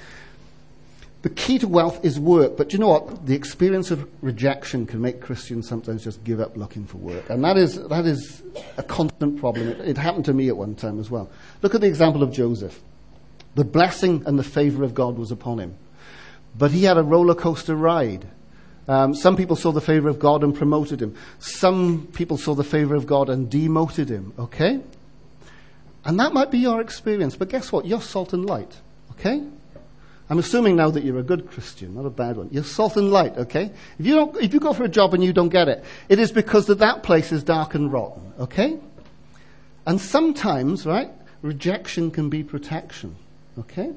the 1.22 1.30
key 1.30 1.58
to 1.58 1.66
wealth 1.66 2.04
is 2.04 2.20
work. 2.20 2.56
But 2.56 2.72
you 2.72 2.78
know 2.78 2.88
what? 2.88 3.26
The 3.26 3.34
experience 3.34 3.90
of 3.90 4.08
rejection 4.22 4.86
can 4.86 5.00
make 5.00 5.20
Christians 5.20 5.68
sometimes 5.68 6.04
just 6.04 6.22
give 6.22 6.40
up 6.40 6.56
looking 6.56 6.86
for 6.86 6.98
work. 6.98 7.28
And 7.28 7.42
that 7.44 7.56
is, 7.56 7.82
that 7.88 8.06
is 8.06 8.42
a 8.76 8.82
constant 8.82 9.40
problem. 9.40 9.68
It, 9.68 9.80
it 9.80 9.98
happened 9.98 10.24
to 10.26 10.32
me 10.32 10.48
at 10.48 10.56
one 10.56 10.74
time 10.74 11.00
as 11.00 11.10
well. 11.10 11.28
Look 11.62 11.74
at 11.74 11.80
the 11.80 11.88
example 11.88 12.22
of 12.22 12.32
Joseph. 12.32 12.80
The 13.56 13.64
blessing 13.64 14.22
and 14.26 14.38
the 14.38 14.44
favor 14.44 14.84
of 14.84 14.94
God 14.94 15.18
was 15.18 15.32
upon 15.32 15.58
him. 15.58 15.76
But 16.56 16.70
he 16.70 16.84
had 16.84 16.96
a 16.96 17.02
roller 17.02 17.34
coaster 17.34 17.74
ride. 17.74 18.26
Um, 18.88 19.14
some 19.14 19.36
people 19.36 19.56
saw 19.56 19.72
the 19.72 19.80
favor 19.80 20.08
of 20.08 20.18
God 20.18 20.44
and 20.44 20.54
promoted 20.54 21.02
him. 21.02 21.16
Some 21.38 22.06
people 22.12 22.36
saw 22.36 22.54
the 22.54 22.64
favor 22.64 22.94
of 22.94 23.06
God 23.06 23.28
and 23.28 23.50
demoted 23.50 24.08
him. 24.08 24.32
Okay? 24.38 24.80
And 26.06 26.20
that 26.20 26.32
might 26.32 26.52
be 26.52 26.58
your 26.58 26.80
experience, 26.80 27.34
but 27.34 27.48
guess 27.48 27.72
what? 27.72 27.84
You're 27.84 28.00
salt 28.00 28.32
and 28.32 28.46
light, 28.46 28.72
okay? 29.10 29.42
I'm 30.30 30.38
assuming 30.38 30.76
now 30.76 30.88
that 30.90 31.02
you're 31.02 31.18
a 31.18 31.24
good 31.24 31.50
Christian, 31.50 31.96
not 31.96 32.06
a 32.06 32.10
bad 32.10 32.36
one. 32.36 32.48
You're 32.52 32.62
salt 32.62 32.96
and 32.96 33.10
light, 33.10 33.36
okay? 33.36 33.72
If 33.98 34.06
you, 34.06 34.14
don't, 34.14 34.36
if 34.36 34.54
you 34.54 34.60
go 34.60 34.72
for 34.72 34.84
a 34.84 34.88
job 34.88 35.14
and 35.14 35.24
you 35.24 35.32
don't 35.32 35.48
get 35.48 35.66
it, 35.66 35.84
it 36.08 36.20
is 36.20 36.30
because 36.30 36.66
that, 36.66 36.78
that 36.78 37.02
place 37.02 37.32
is 37.32 37.42
dark 37.42 37.74
and 37.74 37.92
rotten, 37.92 38.32
okay? 38.38 38.78
And 39.84 40.00
sometimes, 40.00 40.86
right, 40.86 41.10
rejection 41.42 42.12
can 42.12 42.30
be 42.30 42.44
protection, 42.44 43.16
okay? 43.58 43.92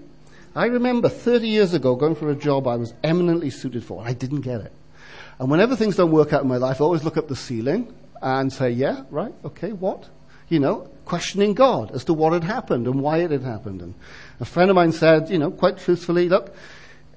I 0.56 0.65
remember 0.65 1.10
30 1.10 1.48
years 1.48 1.76
ago 1.76 1.95
going 1.95 2.15
for 2.15 2.32
a 2.32 2.36
job 2.36 2.67
I 2.67 2.76
was 2.76 2.91
eminently 3.04 3.52
suited 3.52 3.84
for. 3.84 4.00
and 4.00 4.10
I 4.10 4.13
didn't 4.13 4.41
get 4.41 4.62
it. 4.62 4.74
And 5.38 5.52
whenever 5.52 5.76
things 5.76 5.95
don't 5.95 6.12
work 6.12 6.34
out 6.34 6.41
in 6.41 6.48
my 6.48 6.58
life, 6.58 6.82
I 6.82 6.86
always 6.86 7.04
look 7.04 7.17
up 7.17 7.28
the 7.28 7.36
ceiling 7.36 7.93
and 8.19 8.52
say, 8.52 8.72
yeah, 8.72 9.04
right, 9.12 9.34
okay, 9.45 9.74
what? 9.74 10.10
You 10.50 10.60
know, 10.60 10.89
questioning 11.10 11.56
God 11.56 11.91
as 11.91 12.06
to 12.06 12.13
what 12.13 12.34
had 12.34 12.43
happened 12.43 12.86
and 12.86 13.02
why 13.02 13.17
it 13.17 13.32
had 13.32 13.41
happened. 13.41 13.82
And 13.82 13.95
a 14.39 14.45
friend 14.45 14.69
of 14.69 14.76
mine 14.76 14.91
said, 14.91 15.30
you 15.30 15.39
know, 15.39 15.50
quite 15.50 15.80
truthfully, 15.80 16.30
look, 16.30 16.56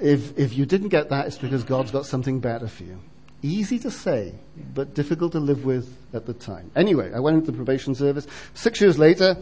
if, 0.01 0.37
if 0.39 0.57
you 0.57 0.65
didn't 0.65 0.89
get 0.89 1.11
that, 1.11 1.27
it's 1.27 1.39
because 1.39 1.63
God's 1.63 1.91
got 1.91 2.07
something 2.07 2.41
better 2.41 2.67
for 2.67 2.85
you. 2.85 2.99
Easy 3.43 3.79
to 3.81 3.91
say, 3.91 4.35
but 4.75 4.95
difficult 4.95 5.33
to 5.33 5.41
live 5.41 5.65
with 5.67 5.95
at 6.15 6.25
the 6.25 6.33
time. 6.33 6.71
Anyway, 6.75 7.13
I 7.15 7.21
went 7.21 7.37
into 7.37 7.51
the 7.51 7.57
probation 7.57 7.95
service. 7.95 8.27
Six 8.55 8.81
years 8.81 8.99
later, 8.99 9.37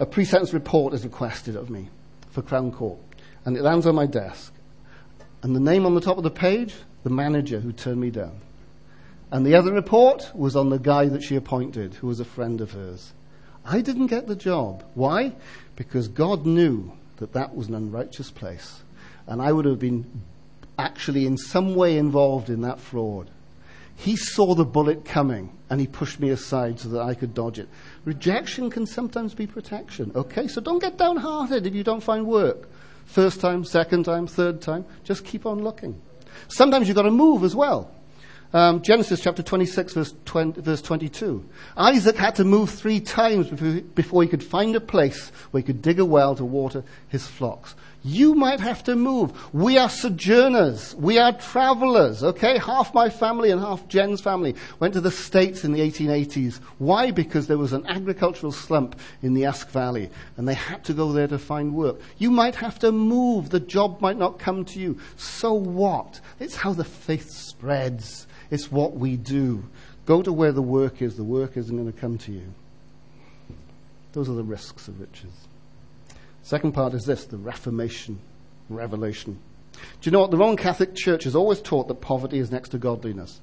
a 0.00 0.06
pre-sentence 0.06 0.52
report 0.52 0.92
is 0.92 1.04
requested 1.04 1.54
of 1.54 1.70
me 1.70 1.88
for 2.30 2.42
Crown 2.42 2.72
Court, 2.72 2.98
and 3.44 3.56
it 3.56 3.62
lands 3.62 3.86
on 3.86 3.94
my 3.94 4.06
desk. 4.06 4.52
And 5.42 5.54
the 5.54 5.60
name 5.60 5.86
on 5.86 5.94
the 5.94 6.00
top 6.00 6.16
of 6.16 6.24
the 6.24 6.30
page, 6.30 6.74
the 7.04 7.10
manager 7.10 7.60
who 7.60 7.70
turned 7.70 8.00
me 8.00 8.10
down. 8.10 8.40
And 9.30 9.46
the 9.46 9.54
other 9.54 9.72
report 9.72 10.32
was 10.34 10.56
on 10.56 10.70
the 10.70 10.78
guy 10.78 11.06
that 11.06 11.22
she 11.22 11.36
appointed, 11.36 11.94
who 11.94 12.08
was 12.08 12.18
a 12.18 12.24
friend 12.24 12.60
of 12.60 12.72
hers. 12.72 13.12
I 13.64 13.80
didn't 13.80 14.08
get 14.08 14.26
the 14.26 14.36
job. 14.36 14.84
Why? 14.94 15.32
Because 15.76 16.08
God 16.08 16.44
knew 16.46 16.92
that 17.16 17.32
that 17.32 17.54
was 17.54 17.68
an 17.68 17.74
unrighteous 17.74 18.30
place. 18.30 18.82
And 19.26 19.40
I 19.40 19.52
would 19.52 19.64
have 19.64 19.78
been 19.78 20.22
actually 20.78 21.26
in 21.26 21.36
some 21.38 21.74
way 21.74 21.96
involved 21.96 22.50
in 22.50 22.60
that 22.62 22.80
fraud. 22.80 23.30
He 23.96 24.16
saw 24.16 24.54
the 24.54 24.64
bullet 24.64 25.04
coming 25.04 25.50
and 25.70 25.80
he 25.80 25.86
pushed 25.86 26.20
me 26.20 26.30
aside 26.30 26.80
so 26.80 26.88
that 26.90 27.02
I 27.02 27.14
could 27.14 27.32
dodge 27.32 27.58
it. 27.58 27.68
Rejection 28.04 28.70
can 28.70 28.86
sometimes 28.86 29.34
be 29.34 29.46
protection, 29.46 30.12
okay? 30.14 30.48
So 30.48 30.60
don't 30.60 30.80
get 30.80 30.98
downhearted 30.98 31.66
if 31.66 31.74
you 31.74 31.84
don't 31.84 32.02
find 32.02 32.26
work. 32.26 32.68
First 33.06 33.40
time, 33.40 33.64
second 33.64 34.04
time, 34.04 34.26
third 34.26 34.60
time. 34.60 34.84
Just 35.04 35.24
keep 35.24 35.46
on 35.46 35.62
looking. 35.62 36.00
Sometimes 36.48 36.88
you've 36.88 36.96
got 36.96 37.02
to 37.02 37.10
move 37.10 37.44
as 37.44 37.54
well. 37.54 37.93
Um, 38.54 38.82
Genesis 38.82 39.20
chapter 39.20 39.42
26, 39.42 39.94
verse, 39.94 40.14
20, 40.26 40.60
verse 40.60 40.80
22. 40.80 41.44
Isaac 41.76 42.14
had 42.14 42.36
to 42.36 42.44
move 42.44 42.70
three 42.70 43.00
times 43.00 43.50
before, 43.50 44.22
he 44.22 44.28
could 44.28 44.44
find 44.44 44.76
a 44.76 44.80
place 44.80 45.30
where 45.50 45.60
he 45.60 45.66
could 45.66 45.82
dig 45.82 45.98
a 45.98 46.04
well 46.04 46.36
to 46.36 46.44
water 46.44 46.84
his 47.08 47.26
flocks. 47.26 47.74
You 48.04 48.36
might 48.36 48.60
have 48.60 48.84
to 48.84 48.94
move. 48.94 49.32
We 49.52 49.76
are 49.76 49.88
sojourners. 49.88 50.94
We 50.94 51.18
are 51.18 51.32
travelers, 51.32 52.22
okay? 52.22 52.58
Half 52.58 52.94
my 52.94 53.08
family 53.08 53.50
and 53.50 53.60
half 53.60 53.88
Jen's 53.88 54.20
family 54.20 54.54
went 54.78 54.94
to 54.94 55.00
the 55.00 55.10
States 55.10 55.64
in 55.64 55.72
the 55.72 55.80
1880s. 55.80 56.60
Why? 56.78 57.10
Because 57.10 57.48
there 57.48 57.58
was 57.58 57.72
an 57.72 57.84
agricultural 57.86 58.52
slump 58.52 59.00
in 59.20 59.34
the 59.34 59.46
Usk 59.46 59.68
Valley 59.70 60.10
and 60.36 60.46
they 60.46 60.54
had 60.54 60.84
to 60.84 60.92
go 60.92 61.12
there 61.12 61.26
to 61.26 61.40
find 61.40 61.74
work. 61.74 61.98
You 62.18 62.30
might 62.30 62.54
have 62.54 62.78
to 62.80 62.92
move. 62.92 63.50
The 63.50 63.58
job 63.58 64.00
might 64.00 64.18
not 64.18 64.38
come 64.38 64.64
to 64.66 64.78
you. 64.78 65.00
So 65.16 65.54
what? 65.54 66.20
It's 66.38 66.54
how 66.54 66.72
the 66.72 66.84
faith 66.84 67.30
spreads. 67.30 68.28
It's 68.50 68.70
what 68.70 68.96
we 68.96 69.16
do. 69.16 69.64
Go 70.06 70.22
to 70.22 70.32
where 70.32 70.52
the 70.52 70.62
work 70.62 71.00
is. 71.02 71.16
The 71.16 71.24
work 71.24 71.56
isn't 71.56 71.74
going 71.74 71.90
to 71.90 71.98
come 71.98 72.18
to 72.18 72.32
you. 72.32 72.52
Those 74.12 74.28
are 74.28 74.34
the 74.34 74.44
risks 74.44 74.86
of 74.88 75.00
riches. 75.00 75.32
Second 76.42 76.72
part 76.72 76.94
is 76.94 77.04
this 77.04 77.24
the 77.24 77.38
Reformation, 77.38 78.20
revelation. 78.68 79.38
Do 79.72 79.80
you 80.02 80.12
know 80.12 80.20
what? 80.20 80.30
The 80.30 80.36
Roman 80.36 80.56
Catholic 80.56 80.94
Church 80.94 81.24
has 81.24 81.34
always 81.34 81.60
taught 81.60 81.88
that 81.88 81.96
poverty 81.96 82.38
is 82.38 82.50
next 82.50 82.68
to 82.70 82.78
godliness. 82.78 83.40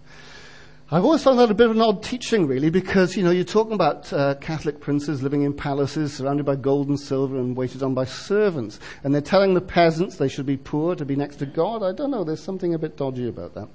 I've 0.93 1.05
always 1.05 1.23
found 1.23 1.39
that 1.39 1.49
a 1.49 1.53
bit 1.53 1.69
of 1.69 1.77
an 1.77 1.81
odd 1.81 2.03
teaching, 2.03 2.47
really, 2.47 2.69
because, 2.69 3.15
you 3.15 3.23
know, 3.23 3.31
you're 3.31 3.45
talking 3.45 3.71
about 3.71 4.11
uh, 4.11 4.35
Catholic 4.35 4.81
princes 4.81 5.23
living 5.23 5.43
in 5.43 5.53
palaces 5.53 6.13
surrounded 6.13 6.45
by 6.45 6.57
gold 6.57 6.89
and 6.89 6.99
silver 6.99 7.37
and 7.37 7.55
waited 7.55 7.81
on 7.81 7.93
by 7.93 8.03
servants. 8.03 8.77
And 9.01 9.13
they're 9.13 9.21
telling 9.21 9.53
the 9.53 9.61
peasants 9.61 10.17
they 10.17 10.27
should 10.27 10.45
be 10.45 10.57
poor 10.57 10.93
to 10.95 11.05
be 11.05 11.15
next 11.15 11.37
to 11.37 11.45
God. 11.45 11.81
I 11.81 11.93
don't 11.93 12.11
know, 12.11 12.25
there's 12.25 12.43
something 12.43 12.73
a 12.73 12.77
bit 12.77 12.97
dodgy 12.97 13.29
about 13.29 13.53
that. 13.53 13.69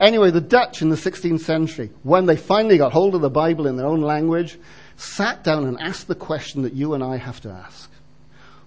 Anyway, 0.00 0.30
the 0.30 0.40
Dutch 0.40 0.80
in 0.80 0.88
the 0.88 0.96
16th 0.96 1.40
century, 1.40 1.90
when 2.02 2.24
they 2.24 2.36
finally 2.36 2.78
got 2.78 2.92
hold 2.92 3.14
of 3.14 3.20
the 3.20 3.28
Bible 3.28 3.66
in 3.66 3.76
their 3.76 3.86
own 3.86 4.00
language, 4.00 4.58
sat 4.96 5.44
down 5.44 5.66
and 5.66 5.78
asked 5.80 6.08
the 6.08 6.14
question 6.14 6.62
that 6.62 6.72
you 6.72 6.94
and 6.94 7.04
I 7.04 7.18
have 7.18 7.42
to 7.42 7.50
ask. 7.50 7.90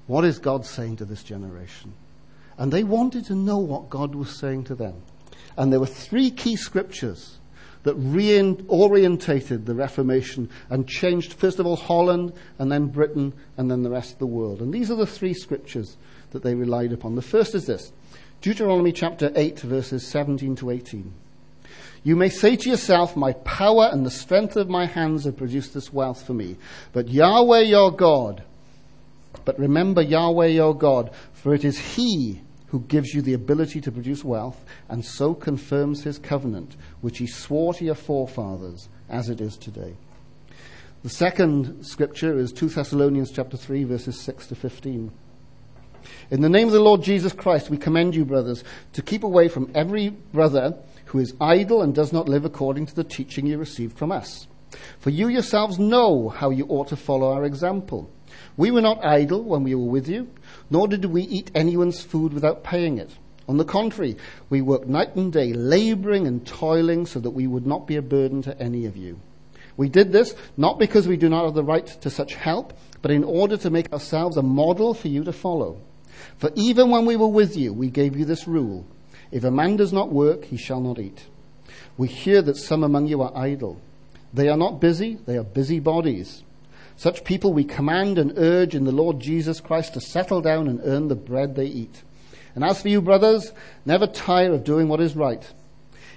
What 0.05 0.23
is 0.23 0.37
God 0.37 0.67
saying 0.67 0.97
to 0.97 1.05
this 1.05 1.23
generation? 1.23 1.93
And 2.59 2.71
they 2.71 2.83
wanted 2.83 3.25
to 3.25 3.33
know 3.33 3.57
what 3.57 3.89
God 3.89 4.13
was 4.13 4.37
saying 4.37 4.65
to 4.65 4.75
them. 4.75 5.01
And 5.57 5.73
there 5.73 5.79
were 5.79 5.87
three 5.87 6.29
key 6.29 6.57
scriptures 6.57 7.36
that 7.87 7.97
reorientated 7.97 9.63
the 9.63 9.73
Reformation 9.73 10.49
and 10.69 10.85
changed, 10.89 11.31
first 11.31 11.57
of 11.57 11.65
all, 11.65 11.77
Holland, 11.77 12.33
and 12.59 12.69
then 12.69 12.87
Britain, 12.87 13.31
and 13.55 13.71
then 13.71 13.81
the 13.81 13.89
rest 13.89 14.11
of 14.11 14.19
the 14.19 14.27
world. 14.27 14.59
And 14.59 14.73
these 14.73 14.91
are 14.91 14.95
the 14.95 15.05
three 15.07 15.33
scriptures 15.33 15.95
that 16.31 16.43
they 16.43 16.53
relied 16.53 16.91
upon. 16.91 17.15
The 17.15 17.21
first 17.21 17.55
is 17.55 17.65
this 17.65 17.93
Deuteronomy 18.41 18.91
chapter 18.91 19.31
8, 19.33 19.61
verses 19.61 20.05
17 20.05 20.57
to 20.57 20.69
18. 20.69 21.13
You 22.03 22.17
may 22.17 22.27
say 22.27 22.57
to 22.57 22.69
yourself, 22.69 23.15
My 23.15 23.31
power 23.31 23.87
and 23.89 24.05
the 24.05 24.11
strength 24.11 24.57
of 24.57 24.67
my 24.67 24.85
hands 24.85 25.23
have 25.23 25.37
produced 25.37 25.73
this 25.73 25.93
wealth 25.93 26.27
for 26.27 26.33
me. 26.33 26.57
But 26.91 27.07
Yahweh 27.07 27.61
your 27.61 27.91
God, 27.95 28.43
but 29.45 29.57
remember 29.57 30.01
Yahweh 30.01 30.47
your 30.47 30.75
God, 30.75 31.11
for 31.31 31.55
it 31.55 31.63
is 31.63 31.79
He 31.95 32.41
who 32.67 32.81
gives 32.81 33.13
you 33.13 33.21
the 33.21 33.33
ability 33.33 33.81
to 33.81 33.91
produce 33.91 34.23
wealth, 34.23 34.65
and 34.89 35.03
so 35.03 35.33
confirms 35.33 36.03
His 36.03 36.19
covenant, 36.19 36.75
which 37.01 37.17
He 37.17 37.27
swore 37.27 37.73
to 37.75 37.85
your 37.85 37.95
forefathers, 37.95 38.89
as 39.09 39.29
it 39.29 39.41
is 39.41 39.57
today. 39.57 39.95
The 41.03 41.09
second 41.09 41.85
scripture 41.85 42.37
is 42.37 42.51
2 42.51 42.69
Thessalonians 42.69 43.31
chapter 43.31 43.55
3, 43.55 43.83
verses 43.85 44.19
6 44.19 44.47
to 44.47 44.55
15. 44.55 45.11
In 46.31 46.41
the 46.41 46.49
name 46.49 46.67
of 46.67 46.73
the 46.73 46.79
Lord 46.79 47.01
Jesus 47.03 47.33
Christ, 47.33 47.69
we 47.69 47.77
commend 47.77 48.15
you, 48.15 48.25
brothers, 48.25 48.63
to 48.93 49.01
keep 49.01 49.23
away 49.23 49.47
from 49.47 49.71
every 49.73 50.09
brother 50.09 50.77
who 51.05 51.19
is 51.19 51.33
idle 51.39 51.81
and 51.81 51.95
does 51.95 52.11
not 52.11 52.27
live 52.27 52.45
according 52.45 52.85
to 52.87 52.95
the 52.95 53.03
teaching 53.03 53.47
you 53.47 53.57
received 53.57 53.97
from 53.97 54.11
us. 54.11 54.47
For 54.99 55.09
you 55.09 55.27
yourselves 55.27 55.79
know 55.79 56.29
how 56.29 56.49
you 56.49 56.65
ought 56.67 56.89
to 56.89 56.95
follow 56.95 57.31
our 57.31 57.45
example. 57.45 58.09
We 58.57 58.71
were 58.71 58.81
not 58.81 59.05
idle 59.05 59.43
when 59.43 59.63
we 59.63 59.75
were 59.75 59.85
with 59.85 60.09
you, 60.09 60.27
nor 60.69 60.87
did 60.87 61.05
we 61.05 61.21
eat 61.21 61.51
anyone's 61.53 62.03
food 62.03 62.33
without 62.33 62.63
paying 62.63 62.97
it. 62.97 63.11
On 63.47 63.57
the 63.57 63.63
contrary, 63.63 64.17
we 64.49 64.61
worked 64.61 64.87
night 64.87 65.15
and 65.15 65.31
day, 65.31 65.53
laboring 65.53 66.27
and 66.27 66.45
toiling 66.45 67.05
so 67.05 67.19
that 67.19 67.29
we 67.29 67.47
would 67.47 67.65
not 67.65 67.87
be 67.87 67.95
a 67.95 68.01
burden 68.01 68.41
to 68.41 68.59
any 68.59 68.85
of 68.85 68.97
you. 68.97 69.19
We 69.77 69.89
did 69.89 70.11
this 70.11 70.33
not 70.57 70.79
because 70.79 71.07
we 71.07 71.17
do 71.17 71.29
not 71.29 71.45
have 71.45 71.53
the 71.53 71.63
right 71.63 71.85
to 71.85 72.09
such 72.09 72.33
help, 72.33 72.73
but 73.01 73.11
in 73.11 73.23
order 73.23 73.55
to 73.57 73.69
make 73.69 73.93
ourselves 73.93 74.35
a 74.35 74.41
model 74.41 74.93
for 74.95 75.07
you 75.07 75.23
to 75.23 75.31
follow. 75.31 75.79
For 76.37 76.51
even 76.55 76.89
when 76.89 77.05
we 77.05 77.15
were 77.15 77.27
with 77.27 77.55
you, 77.55 77.71
we 77.73 77.89
gave 77.89 78.17
you 78.17 78.25
this 78.25 78.47
rule. 78.47 78.85
If 79.31 79.43
a 79.43 79.51
man 79.51 79.75
does 79.75 79.93
not 79.93 80.11
work, 80.11 80.45
he 80.45 80.57
shall 80.57 80.81
not 80.81 80.99
eat. 80.99 81.27
We 81.95 82.07
hear 82.07 82.41
that 82.41 82.57
some 82.57 82.83
among 82.83 83.07
you 83.07 83.21
are 83.21 83.37
idle. 83.37 83.79
They 84.33 84.49
are 84.49 84.57
not 84.57 84.81
busy, 84.81 85.15
they 85.25 85.37
are 85.37 85.43
busy 85.43 85.79
bodies. 85.79 86.43
Such 86.97 87.23
people 87.23 87.53
we 87.53 87.63
command 87.63 88.17
and 88.17 88.33
urge 88.37 88.73
in 88.73 88.83
the 88.83 88.91
Lord 88.91 89.19
Jesus 89.19 89.61
Christ 89.61 89.93
to 89.93 90.01
settle 90.01 90.41
down 90.41 90.67
and 90.67 90.81
earn 90.83 91.07
the 91.07 91.15
bread 91.15 91.55
they 91.55 91.67
eat. 91.67 92.01
And 92.55 92.63
as 92.63 92.81
for 92.81 92.89
you, 92.89 93.03
brothers, 93.03 93.53
never 93.85 94.07
tire 94.07 94.51
of 94.51 94.63
doing 94.63 94.87
what 94.87 94.99
is 94.99 95.15
right. 95.15 95.47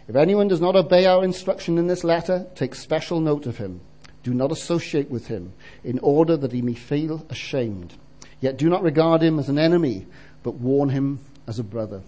If 0.09 0.17
anyone 0.17 0.49
does 0.49 0.61
not 0.61 0.77
obey 0.77 1.05
our 1.05 1.23
instruction 1.23 1.77
in 1.77 1.87
this 1.87 2.03
letter, 2.03 2.47
take 2.55 2.75
special 2.75 3.21
note 3.21 3.45
of 3.45 3.59
him. 3.59 3.83
Do 4.23 4.33
not 4.33 4.51
associate 4.51 5.11
with 5.11 5.27
him, 5.27 5.53
in 5.85 5.99
order 5.99 6.37
that 6.39 6.53
he 6.53 6.63
may 6.63 6.75
feel 6.75 7.27
ashamed. 7.29 7.95
Yet 8.41 8.57
do 8.57 8.71
not 8.71 8.83
regard 8.83 9.23
him 9.23 9.39
as 9.39 9.51
an 9.51 9.59
enemy, 9.59 10.07
but 10.43 10.55
warn 10.55 10.89
him 10.89 11.21
as 11.47 11.59
a 11.59 11.63
brother. 11.63 12.03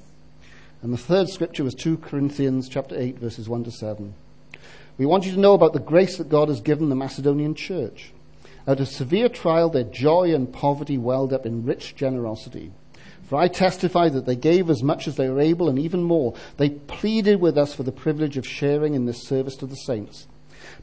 And 0.80 0.94
the 0.94 0.98
third 0.98 1.28
scripture 1.28 1.62
was 1.62 1.74
2 1.74 1.98
Corinthians 1.98 2.70
chapter 2.70 2.98
8 2.98 3.18
verses 3.18 3.50
1 3.50 3.64
to 3.64 3.70
7. 3.70 4.14
We 4.96 5.04
want 5.04 5.26
you 5.26 5.32
to 5.32 5.40
know 5.40 5.52
about 5.52 5.74
the 5.74 5.78
grace 5.78 6.16
that 6.16 6.30
God 6.30 6.48
has 6.48 6.62
given 6.62 6.88
the 6.88 6.96
Macedonian 6.96 7.54
church. 7.54 8.12
Out 8.66 8.80
of 8.80 8.88
severe 8.88 9.28
trial, 9.28 9.70
their 9.70 9.84
joy 9.84 10.34
and 10.34 10.52
poverty 10.52 10.98
welled 10.98 11.32
up 11.32 11.46
in 11.46 11.64
rich 11.64 11.96
generosity. 11.96 12.72
For 13.24 13.36
I 13.36 13.48
testify 13.48 14.08
that 14.10 14.26
they 14.26 14.36
gave 14.36 14.68
as 14.68 14.82
much 14.82 15.08
as 15.08 15.16
they 15.16 15.28
were 15.28 15.40
able 15.40 15.68
and 15.68 15.78
even 15.78 16.02
more. 16.02 16.34
They 16.58 16.70
pleaded 16.70 17.40
with 17.40 17.56
us 17.56 17.74
for 17.74 17.82
the 17.82 17.92
privilege 17.92 18.36
of 18.36 18.46
sharing 18.46 18.94
in 18.94 19.06
this 19.06 19.26
service 19.26 19.56
to 19.56 19.66
the 19.66 19.74
saints. 19.74 20.26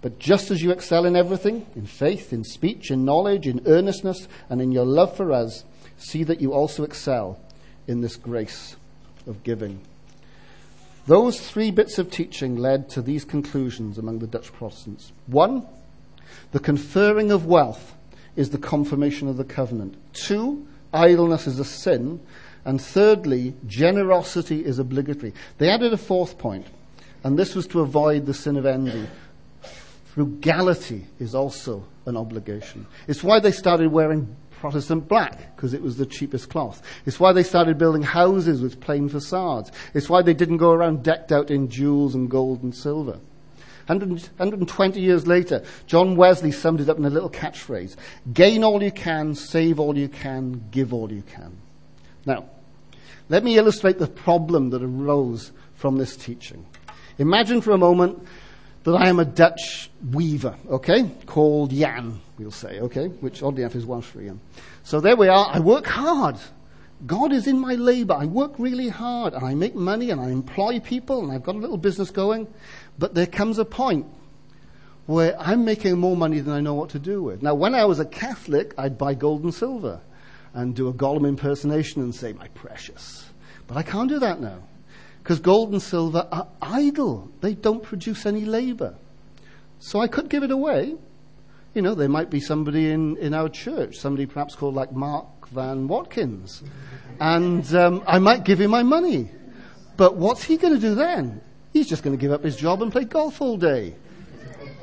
But 0.02 0.20
just 0.20 0.52
as 0.52 0.62
you 0.62 0.72
excel 0.72 1.06
in 1.06 1.15
everything, 1.15 1.65
in 1.76 1.86
faith, 1.86 2.34
in 2.34 2.44
speech, 2.44 2.92
in 2.92 3.06
knowledge, 3.06 3.48
in 3.48 3.62
earnestness, 3.65 4.28
and 4.50 4.62
in 4.62 4.72
your 4.72 4.86
love 4.86 5.15
for 5.15 5.32
us, 5.32 5.63
see 5.98 6.24
that 6.24 6.42
you 6.42 6.54
also 6.54 6.84
excel 6.84 7.39
in 7.88 8.02
this 8.02 8.15
grace 8.15 8.76
of 9.28 9.44
giving. 9.44 9.80
Those 11.08 11.39
three 11.39 11.72
bits 11.72 11.98
of 11.98 12.12
teaching 12.12 12.56
led 12.56 12.89
to 12.89 13.02
these 13.02 13.26
conclusions 13.26 13.98
among 13.98 14.20
the 14.20 14.28
Dutch 14.28 14.54
Protestants. 14.54 15.12
One, 15.28 15.65
the 16.52 16.60
conferring 16.60 17.32
of 17.32 17.46
wealth 17.46 17.96
is 18.36 18.50
the 18.50 18.58
confirmation 18.58 19.28
of 19.28 19.38
the 19.38 19.44
covenant. 19.44 19.96
Two, 20.13 20.65
idleness 20.94 21.48
is 21.48 21.60
a 21.60 21.65
sin. 21.65 22.20
And 22.65 22.82
thirdly, 22.82 23.56
generosity 23.68 24.65
is 24.65 24.80
obligatory. 24.80 25.34
They 25.58 25.70
added 25.70 25.94
a 25.94 25.98
fourth 25.98 26.38
point, 26.38 26.68
and 27.24 27.39
this 27.39 27.56
was 27.56 27.65
to 27.68 27.80
avoid 27.80 28.26
the 28.26 28.34
sin 28.34 28.58
of 28.58 28.65
envy. 28.65 29.08
Frugality 30.04 31.06
is 31.20 31.34
also 31.34 31.86
an 32.06 32.18
obligation. 32.18 32.86
It's 33.08 33.24
why 33.24 33.39
they 33.39 33.52
started 33.52 33.92
wearing 33.92 34.36
Protestant 34.52 35.08
black, 35.08 35.56
because 35.56 35.74
it 35.74 35.82
was 35.82 35.96
the 35.96 36.06
cheapest 36.06 36.50
cloth. 36.50 36.82
It's 37.06 37.20
why 37.20 37.32
they 37.32 37.44
started 37.44 37.78
building 37.78 38.02
houses 38.02 38.62
with 38.62 38.82
plain 38.82 39.08
facades. 39.08 39.72
It's 39.94 40.10
why 40.10 40.22
they 40.22 40.34
didn't 40.34 40.58
go 40.58 40.72
around 40.72 41.02
decked 41.02 41.32
out 41.32 41.50
in 41.50 41.70
jewels 41.70 42.13
and 42.13 42.30
gold 42.30 42.62
and 42.62 42.76
silver. 42.76 43.20
120 43.89 45.02
years 45.02 45.25
later, 45.25 45.63
John 45.88 46.15
Wesley 46.15 46.52
summed 46.52 46.80
it 46.80 46.89
up 46.89 46.97
in 46.97 47.06
a 47.06 47.10
little 47.10 47.30
catchphrase 47.30 47.95
gain 48.34 48.63
all 48.63 48.84
you 48.84 48.91
can, 48.91 49.34
save 49.34 49.80
all 49.80 49.97
you 49.97 50.08
can, 50.08 50.63
give 50.71 50.93
all 50.93 51.12
you 51.12 51.23
can. 51.23 51.58
Now, 52.25 52.45
let 53.30 53.43
me 53.43 53.58
illustrate 53.58 53.97
the 53.97 54.08
problem 54.08 54.69
that 54.71 54.84
arose 54.84 55.52
from 55.75 55.97
this 55.97 56.15
teaching. 56.15 56.65
Imagine 57.17 57.62
for 57.62 57.71
a 57.71 57.78
moment 57.78 58.25
that 58.84 58.93
I 58.93 59.10
am 59.10 59.19
a 59.19 59.25
Dutch 59.25 59.89
weaver, 60.12 60.56
okay, 60.69 61.10
called 61.25 61.71
Jan, 61.71 62.19
we'll 62.38 62.52
say, 62.52 62.80
okay, 62.80 63.08
which 63.08 63.43
oddly 63.43 63.63
enough 63.63 63.75
is 63.75 63.86
Welsh 63.86 64.06
for 64.06 64.21
Jan. 64.21 64.39
So 64.84 64.99
there 64.99 65.15
we 65.15 65.28
are. 65.28 65.49
I 65.52 65.60
work 65.60 65.86
hard. 65.86 66.38
God 67.06 67.32
is 67.32 67.47
in 67.47 67.60
my 67.60 67.75
labor. 67.75 68.13
I 68.13 68.25
work 68.25 68.54
really 68.58 68.89
hard 68.89 69.34
and 69.34 69.45
I 69.45 69.54
make 69.54 69.73
money 69.73 70.12
and 70.12 70.19
I 70.19 70.30
employ 70.30 70.80
people 70.80 71.23
and 71.23 71.32
I've 71.32 71.43
got 71.43 71.56
a 71.56 71.58
little 71.58 71.78
business 71.78 72.12
going. 72.12 72.47
But 73.00 73.16
there 73.16 73.26
comes 73.26 73.58
a 73.58 73.66
point 73.66 74.06
where 75.06 75.36
I'm 75.40 75.66
making 75.66 75.98
more 75.98 76.18
money 76.18 76.42
than 76.42 76.54
I 76.54 76.60
know 76.60 76.76
what 76.76 76.90
to 76.92 77.00
do 77.00 77.24
with. 77.24 77.42
Now, 77.42 77.56
when 77.56 77.74
I 77.74 77.86
was 77.86 78.00
a 78.00 78.06
Catholic, 78.06 78.74
I'd 78.78 78.98
buy 78.98 79.16
gold 79.16 79.44
and 79.44 79.54
silver 79.54 80.02
and 80.54 80.76
do 80.76 80.90
a 80.90 80.94
Gollum 80.94 81.28
impersonation 81.28 82.02
and 82.02 82.14
say, 82.14 82.34
my 82.34 82.50
precious. 82.50 83.26
But 83.68 83.78
I 83.78 83.84
can't 83.84 84.10
do 84.10 84.20
that 84.20 84.42
now 84.42 84.60
because 85.24 85.40
gold 85.40 85.72
and 85.72 85.82
silver 85.82 86.28
are 86.32 86.48
idle. 86.62 87.32
They 87.42 87.54
don't 87.54 87.84
produce 87.84 88.26
any 88.26 88.46
labor. 88.46 88.96
So 89.80 90.00
I 90.00 90.08
could 90.08 90.30
give 90.30 90.44
it 90.44 90.52
away. 90.52 90.96
You 91.74 91.82
know, 91.82 91.96
there 91.96 92.10
might 92.10 92.30
be 92.30 92.40
somebody 92.40 92.90
in, 92.90 93.16
in 93.18 93.34
our 93.34 93.48
church, 93.48 93.98
somebody 93.98 94.26
perhaps 94.26 94.56
called 94.56 94.76
like 94.76 94.92
Mark 94.92 95.48
Van 95.50 95.88
Watkins. 95.88 96.64
And 97.20 97.64
um, 97.76 98.04
I 98.08 98.20
might 98.20 98.44
give 98.44 98.60
him 98.60 98.72
my 98.72 98.84
money. 98.84 99.30
But 99.98 100.16
what's 100.16 100.44
he 100.44 100.58
going 100.58 100.74
to 100.74 100.80
do 100.80 100.96
then? 100.96 101.42
He's 101.74 101.88
just 101.88 102.04
going 102.04 102.18
to 102.18 102.22
give 102.22 102.32
up 102.32 102.44
his 102.44 102.56
job 102.56 102.82
and 102.82 102.92
play 102.92 103.04
golf 103.04 103.42
all 103.42 103.58
day. 103.58 103.96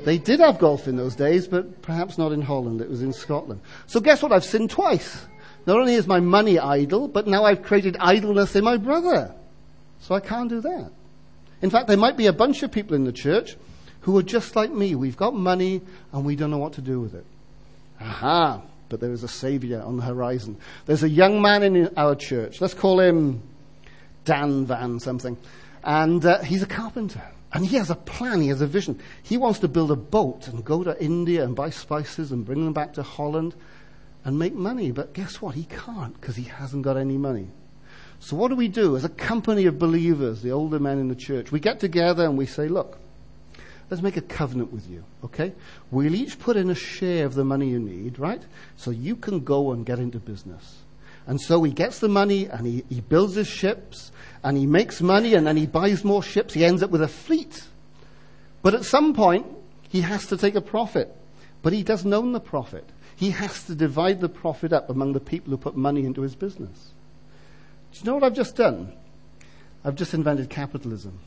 They 0.03 0.17
did 0.17 0.39
have 0.39 0.59
golf 0.59 0.87
in 0.87 0.95
those 0.95 1.15
days, 1.15 1.47
but 1.47 1.81
perhaps 1.81 2.17
not 2.17 2.31
in 2.31 2.41
Holland. 2.41 2.81
It 2.81 2.89
was 2.89 3.01
in 3.01 3.11
Scotland. 3.11 3.61
So 3.87 3.99
guess 3.99 4.21
what? 4.21 4.31
I've 4.31 4.45
sinned 4.45 4.69
twice. 4.69 5.25
Not 5.65 5.77
only 5.77 5.95
is 5.95 6.07
my 6.07 6.21
money 6.21 6.57
idle, 6.57 7.09
but 7.09 7.27
now 7.27 7.43
I've 7.43 7.61
created 7.61 7.97
idleness 7.99 8.55
in 8.55 8.63
my 8.63 8.77
brother. 8.77 9.35
So 9.99 10.15
I 10.15 10.21
can't 10.21 10.49
do 10.49 10.61
that. 10.61 10.91
In 11.61 11.69
fact, 11.69 11.87
there 11.87 11.97
might 11.97 12.15
be 12.15 12.27
a 12.27 12.33
bunch 12.33 12.63
of 12.63 12.71
people 12.71 12.95
in 12.95 13.03
the 13.03 13.11
church 13.11 13.57
who 14.01 14.17
are 14.17 14.23
just 14.23 14.55
like 14.55 14.71
me. 14.71 14.95
We've 14.95 15.17
got 15.17 15.33
money 15.33 15.81
and 16.13 16.23
we 16.23 16.37
don't 16.37 16.51
know 16.51 16.57
what 16.57 16.73
to 16.73 16.81
do 16.81 17.01
with 17.01 17.13
it. 17.13 17.25
Aha! 17.99 18.61
But 18.87 19.01
there 19.01 19.11
is 19.11 19.23
a 19.23 19.27
savior 19.27 19.81
on 19.81 19.97
the 19.97 20.03
horizon. 20.03 20.57
There's 20.85 21.03
a 21.03 21.09
young 21.09 21.41
man 21.41 21.63
in 21.63 21.91
our 21.97 22.15
church. 22.15 22.61
Let's 22.61 22.73
call 22.73 23.01
him 23.01 23.41
Dan 24.23 24.65
Van 24.65 25.01
something. 25.01 25.35
And 25.87 26.25
uh, 26.25 26.43
he's 26.43 26.61
a 26.61 26.67
carpenter. 26.67 27.23
And 27.53 27.65
he 27.65 27.77
has 27.77 27.89
a 27.89 27.95
plan, 27.95 28.41
he 28.41 28.49
has 28.49 28.59
a 28.59 28.67
vision. 28.67 28.99
He 29.23 29.37
wants 29.37 29.59
to 29.59 29.69
build 29.69 29.89
a 29.89 29.95
boat 29.95 30.49
and 30.49 30.63
go 30.63 30.83
to 30.83 31.01
India 31.01 31.45
and 31.45 31.55
buy 31.55 31.69
spices 31.69 32.33
and 32.33 32.45
bring 32.45 32.65
them 32.65 32.73
back 32.73 32.93
to 32.95 33.03
Holland 33.03 33.55
and 34.25 34.37
make 34.37 34.53
money. 34.53 34.91
But 34.91 35.13
guess 35.13 35.41
what? 35.41 35.55
He 35.55 35.63
can't 35.63 36.13
because 36.19 36.35
he 36.35 36.43
hasn't 36.43 36.83
got 36.83 36.97
any 36.97 37.17
money. 37.17 37.47
So 38.19 38.35
what 38.35 38.49
do 38.49 38.55
we 38.55 38.67
do 38.67 38.97
as 38.97 39.05
a 39.05 39.09
company 39.09 39.65
of 39.65 39.79
believers, 39.79 40.41
the 40.41 40.51
older 40.51 40.77
men 40.77 40.99
in 40.99 41.07
the 41.07 41.15
church? 41.15 41.53
We 41.53 41.61
get 41.61 41.79
together 41.79 42.25
and 42.25 42.37
we 42.37 42.47
say, 42.47 42.67
look, 42.67 42.99
let's 43.89 44.03
make 44.03 44.17
a 44.17 44.21
covenant 44.21 44.73
with 44.73 44.89
you, 44.89 45.05
okay? 45.23 45.53
We'll 45.89 46.15
each 46.15 46.37
put 46.37 46.57
in 46.57 46.69
a 46.69 46.75
share 46.75 47.25
of 47.25 47.33
the 47.33 47.45
money 47.45 47.69
you 47.69 47.79
need, 47.79 48.19
right? 48.19 48.41
So 48.75 48.91
you 48.91 49.15
can 49.15 49.39
go 49.39 49.71
and 49.71 49.85
get 49.85 49.99
into 49.99 50.19
business. 50.19 50.79
And 51.27 51.39
so 51.39 51.63
he 51.63 51.71
gets 51.71 51.99
the 51.99 52.09
money 52.09 52.45
and 52.45 52.65
he, 52.65 52.83
he 52.89 52.99
builds 53.01 53.35
his 53.35 53.47
ships 53.47 54.11
and 54.47 54.57
he 54.57 54.65
makes 54.65 55.01
money 55.01 55.33
and 55.33 55.45
then 55.45 55.57
he 55.57 55.67
buys 55.67 56.05
more 56.05 56.23
ships. 56.23 56.53
He 56.53 56.63
ends 56.63 56.81
up 56.81 56.89
with 56.89 57.01
a 57.01 57.07
fleet. 57.09 57.65
But 58.61 58.75
at 58.75 58.85
some 58.85 59.13
point, 59.13 59.45
he 59.89 59.99
has 59.99 60.27
to 60.27 60.37
take 60.37 60.55
a 60.55 60.61
profit. 60.61 61.13
But 61.61 61.73
he 61.73 61.83
doesn't 61.83 62.13
own 62.13 62.31
the 62.31 62.39
profit. 62.39 62.87
He 63.17 63.31
has 63.31 63.65
to 63.65 63.75
divide 63.75 64.21
the 64.21 64.29
profit 64.29 64.71
up 64.71 64.89
among 64.89 65.11
the 65.11 65.19
people 65.19 65.51
who 65.51 65.57
put 65.57 65.75
money 65.75 66.05
into 66.05 66.21
his 66.21 66.33
business. 66.33 66.91
Do 67.91 67.99
you 67.99 68.05
know 68.05 68.13
what 68.13 68.23
I've 68.23 68.35
just 68.35 68.55
done? 68.55 68.93
I've 69.83 69.95
just 69.95 70.13
invented 70.13 70.49
capitalism 70.49 71.19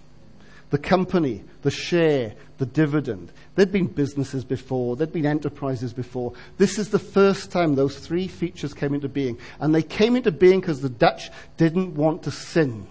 the 0.70 0.78
company, 0.78 1.42
the 1.62 1.70
share, 1.70 2.32
the 2.58 2.64
dividend. 2.64 3.32
There'd 3.56 3.72
been 3.72 3.88
businesses 3.88 4.44
before, 4.44 4.94
there'd 4.96 5.12
been 5.12 5.26
enterprises 5.26 5.92
before. 5.92 6.32
This 6.58 6.78
is 6.78 6.88
the 6.88 6.98
first 6.98 7.50
time 7.50 7.74
those 7.74 7.98
three 7.98 8.28
features 8.28 8.72
came 8.72 8.94
into 8.94 9.08
being. 9.08 9.36
And 9.58 9.74
they 9.74 9.82
came 9.82 10.14
into 10.14 10.30
being 10.30 10.60
because 10.60 10.80
the 10.80 10.88
Dutch 10.88 11.30
didn't 11.56 11.96
want 11.96 12.22
to 12.22 12.30
sin. 12.30 12.86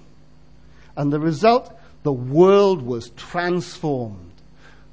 And 1.00 1.14
the 1.14 1.20
result, 1.20 1.74
the 2.04 2.12
world 2.12 2.82
was 2.82 3.12
transformed. 3.12 4.34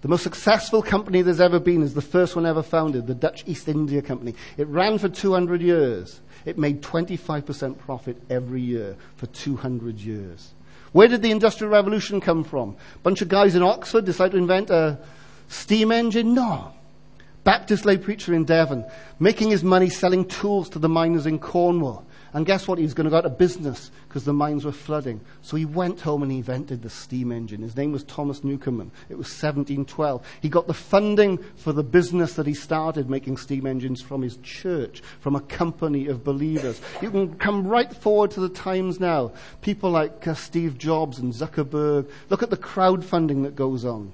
The 0.03 0.09
most 0.09 0.23
successful 0.23 0.81
company 0.81 1.21
there's 1.21 1.41
ever 1.41 1.59
been 1.59 1.83
is 1.83 1.95
the 1.95 2.01
first 2.01 2.37
one 2.37 2.47
ever 2.47 2.63
founded, 2.63 3.09
the 3.09 3.15
Dutch 3.15 3.43
East 3.45 3.67
India 3.67 4.01
Company. 4.01 4.37
It 4.57 4.69
ran 4.69 4.99
for 4.99 5.09
200 5.09 5.61
years. 5.61 6.21
It 6.45 6.59
made 6.59 6.81
25% 6.81 7.79
profit 7.79 8.23
every 8.31 8.61
year 8.61 8.97
for 9.17 9.27
200 9.27 9.97
years. 9.99 10.53
Where 10.93 11.09
did 11.09 11.23
the 11.23 11.33
Industrial 11.33 11.73
Revolution 11.73 12.21
come 12.21 12.45
from? 12.45 12.77
A 12.95 12.99
bunch 12.99 13.21
of 13.21 13.29
guys 13.29 13.57
in 13.57 13.65
Oxford 13.65 14.05
decided 14.05 14.33
to 14.33 14.39
invent 14.39 14.71
a 14.71 15.01
steam 15.49 15.91
engine? 15.91 16.35
No. 16.35 16.73
Baptist 17.43 17.85
lay 17.85 17.99
preacher 17.99 18.33
in 18.33 18.45
Devon, 18.45 18.85
making 19.19 19.51
his 19.51 19.65
money 19.65 19.91
selling 19.91 20.25
tools 20.25 20.69
to 20.69 20.79
the 20.79 20.89
miners 20.89 21.27
in 21.27 21.41
Cornwall. 21.41 22.06
And 22.33 22.45
guess 22.45 22.67
what? 22.67 22.79
He 22.79 22.85
was 22.85 22.95
going 22.95 23.05
to 23.05 23.11
go 23.11 23.17
out 23.17 23.27
of 23.27 23.39
business 23.39 23.91
because 24.09 24.25
the 24.25 24.33
mines 24.33 24.65
were 24.65 24.73
flooding. 24.73 25.21
So 25.43 25.57
he 25.57 25.65
went 25.65 26.01
home 26.01 26.23
and 26.23 26.31
he 26.31 26.39
invented 26.39 26.83
the 26.83 26.91
steam 26.91 27.33
engine. 27.33 27.63
His 27.63 27.77
name 27.77 27.93
was 27.93 28.05
Thomas 28.05 28.45
Newcomen. 28.45 28.91
It 29.09 29.17
was 29.17 29.29
1712. 29.29 30.27
He 30.43 30.49
got 30.49 30.67
the 30.67 30.75
funding 30.75 31.39
for 31.57 31.73
the 31.73 31.83
business 31.83 32.35
that 32.35 32.47
he 32.47 32.55
started 32.55 33.09
making 33.09 33.37
steam 33.37 33.67
engines 33.67 34.03
from 34.03 34.23
his 34.23 34.37
church, 34.39 35.03
from 35.21 35.37
a 35.37 35.41
company 35.41 36.09
of 36.09 36.25
believers. 36.25 36.81
You 37.01 37.11
can 37.11 37.37
come 37.37 37.67
right 37.67 37.93
forward 37.93 38.33
to 38.33 38.41
the 38.41 38.49
times 38.49 39.01
now. 39.01 39.33
People 39.63 39.91
like 39.91 40.27
uh, 40.27 40.35
Steve 40.35 40.79
Jobs 40.79 41.19
and 41.19 41.33
Zuckerberg. 41.33 42.11
Look 42.29 42.43
at 42.43 42.51
the 42.51 42.57
crowdfunding 42.57 43.45
that 43.45 43.57
goes 43.57 43.85
on. 43.85 44.13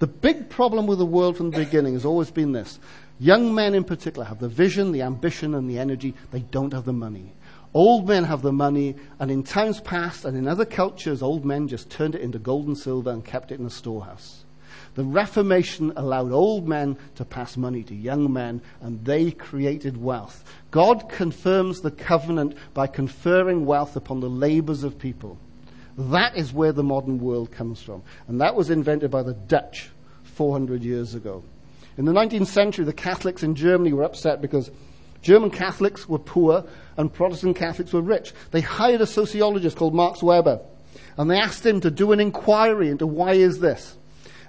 The 0.00 0.06
big 0.06 0.48
problem 0.48 0.86
with 0.86 0.98
the 0.98 1.06
world 1.06 1.36
from 1.36 1.50
the 1.50 1.58
beginning 1.58 1.92
has 1.92 2.06
always 2.06 2.30
been 2.30 2.52
this. 2.52 2.78
Young 3.18 3.54
men 3.54 3.74
in 3.74 3.84
particular 3.84 4.24
have 4.24 4.38
the 4.38 4.48
vision, 4.48 4.92
the 4.92 5.02
ambition, 5.02 5.54
and 5.54 5.68
the 5.68 5.78
energy. 5.78 6.14
They 6.30 6.40
don't 6.40 6.72
have 6.72 6.86
the 6.86 6.94
money. 6.94 7.32
Old 7.72 8.08
men 8.08 8.24
have 8.24 8.42
the 8.42 8.52
money, 8.52 8.96
and 9.20 9.30
in 9.30 9.44
times 9.44 9.80
past 9.80 10.24
and 10.24 10.36
in 10.36 10.48
other 10.48 10.64
cultures, 10.64 11.22
old 11.22 11.44
men 11.44 11.68
just 11.68 11.88
turned 11.88 12.16
it 12.16 12.20
into 12.20 12.38
gold 12.38 12.66
and 12.66 12.76
silver 12.76 13.10
and 13.10 13.24
kept 13.24 13.52
it 13.52 13.60
in 13.60 13.66
a 13.66 13.70
storehouse. 13.70 14.44
The 14.94 15.04
Reformation 15.04 15.92
allowed 15.94 16.32
old 16.32 16.66
men 16.66 16.96
to 17.14 17.24
pass 17.24 17.56
money 17.56 17.84
to 17.84 17.94
young 17.94 18.32
men, 18.32 18.60
and 18.80 19.04
they 19.04 19.30
created 19.30 20.02
wealth. 20.02 20.42
God 20.72 21.08
confirms 21.08 21.80
the 21.80 21.92
covenant 21.92 22.56
by 22.74 22.88
conferring 22.88 23.66
wealth 23.66 23.94
upon 23.94 24.18
the 24.18 24.28
labors 24.28 24.82
of 24.82 24.98
people. 24.98 25.38
That 25.96 26.36
is 26.36 26.52
where 26.52 26.72
the 26.72 26.82
modern 26.82 27.20
world 27.20 27.52
comes 27.52 27.80
from. 27.80 28.02
And 28.26 28.40
that 28.40 28.56
was 28.56 28.70
invented 28.70 29.12
by 29.12 29.22
the 29.22 29.34
Dutch 29.34 29.90
400 30.24 30.82
years 30.82 31.14
ago. 31.14 31.44
In 31.96 32.04
the 32.04 32.12
19th 32.12 32.46
century, 32.46 32.84
the 32.84 32.92
Catholics 32.92 33.42
in 33.42 33.54
Germany 33.54 33.92
were 33.92 34.04
upset 34.04 34.40
because 34.40 34.70
German 35.22 35.50
Catholics 35.50 36.08
were 36.08 36.18
poor 36.18 36.64
and 36.96 37.12
Protestant 37.12 37.56
Catholics 37.56 37.92
were 37.92 38.00
rich. 38.00 38.32
They 38.50 38.60
hired 38.60 39.00
a 39.00 39.06
sociologist 39.06 39.76
called 39.76 39.94
Max 39.94 40.22
Weber 40.22 40.60
and 41.16 41.30
they 41.30 41.38
asked 41.38 41.64
him 41.64 41.80
to 41.80 41.90
do 41.90 42.12
an 42.12 42.20
inquiry 42.20 42.88
into 42.88 43.06
why 43.06 43.34
is 43.34 43.60
this. 43.60 43.96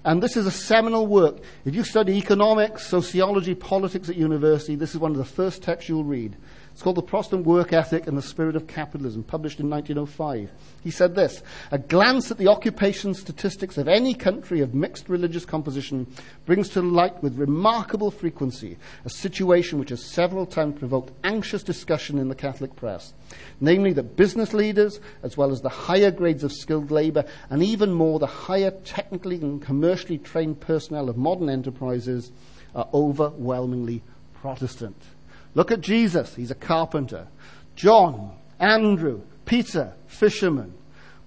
And 0.04 0.24
this 0.24 0.36
is 0.36 0.48
a 0.48 0.52
seminal 0.52 1.06
work. 1.06 1.38
If 1.64 1.76
you 1.76 1.84
study 1.84 2.14
economics, 2.18 2.88
sociology, 2.88 3.54
politics 3.54 4.10
at 4.10 4.16
university, 4.16 4.76
this 4.76 4.96
is 4.96 5.00
one 5.00 5.12
of 5.12 5.18
the 5.18 5.26
first 5.26 5.62
texts 5.62 5.90
you'll 5.90 6.04
read. 6.04 6.36
It's 6.72 6.82
called 6.82 6.96
The 6.96 7.02
Protestant 7.02 7.46
Work 7.46 7.74
Ethic 7.74 8.08
and 8.08 8.18
the 8.18 8.22
Spirit 8.22 8.56
of 8.56 8.66
Capitalism, 8.66 9.24
published 9.24 9.60
in 9.60 9.70
1905. 9.70 10.50
He 10.84 10.90
said 10.90 11.14
this 11.14 11.44
A 11.70 11.78
glance 11.78 12.32
at 12.32 12.38
the 12.38 12.48
occupation 12.48 13.14
statistics 13.14 13.78
of 13.78 13.88
any 13.88 14.14
country 14.14 14.62
of 14.62 14.74
mixed 14.74 15.10
religious 15.10 15.46
composition 15.46 16.08
brings 16.46 16.70
to 16.70 16.82
light 16.82 17.22
with 17.22 17.38
remarkable 17.38 18.10
frequency 18.10 18.78
a 19.06 19.10
situation 19.10 19.80
which 19.80 19.90
has 19.90 20.04
several 20.04 20.46
times 20.46 20.80
provoked 20.80 21.12
anxious 21.24 21.62
discussion 21.62 22.18
in 22.18 22.30
the 22.30 22.36
Catholic 22.36 22.76
press. 22.76 23.14
Namely, 23.60 23.94
that 23.94 24.16
business 24.16 24.54
leaders, 24.54 25.00
as 25.24 25.38
well 25.38 25.52
as 25.52 25.62
the 25.62 25.70
higher 25.70 26.12
grades 26.12 26.44
of 26.44 26.54
skilled 26.54 26.90
labor, 26.90 27.26
and 27.50 27.62
even 27.62 27.92
more 27.92 28.18
the 28.18 28.26
higher 28.26 28.72
technically 28.72 29.36
and 29.36 29.62
commercially 29.62 30.18
trained 30.18 30.62
personnel 30.62 31.10
of 31.10 31.18
modern 31.18 31.50
enterprises, 31.50 32.32
are 32.74 32.88
overwhelmingly 32.94 34.02
Protestant. 34.34 34.96
Look 35.54 35.72
at 35.72 35.82
Jesus, 35.82 36.36
he's 36.36 36.52
a 36.52 36.56
carpenter. 36.56 37.28
John, 37.76 38.38
Andrew, 38.60 39.22
Peter, 39.46 39.94
fisherman. 40.08 40.74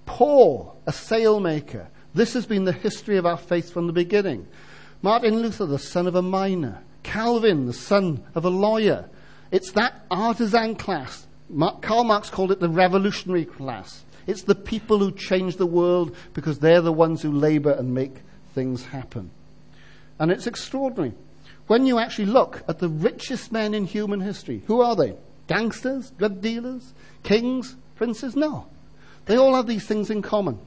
Paul, 0.07 0.77
a 0.87 0.93
sailmaker. 0.93 1.87
This 2.15 2.35
has 2.35 2.47
been 2.47 2.65
the 2.65 2.73
history 2.73 3.17
of 3.17 3.27
our 3.27 3.37
faith 3.37 3.73
from 3.73 3.87
the 3.87 3.93
beginning. 3.93 4.47
Martin 5.03 5.41
Luther, 5.41 5.67
the 5.67 5.79
son 5.79 6.07
of 6.07 6.15
a 6.15 6.23
miner. 6.23 6.83
Calvin, 7.03 7.67
the 7.67 7.73
son 7.73 8.25
of 8.35 8.45
a 8.45 8.51
lawyer. 8.51 9.09
It's 9.51 9.73
that 9.73 10.05
artisan 10.11 10.77
class. 10.77 11.27
Karl 11.83 12.05
Marx 12.05 12.31
called 12.31 12.53
it 12.53 12.61
the 12.61 12.69
revolutionary 12.69 13.45
class. 13.45 14.05
It's 14.27 14.43
the 14.43 14.55
people 14.55 14.99
who 14.99 15.13
change 15.13 15.57
the 15.57 15.67
world 15.67 16.17
because 16.33 16.59
they're 16.59 16.81
the 16.81 16.93
ones 16.93 17.21
who 17.21 17.31
labor 17.31 17.73
and 17.73 17.93
make 17.93 18.15
things 18.55 18.85
happen. 18.87 19.31
And 20.19 20.31
it's 20.31 20.47
extraordinary. 20.47 21.13
When 21.67 21.87
you 21.87 21.99
actually 21.99 22.27
look 22.27 22.63
at 22.69 22.79
the 22.79 22.89
richest 22.89 23.51
men 23.51 23.75
in 23.75 23.85
human 23.85 24.21
history, 24.21 24.63
who 24.67 24.83
are 24.83 24.95
they? 24.95 25.17
Gangsters? 25.47 26.11
Drug 26.11 26.41
dealers? 26.41 26.93
Kings? 27.23 27.77
Princes? 27.97 28.37
No. 28.37 28.67
They 29.27 29.37
all 29.37 29.55
have 29.55 29.67
these 29.67 29.87
things 29.87 30.11
in 30.11 30.21
common. 30.21 30.59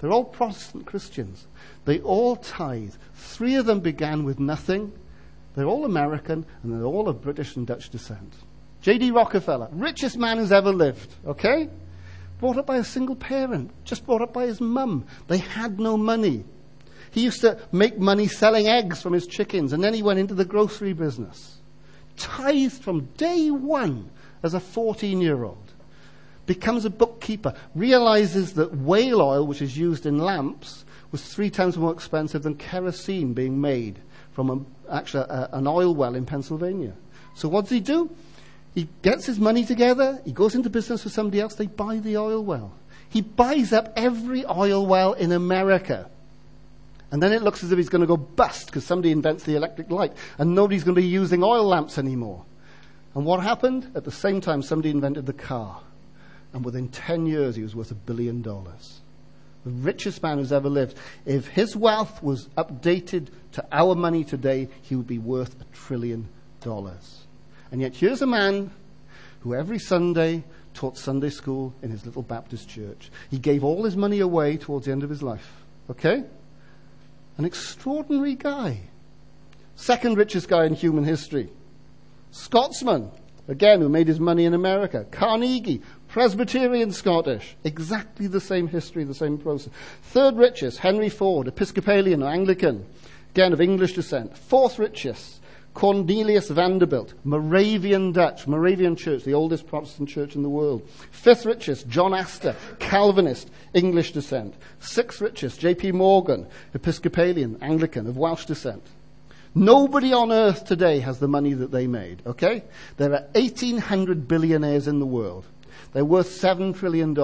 They're 0.00 0.12
all 0.12 0.24
Protestant 0.24 0.86
Christians. 0.86 1.46
They 1.86 2.00
all 2.00 2.36
tithe. 2.36 2.94
Three 3.14 3.54
of 3.54 3.64
them 3.64 3.80
began 3.80 4.24
with 4.24 4.38
nothing. 4.38 4.92
They're 5.54 5.66
all 5.66 5.84
American 5.84 6.44
and 6.62 6.72
they're 6.72 6.84
all 6.84 7.08
of 7.08 7.22
British 7.22 7.56
and 7.56 7.66
Dutch 7.66 7.90
descent. 7.90 8.34
J.D. 8.82 9.12
Rockefeller, 9.12 9.68
richest 9.72 10.18
man 10.18 10.36
who's 10.36 10.52
ever 10.52 10.72
lived, 10.72 11.14
okay? 11.26 11.70
Brought 12.38 12.58
up 12.58 12.66
by 12.66 12.76
a 12.76 12.84
single 12.84 13.16
parent, 13.16 13.70
just 13.84 14.04
brought 14.04 14.20
up 14.20 14.34
by 14.34 14.44
his 14.44 14.60
mum. 14.60 15.06
They 15.26 15.38
had 15.38 15.80
no 15.80 15.96
money. 15.96 16.44
He 17.14 17.22
used 17.22 17.42
to 17.42 17.56
make 17.70 17.96
money 17.96 18.26
selling 18.26 18.66
eggs 18.66 19.00
from 19.00 19.12
his 19.12 19.28
chickens 19.28 19.72
and 19.72 19.84
then 19.84 19.94
he 19.94 20.02
went 20.02 20.18
into 20.18 20.34
the 20.34 20.44
grocery 20.44 20.92
business. 20.92 21.58
Tithed 22.16 22.82
from 22.82 23.06
day 23.16 23.52
one 23.52 24.10
as 24.42 24.52
a 24.52 24.58
14 24.58 25.20
year 25.20 25.44
old. 25.44 25.72
Becomes 26.46 26.84
a 26.84 26.90
bookkeeper, 26.90 27.54
realizes 27.76 28.54
that 28.54 28.76
whale 28.78 29.22
oil, 29.22 29.46
which 29.46 29.62
is 29.62 29.78
used 29.78 30.06
in 30.06 30.18
lamps, 30.18 30.84
was 31.12 31.22
three 31.22 31.50
times 31.50 31.78
more 31.78 31.92
expensive 31.92 32.42
than 32.42 32.56
kerosene 32.56 33.32
being 33.32 33.60
made 33.60 34.00
from 34.32 34.50
a, 34.50 34.92
actually 34.92 35.24
a, 35.28 35.50
an 35.52 35.68
oil 35.68 35.94
well 35.94 36.16
in 36.16 36.26
Pennsylvania. 36.26 36.94
So 37.36 37.48
what 37.48 37.62
does 37.62 37.70
he 37.70 37.80
do? 37.80 38.10
He 38.74 38.88
gets 39.02 39.24
his 39.24 39.38
money 39.38 39.64
together, 39.64 40.20
he 40.24 40.32
goes 40.32 40.56
into 40.56 40.68
business 40.68 41.04
with 41.04 41.12
somebody 41.12 41.40
else, 41.40 41.54
they 41.54 41.68
buy 41.68 41.98
the 41.98 42.16
oil 42.16 42.42
well. 42.42 42.72
He 43.08 43.20
buys 43.20 43.72
up 43.72 43.92
every 43.94 44.44
oil 44.44 44.84
well 44.84 45.12
in 45.12 45.30
America. 45.30 46.10
And 47.14 47.22
then 47.22 47.32
it 47.32 47.42
looks 47.42 47.62
as 47.62 47.70
if 47.70 47.78
he's 47.78 47.88
going 47.88 48.00
to 48.00 48.08
go 48.08 48.16
bust 48.16 48.66
because 48.66 48.84
somebody 48.84 49.12
invents 49.12 49.44
the 49.44 49.54
electric 49.54 49.88
light 49.88 50.12
and 50.36 50.52
nobody's 50.54 50.82
going 50.82 50.96
to 50.96 51.00
be 51.00 51.06
using 51.06 51.44
oil 51.44 51.64
lamps 51.64 51.96
anymore. 51.96 52.44
And 53.14 53.24
what 53.24 53.40
happened? 53.40 53.92
At 53.94 54.02
the 54.02 54.10
same 54.10 54.40
time, 54.40 54.60
somebody 54.62 54.90
invented 54.90 55.24
the 55.24 55.32
car. 55.32 55.80
And 56.52 56.64
within 56.64 56.88
10 56.88 57.26
years, 57.26 57.54
he 57.54 57.62
was 57.62 57.76
worth 57.76 57.92
a 57.92 57.94
billion 57.94 58.42
dollars 58.42 59.00
the 59.64 59.70
richest 59.70 60.22
man 60.22 60.38
who's 60.38 60.52
ever 60.52 60.68
lived, 60.68 60.96
if 61.24 61.48
his 61.48 61.74
wealth 61.74 62.22
was 62.22 62.48
updated 62.58 63.28
to 63.52 63.64
our 63.72 63.94
money 63.94 64.22
today, 64.22 64.68
he 64.82 64.94
would 64.94 65.06
be 65.06 65.18
worth 65.18 65.60
a 65.60 65.64
trillion 65.74 66.28
dollars. 66.60 67.24
And 67.72 67.80
yet, 67.80 67.96
here's 67.96 68.22
a 68.22 68.26
man 68.26 68.70
who 69.40 69.54
every 69.54 69.78
Sunday 69.78 70.44
taught 70.74 70.98
Sunday 70.98 71.30
school 71.30 71.74
in 71.82 71.90
his 71.90 72.04
little 72.04 72.22
Baptist 72.22 72.68
church. 72.68 73.10
He 73.30 73.38
gave 73.38 73.64
all 73.64 73.84
his 73.84 73.96
money 73.96 74.20
away 74.20 74.56
towards 74.56 74.86
the 74.86 74.92
end 74.92 75.02
of 75.02 75.10
his 75.10 75.22
life. 75.22 75.50
Okay? 75.88 76.24
An 77.36 77.44
extraordinary 77.44 78.34
guy. 78.34 78.80
Second 79.76 80.16
richest 80.16 80.48
guy 80.48 80.66
in 80.66 80.74
human 80.74 81.04
history. 81.04 81.50
Scotsman, 82.30 83.10
again, 83.48 83.80
who 83.80 83.88
made 83.88 84.08
his 84.08 84.20
money 84.20 84.44
in 84.44 84.54
America. 84.54 85.04
Carnegie, 85.10 85.82
Presbyterian 86.08 86.92
Scottish, 86.92 87.56
exactly 87.64 88.28
the 88.28 88.40
same 88.40 88.68
history, 88.68 89.04
the 89.04 89.14
same 89.14 89.36
process. 89.38 89.72
Third 90.02 90.36
richest, 90.36 90.78
Henry 90.78 91.08
Ford, 91.08 91.48
Episcopalian 91.48 92.22
or 92.22 92.30
Anglican, 92.30 92.86
again 93.32 93.52
of 93.52 93.60
English 93.60 93.94
descent. 93.94 94.36
Fourth 94.36 94.78
richest, 94.78 95.40
Cornelius 95.74 96.48
Vanderbilt, 96.48 97.14
Moravian 97.24 98.12
Dutch, 98.12 98.46
Moravian 98.46 98.94
Church, 98.94 99.24
the 99.24 99.34
oldest 99.34 99.66
Protestant 99.66 100.08
church 100.08 100.36
in 100.36 100.42
the 100.42 100.48
world. 100.48 100.88
Fifth 101.10 101.44
richest, 101.44 101.88
John 101.88 102.14
Astor, 102.14 102.54
Calvinist, 102.78 103.50
English 103.74 104.12
descent. 104.12 104.54
Sixth 104.78 105.20
richest, 105.20 105.60
J.P. 105.60 105.92
Morgan, 105.92 106.46
Episcopalian, 106.74 107.58
Anglican, 107.60 108.06
of 108.06 108.16
Welsh 108.16 108.46
descent. 108.46 108.84
Nobody 109.56 110.12
on 110.12 110.32
earth 110.32 110.64
today 110.64 111.00
has 111.00 111.18
the 111.18 111.28
money 111.28 111.54
that 111.54 111.72
they 111.72 111.86
made, 111.86 112.22
okay? 112.24 112.64
There 112.96 113.12
are 113.12 113.26
1,800 113.32 114.26
billionaires 114.28 114.88
in 114.88 115.00
the 115.00 115.06
world. 115.06 115.44
They're 115.92 116.04
worth 116.04 116.28
$7 116.28 116.76
trillion. 116.76 117.16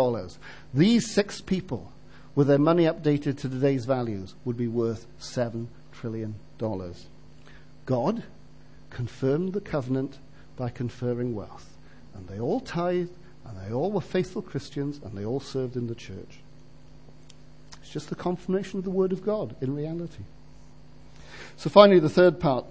These 0.74 1.10
six 1.10 1.40
people, 1.40 1.92
with 2.34 2.48
their 2.48 2.58
money 2.58 2.84
updated 2.84 3.38
to 3.38 3.48
today's 3.48 3.84
values, 3.84 4.34
would 4.44 4.56
be 4.56 4.68
worth 4.68 5.06
$7 5.20 5.66
trillion. 5.92 6.34
God 7.86 8.22
confirmed 8.90 9.52
the 9.52 9.60
covenant 9.60 10.18
by 10.56 10.68
conferring 10.68 11.34
wealth. 11.34 11.76
And 12.14 12.28
they 12.28 12.38
all 12.38 12.60
tithed, 12.60 13.14
and 13.46 13.56
they 13.58 13.72
all 13.72 13.90
were 13.90 14.00
faithful 14.00 14.42
Christians, 14.42 15.00
and 15.02 15.16
they 15.16 15.24
all 15.24 15.40
served 15.40 15.76
in 15.76 15.86
the 15.86 15.94
church. 15.94 16.40
It's 17.80 17.90
just 17.90 18.10
the 18.10 18.16
confirmation 18.16 18.78
of 18.78 18.84
the 18.84 18.90
Word 18.90 19.12
of 19.12 19.24
God 19.24 19.56
in 19.60 19.74
reality. 19.74 20.24
So, 21.56 21.70
finally, 21.70 22.00
the 22.00 22.08
third 22.08 22.40
part 22.40 22.66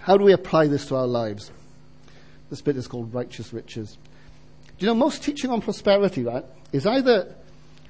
how 0.00 0.16
do 0.16 0.24
we 0.24 0.32
apply 0.32 0.66
this 0.66 0.86
to 0.86 0.96
our 0.96 1.06
lives? 1.06 1.52
This 2.50 2.60
bit 2.60 2.76
is 2.76 2.88
called 2.88 3.14
righteous 3.14 3.52
riches. 3.52 3.96
Do 4.76 4.86
you 4.86 4.86
know, 4.88 4.94
most 4.94 5.22
teaching 5.22 5.50
on 5.50 5.60
prosperity, 5.60 6.24
right, 6.24 6.44
is 6.72 6.84
either 6.84 7.34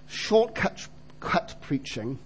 shortcut 0.07 0.87
cut 1.25 1.57
preaching, 1.63 2.19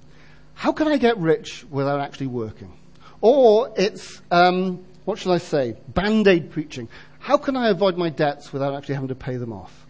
how 0.54 0.72
can 0.72 0.88
I 0.88 0.96
get 0.96 1.16
rich 1.18 1.64
without 1.70 2.00
actually 2.00 2.26
working? 2.26 2.72
Or 3.20 3.72
it's, 3.76 4.20
um, 4.30 4.84
what 5.08 5.18
shall 5.18 5.32
I 5.32 5.38
say, 5.38 5.74
band 5.88 6.28
aid 6.28 6.50
preaching. 6.50 6.86
How 7.18 7.38
can 7.38 7.56
I 7.56 7.70
avoid 7.70 7.96
my 7.96 8.10
debts 8.10 8.52
without 8.52 8.74
actually 8.74 8.96
having 8.96 9.08
to 9.08 9.14
pay 9.14 9.38
them 9.38 9.54
off? 9.54 9.86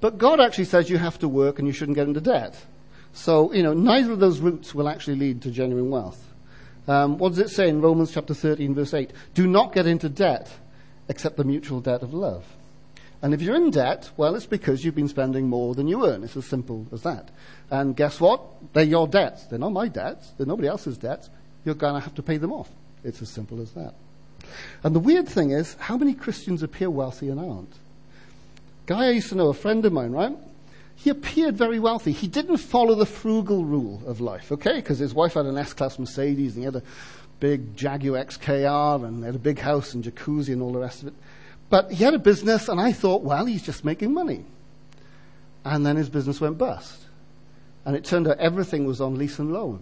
But 0.00 0.18
God 0.18 0.40
actually 0.40 0.64
says 0.64 0.90
you 0.90 0.98
have 0.98 1.20
to 1.20 1.28
work 1.28 1.60
and 1.60 1.68
you 1.68 1.72
shouldn't 1.72 1.94
get 1.94 2.08
into 2.08 2.20
debt. 2.20 2.60
So, 3.12 3.52
you 3.52 3.62
know, 3.62 3.74
neither 3.74 4.10
of 4.10 4.18
those 4.18 4.40
routes 4.40 4.74
will 4.74 4.88
actually 4.88 5.14
lead 5.18 5.42
to 5.42 5.52
genuine 5.52 5.88
wealth. 5.88 6.20
Um, 6.88 7.16
what 7.18 7.28
does 7.28 7.38
it 7.38 7.50
say 7.50 7.68
in 7.68 7.80
Romans 7.80 8.10
chapter 8.10 8.34
13, 8.34 8.74
verse 8.74 8.92
8? 8.92 9.12
Do 9.34 9.46
not 9.46 9.72
get 9.72 9.86
into 9.86 10.08
debt 10.08 10.50
except 11.08 11.36
the 11.36 11.44
mutual 11.44 11.80
debt 11.80 12.02
of 12.02 12.12
love. 12.12 12.44
And 13.22 13.34
if 13.34 13.40
you're 13.40 13.54
in 13.54 13.70
debt, 13.70 14.10
well, 14.16 14.34
it's 14.34 14.46
because 14.46 14.84
you've 14.84 14.96
been 14.96 15.06
spending 15.06 15.48
more 15.48 15.76
than 15.76 15.86
you 15.86 16.08
earn. 16.08 16.24
It's 16.24 16.36
as 16.36 16.44
simple 16.44 16.88
as 16.90 17.02
that. 17.02 17.30
And 17.70 17.94
guess 17.94 18.20
what? 18.20 18.42
They're 18.72 18.82
your 18.82 19.06
debts. 19.06 19.46
They're 19.46 19.60
not 19.60 19.70
my 19.70 19.86
debts. 19.86 20.32
They're 20.36 20.44
nobody 20.44 20.66
else's 20.66 20.98
debts. 20.98 21.30
You're 21.64 21.76
going 21.76 21.94
to 21.94 22.00
have 22.00 22.16
to 22.16 22.22
pay 22.24 22.38
them 22.38 22.52
off. 22.52 22.68
It's 23.04 23.22
as 23.22 23.28
simple 23.28 23.60
as 23.60 23.70
that. 23.74 23.94
And 24.82 24.94
the 24.94 25.00
weird 25.00 25.28
thing 25.28 25.50
is, 25.50 25.74
how 25.78 25.96
many 25.96 26.14
Christians 26.14 26.62
appear 26.62 26.90
wealthy 26.90 27.28
and 27.28 27.40
aren't? 27.40 27.72
Guy 28.86 29.06
I 29.06 29.10
used 29.10 29.30
to 29.30 29.34
know, 29.34 29.48
a 29.48 29.54
friend 29.54 29.84
of 29.84 29.92
mine, 29.92 30.12
right? 30.12 30.36
He 30.96 31.10
appeared 31.10 31.56
very 31.56 31.78
wealthy. 31.78 32.12
He 32.12 32.28
didn't 32.28 32.58
follow 32.58 32.94
the 32.94 33.06
frugal 33.06 33.64
rule 33.64 34.02
of 34.06 34.20
life, 34.20 34.52
okay? 34.52 34.76
Because 34.76 34.98
his 34.98 35.14
wife 35.14 35.34
had 35.34 35.46
an 35.46 35.58
S-Class 35.58 35.98
Mercedes 35.98 36.54
and 36.54 36.62
he 36.62 36.64
had 36.64 36.76
a 36.76 36.82
big 37.40 37.76
Jaguar 37.76 38.24
XKR 38.24 39.04
and 39.04 39.24
had 39.24 39.34
a 39.34 39.38
big 39.38 39.58
house 39.58 39.94
and 39.94 40.04
jacuzzi 40.04 40.52
and 40.52 40.62
all 40.62 40.72
the 40.72 40.78
rest 40.78 41.02
of 41.02 41.08
it. 41.08 41.14
But 41.70 41.90
he 41.90 42.04
had 42.04 42.14
a 42.14 42.18
business, 42.18 42.68
and 42.68 42.80
I 42.80 42.92
thought, 42.92 43.22
well, 43.22 43.46
he's 43.46 43.62
just 43.62 43.84
making 43.84 44.12
money. 44.12 44.44
And 45.64 45.84
then 45.84 45.96
his 45.96 46.08
business 46.08 46.40
went 46.40 46.58
bust. 46.58 47.00
And 47.84 47.96
it 47.96 48.04
turned 48.04 48.28
out 48.28 48.38
everything 48.38 48.86
was 48.86 49.00
on 49.00 49.16
lease 49.16 49.38
and 49.38 49.52
loan. 49.52 49.80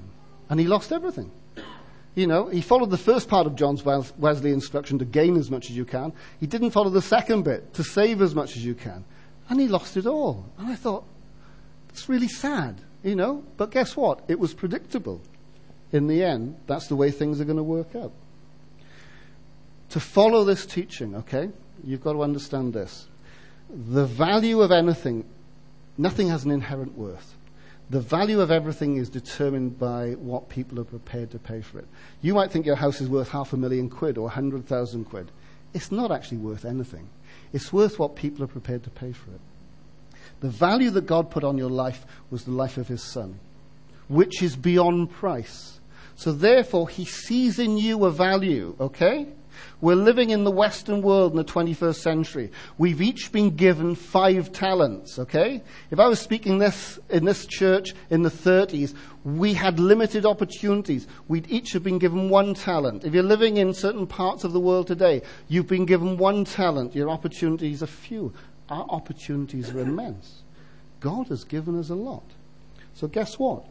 And 0.48 0.58
he 0.58 0.66
lost 0.66 0.92
everything. 0.92 1.30
You 2.14 2.26
know, 2.26 2.48
he 2.48 2.60
followed 2.60 2.90
the 2.90 2.98
first 2.98 3.28
part 3.28 3.46
of 3.46 3.56
John's 3.56 3.84
Wesley 3.84 4.52
instruction 4.52 4.98
to 4.98 5.04
gain 5.04 5.36
as 5.36 5.50
much 5.50 5.70
as 5.70 5.76
you 5.76 5.86
can. 5.86 6.12
He 6.40 6.46
didn't 6.46 6.70
follow 6.70 6.90
the 6.90 7.00
second 7.00 7.42
bit, 7.42 7.72
to 7.74 7.82
save 7.82 8.20
as 8.20 8.34
much 8.34 8.56
as 8.56 8.64
you 8.64 8.74
can. 8.74 9.04
And 9.48 9.58
he 9.58 9.66
lost 9.66 9.96
it 9.96 10.06
all. 10.06 10.44
And 10.58 10.68
I 10.68 10.76
thought, 10.76 11.04
it's 11.88 12.08
really 12.08 12.28
sad, 12.28 12.80
you 13.02 13.14
know? 13.14 13.42
But 13.56 13.70
guess 13.70 13.96
what? 13.96 14.20
It 14.28 14.38
was 14.38 14.52
predictable. 14.52 15.22
In 15.90 16.06
the 16.06 16.22
end, 16.22 16.56
that's 16.66 16.86
the 16.88 16.96
way 16.96 17.10
things 17.10 17.40
are 17.40 17.44
going 17.44 17.56
to 17.56 17.62
work 17.62 17.94
out. 17.96 18.12
To 19.90 20.00
follow 20.00 20.44
this 20.44 20.66
teaching, 20.66 21.14
okay? 21.16 21.50
You've 21.84 22.02
got 22.02 22.12
to 22.12 22.22
understand 22.22 22.72
this. 22.74 23.06
The 23.68 24.04
value 24.04 24.60
of 24.60 24.70
anything, 24.70 25.24
nothing 25.96 26.28
has 26.28 26.44
an 26.44 26.50
inherent 26.50 26.96
worth. 26.96 27.34
The 27.92 28.00
value 28.00 28.40
of 28.40 28.50
everything 28.50 28.96
is 28.96 29.10
determined 29.10 29.78
by 29.78 30.12
what 30.12 30.48
people 30.48 30.80
are 30.80 30.84
prepared 30.84 31.30
to 31.32 31.38
pay 31.38 31.60
for 31.60 31.78
it. 31.78 31.86
You 32.22 32.32
might 32.32 32.50
think 32.50 32.64
your 32.64 32.76
house 32.76 33.02
is 33.02 33.08
worth 33.10 33.28
half 33.28 33.52
a 33.52 33.58
million 33.58 33.90
quid 33.90 34.16
or 34.16 34.28
a 34.28 34.30
hundred 34.30 34.66
thousand 34.66 35.04
quid. 35.04 35.30
It's 35.74 35.92
not 35.92 36.10
actually 36.10 36.38
worth 36.38 36.64
anything. 36.64 37.10
It's 37.52 37.70
worth 37.70 37.98
what 37.98 38.16
people 38.16 38.42
are 38.44 38.46
prepared 38.48 38.82
to 38.84 38.90
pay 38.90 39.12
for 39.12 39.30
it. 39.32 39.40
The 40.40 40.48
value 40.48 40.88
that 40.88 41.04
God 41.04 41.30
put 41.30 41.44
on 41.44 41.58
your 41.58 41.68
life 41.68 42.06
was 42.30 42.44
the 42.44 42.52
life 42.52 42.78
of 42.78 42.88
His 42.88 43.02
Son, 43.02 43.38
which 44.08 44.42
is 44.42 44.56
beyond 44.56 45.10
price. 45.10 45.78
So 46.16 46.32
therefore, 46.32 46.88
He 46.88 47.04
sees 47.04 47.58
in 47.58 47.76
you 47.76 48.06
a 48.06 48.10
value, 48.10 48.74
okay? 48.80 49.26
We're 49.80 49.96
living 49.96 50.30
in 50.30 50.44
the 50.44 50.50
Western 50.50 51.02
world 51.02 51.32
in 51.32 51.36
the 51.36 51.44
21st 51.44 51.96
century. 51.96 52.50
We've 52.78 53.02
each 53.02 53.32
been 53.32 53.56
given 53.56 53.94
five 53.94 54.52
talents, 54.52 55.18
okay? 55.18 55.62
If 55.90 55.98
I 55.98 56.06
was 56.06 56.20
speaking 56.20 56.58
this 56.58 56.98
in 57.10 57.24
this 57.24 57.46
church 57.46 57.94
in 58.10 58.22
the 58.22 58.30
30s, 58.30 58.94
we 59.24 59.54
had 59.54 59.78
limited 59.78 60.24
opportunities. 60.24 61.06
We'd 61.28 61.50
each 61.50 61.72
have 61.72 61.82
been 61.82 61.98
given 61.98 62.28
one 62.28 62.54
talent. 62.54 63.04
If 63.04 63.14
you're 63.14 63.22
living 63.22 63.56
in 63.56 63.74
certain 63.74 64.06
parts 64.06 64.44
of 64.44 64.52
the 64.52 64.60
world 64.60 64.86
today, 64.86 65.22
you've 65.48 65.68
been 65.68 65.86
given 65.86 66.16
one 66.16 66.44
talent. 66.44 66.94
Your 66.94 67.10
opportunities 67.10 67.82
are 67.82 67.86
few. 67.86 68.32
Our 68.68 68.86
opportunities 68.88 69.70
are 69.70 69.80
immense. 69.80 70.42
God 71.00 71.28
has 71.28 71.44
given 71.44 71.78
us 71.78 71.90
a 71.90 71.94
lot. 71.94 72.24
So 72.94 73.08
guess 73.08 73.38
what? 73.38 73.64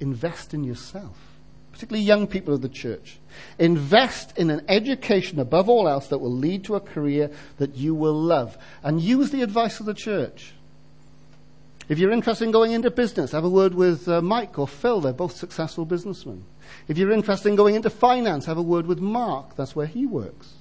Invest 0.00 0.54
in 0.54 0.64
yourself 0.64 1.33
particularly 1.74 2.04
young 2.04 2.28
people 2.28 2.54
of 2.54 2.62
the 2.62 2.68
church. 2.68 3.18
Invest 3.58 4.38
in 4.38 4.48
an 4.48 4.64
education 4.68 5.40
above 5.40 5.68
all 5.68 5.88
else 5.88 6.06
that 6.06 6.18
will 6.18 6.32
lead 6.32 6.62
to 6.64 6.76
a 6.76 6.80
career 6.80 7.32
that 7.58 7.74
you 7.74 7.96
will 7.96 8.14
love. 8.14 8.56
And 8.84 9.00
use 9.00 9.32
the 9.32 9.42
advice 9.42 9.80
of 9.80 9.86
the 9.86 9.92
church. 9.92 10.52
If 11.88 11.98
you're 11.98 12.12
interested 12.12 12.44
in 12.44 12.52
going 12.52 12.70
into 12.70 12.92
business, 12.92 13.32
have 13.32 13.42
a 13.42 13.50
word 13.50 13.74
with 13.74 14.06
uh, 14.06 14.22
Mike 14.22 14.56
or 14.56 14.68
Phil. 14.68 15.00
They're 15.00 15.12
both 15.12 15.34
successful 15.34 15.84
businessmen. 15.84 16.44
If 16.86 16.96
you're 16.96 17.10
interested 17.10 17.48
in 17.48 17.56
going 17.56 17.74
into 17.74 17.90
finance, 17.90 18.46
have 18.46 18.56
a 18.56 18.62
word 18.62 18.86
with 18.86 19.00
Mark. 19.00 19.56
That's 19.56 19.74
where 19.74 19.88
he 19.88 20.06
works. 20.06 20.52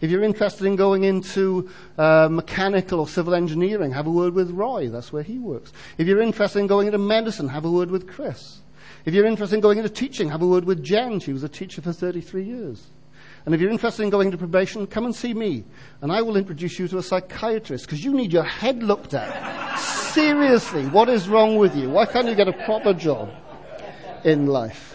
If 0.00 0.08
you're 0.08 0.22
interested 0.22 0.66
in 0.66 0.76
going 0.76 1.02
into 1.02 1.68
uh, 1.98 2.28
mechanical 2.30 3.00
or 3.00 3.08
civil 3.08 3.34
engineering, 3.34 3.90
have 3.90 4.06
a 4.06 4.10
word 4.10 4.34
with 4.34 4.52
Roy. 4.52 4.88
That's 4.88 5.12
where 5.12 5.24
he 5.24 5.36
works. 5.40 5.72
If 5.98 6.06
you're 6.06 6.22
interested 6.22 6.60
in 6.60 6.68
going 6.68 6.86
into 6.86 6.98
medicine, 6.98 7.48
have 7.48 7.64
a 7.64 7.70
word 7.70 7.90
with 7.90 8.08
Chris. 8.08 8.60
If 9.04 9.14
you're 9.14 9.26
interested 9.26 9.56
in 9.56 9.60
going 9.60 9.78
into 9.78 9.90
teaching, 9.90 10.28
have 10.28 10.42
a 10.42 10.46
word 10.46 10.64
with 10.64 10.82
Jen. 10.82 11.20
She 11.20 11.32
was 11.32 11.42
a 11.42 11.48
teacher 11.48 11.82
for 11.82 11.92
33 11.92 12.44
years. 12.44 12.86
And 13.46 13.54
if 13.54 13.60
you're 13.60 13.70
interested 13.70 14.02
in 14.02 14.10
going 14.10 14.26
into 14.26 14.38
probation, 14.38 14.86
come 14.86 15.06
and 15.06 15.14
see 15.14 15.32
me. 15.32 15.64
And 16.02 16.12
I 16.12 16.22
will 16.22 16.36
introduce 16.36 16.78
you 16.78 16.88
to 16.88 16.98
a 16.98 17.02
psychiatrist 17.02 17.86
because 17.86 18.04
you 18.04 18.12
need 18.12 18.32
your 18.32 18.44
head 18.44 18.82
looked 18.82 19.14
at. 19.14 19.78
Seriously, 19.78 20.86
what 20.88 21.08
is 21.08 21.28
wrong 21.28 21.56
with 21.56 21.74
you? 21.74 21.88
Why 21.88 22.04
can't 22.04 22.28
you 22.28 22.34
get 22.34 22.48
a 22.48 22.64
proper 22.64 22.92
job 22.92 23.30
in 24.24 24.46
life? 24.46 24.90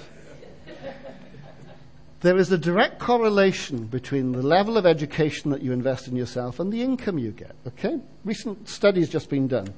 There 2.21 2.37
is 2.37 2.51
a 2.51 2.57
direct 2.57 2.99
correlation 2.99 3.85
between 3.85 4.31
the 4.31 4.41
level 4.41 4.77
of 4.77 4.85
education 4.85 5.51
that 5.51 5.61
you 5.61 5.71
invest 5.71 6.07
in 6.07 6.15
yourself 6.15 6.59
and 6.59 6.71
the 6.71 6.81
income 6.81 7.19
you 7.19 7.31
get. 7.31 7.55
Okay? 7.67 7.99
Recent 8.23 8.67
studies 8.67 9.09
just 9.09 9.29
been 9.29 9.47
done. 9.47 9.73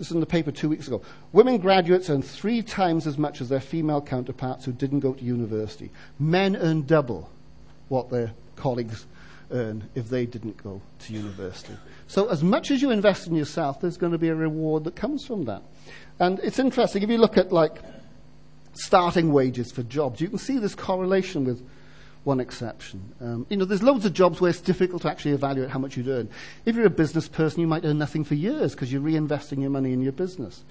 This 0.00 0.06
is 0.06 0.14
in 0.14 0.20
the 0.20 0.26
paper 0.26 0.50
two 0.50 0.70
weeks 0.70 0.86
ago. 0.86 1.02
Women 1.32 1.58
graduates 1.58 2.08
earn 2.08 2.22
three 2.22 2.62
times 2.62 3.06
as 3.06 3.18
much 3.18 3.42
as 3.42 3.50
their 3.50 3.60
female 3.60 4.00
counterparts 4.00 4.64
who 4.64 4.72
didn't 4.72 5.00
go 5.00 5.12
to 5.12 5.22
university. 5.22 5.90
Men 6.18 6.56
earn 6.56 6.86
double 6.86 7.30
what 7.88 8.08
their 8.08 8.32
colleagues 8.56 9.04
earn 9.50 9.90
if 9.94 10.08
they 10.08 10.24
didn't 10.24 10.56
go 10.64 10.80
to 11.00 11.12
university. 11.12 11.74
So, 12.06 12.30
as 12.30 12.42
much 12.42 12.70
as 12.70 12.80
you 12.80 12.90
invest 12.90 13.26
in 13.26 13.34
yourself, 13.34 13.82
there's 13.82 13.98
going 13.98 14.12
to 14.12 14.18
be 14.18 14.28
a 14.28 14.34
reward 14.34 14.84
that 14.84 14.96
comes 14.96 15.26
from 15.26 15.44
that. 15.44 15.64
And 16.18 16.38
it's 16.38 16.58
interesting, 16.58 17.02
if 17.02 17.10
you 17.10 17.18
look 17.18 17.36
at 17.36 17.52
like 17.52 17.82
starting 18.72 19.34
wages 19.34 19.70
for 19.70 19.82
jobs, 19.82 20.22
you 20.22 20.30
can 20.30 20.38
see 20.38 20.56
this 20.56 20.74
correlation 20.74 21.44
with 21.44 21.62
one 22.24 22.40
exception. 22.40 23.14
Um, 23.20 23.46
you 23.48 23.56
know, 23.56 23.64
there's 23.64 23.82
loads 23.82 24.04
of 24.04 24.12
jobs 24.12 24.40
where 24.40 24.50
it's 24.50 24.60
difficult 24.60 25.02
to 25.02 25.10
actually 25.10 25.32
evaluate 25.32 25.70
how 25.70 25.78
much 25.78 25.96
you'd 25.96 26.08
earn. 26.08 26.28
If 26.66 26.76
you're 26.76 26.86
a 26.86 26.90
business 26.90 27.28
person, 27.28 27.60
you 27.60 27.66
might 27.66 27.84
earn 27.84 27.98
nothing 27.98 28.24
for 28.24 28.34
years 28.34 28.72
because 28.72 28.92
you're 28.92 29.00
reinvesting 29.00 29.60
your 29.60 29.70
money 29.70 29.92
in 29.92 30.02
your 30.02 30.12
business. 30.12 30.62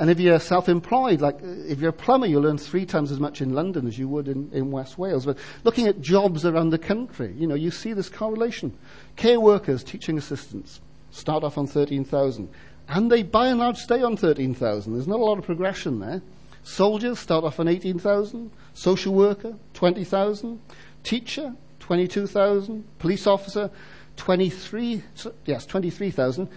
And 0.00 0.10
if 0.10 0.20
you're 0.20 0.38
self-employed, 0.38 1.20
like 1.20 1.36
uh, 1.36 1.46
if 1.66 1.80
you're 1.80 1.90
a 1.90 1.92
plumber, 1.92 2.26
you'll 2.26 2.46
earn 2.46 2.58
three 2.58 2.86
times 2.86 3.10
as 3.10 3.18
much 3.18 3.40
in 3.40 3.52
London 3.52 3.86
as 3.86 3.98
you 3.98 4.08
would 4.08 4.28
in, 4.28 4.48
in 4.52 4.70
West 4.70 4.96
Wales. 4.96 5.26
But 5.26 5.38
looking 5.64 5.88
at 5.88 6.00
jobs 6.00 6.44
around 6.44 6.70
the 6.70 6.78
country, 6.78 7.34
you 7.36 7.46
know, 7.46 7.56
you 7.56 7.70
see 7.70 7.92
this 7.92 8.08
correlation. 8.08 8.76
Care 9.16 9.40
workers, 9.40 9.82
teaching 9.82 10.16
assistants, 10.16 10.80
start 11.10 11.42
off 11.42 11.58
on 11.58 11.66
13,000. 11.66 12.48
And 12.88 13.10
they 13.10 13.22
by 13.22 13.48
and 13.48 13.58
large 13.58 13.78
stay 13.78 14.02
on 14.02 14.16
13,000. 14.16 14.92
There's 14.92 15.08
not 15.08 15.20
a 15.20 15.24
lot 15.24 15.38
of 15.38 15.44
progression 15.44 15.98
there. 15.98 16.22
Soldiers 16.62 17.18
start 17.18 17.44
off 17.44 17.58
on 17.58 17.66
18,000. 17.66 18.50
Social 18.74 19.14
worker, 19.14 19.56
20,000. 19.74 20.60
Teacher, 21.02 21.54
22,000. 21.80 22.84
Police 22.98 23.26
officer, 23.26 23.70
23, 24.16 25.02
yes, 25.46 25.64
23,000. 25.66 26.48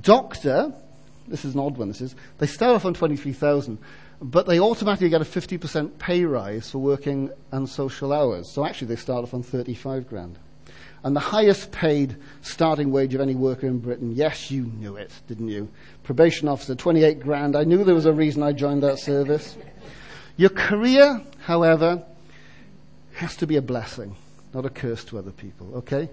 Doctor, 0.00 0.72
this 1.28 1.44
is 1.44 1.54
an 1.54 1.60
odd 1.60 1.76
one, 1.76 1.88
this 1.88 2.00
is, 2.00 2.14
they 2.38 2.46
start 2.46 2.74
off 2.74 2.84
on 2.84 2.94
23,000, 2.94 3.78
but 4.20 4.46
they 4.46 4.60
automatically 4.60 5.08
get 5.08 5.20
a 5.20 5.24
50% 5.24 5.98
pay 5.98 6.24
rise 6.24 6.70
for 6.70 6.78
working 6.78 7.30
unsocial 7.52 8.12
hours. 8.12 8.50
So 8.50 8.64
actually 8.64 8.88
they 8.88 8.96
start 8.96 9.22
off 9.22 9.34
on 9.34 9.42
35 9.42 10.08
grand. 10.08 10.38
And 11.04 11.14
the 11.14 11.20
highest 11.20 11.70
paid 11.70 12.16
starting 12.40 12.90
wage 12.90 13.14
of 13.14 13.20
any 13.20 13.34
worker 13.34 13.66
in 13.66 13.78
Britain, 13.78 14.12
yes, 14.14 14.50
you 14.50 14.64
knew 14.64 14.96
it, 14.96 15.10
didn't 15.28 15.48
you? 15.48 15.68
Probation 16.02 16.48
officer, 16.48 16.74
28 16.74 17.20
grand. 17.20 17.56
I 17.56 17.64
knew 17.64 17.84
there 17.84 17.94
was 17.94 18.06
a 18.06 18.12
reason 18.12 18.42
I 18.42 18.52
joined 18.52 18.82
that 18.82 18.98
service. 18.98 19.56
Your 20.36 20.48
career, 20.48 21.22
however, 21.40 22.02
has 23.14 23.36
to 23.36 23.46
be 23.46 23.56
a 23.56 23.62
blessing, 23.62 24.16
not 24.52 24.64
a 24.64 24.70
curse 24.70 25.04
to 25.04 25.18
other 25.18 25.30
people, 25.30 25.76
okay? 25.76 26.08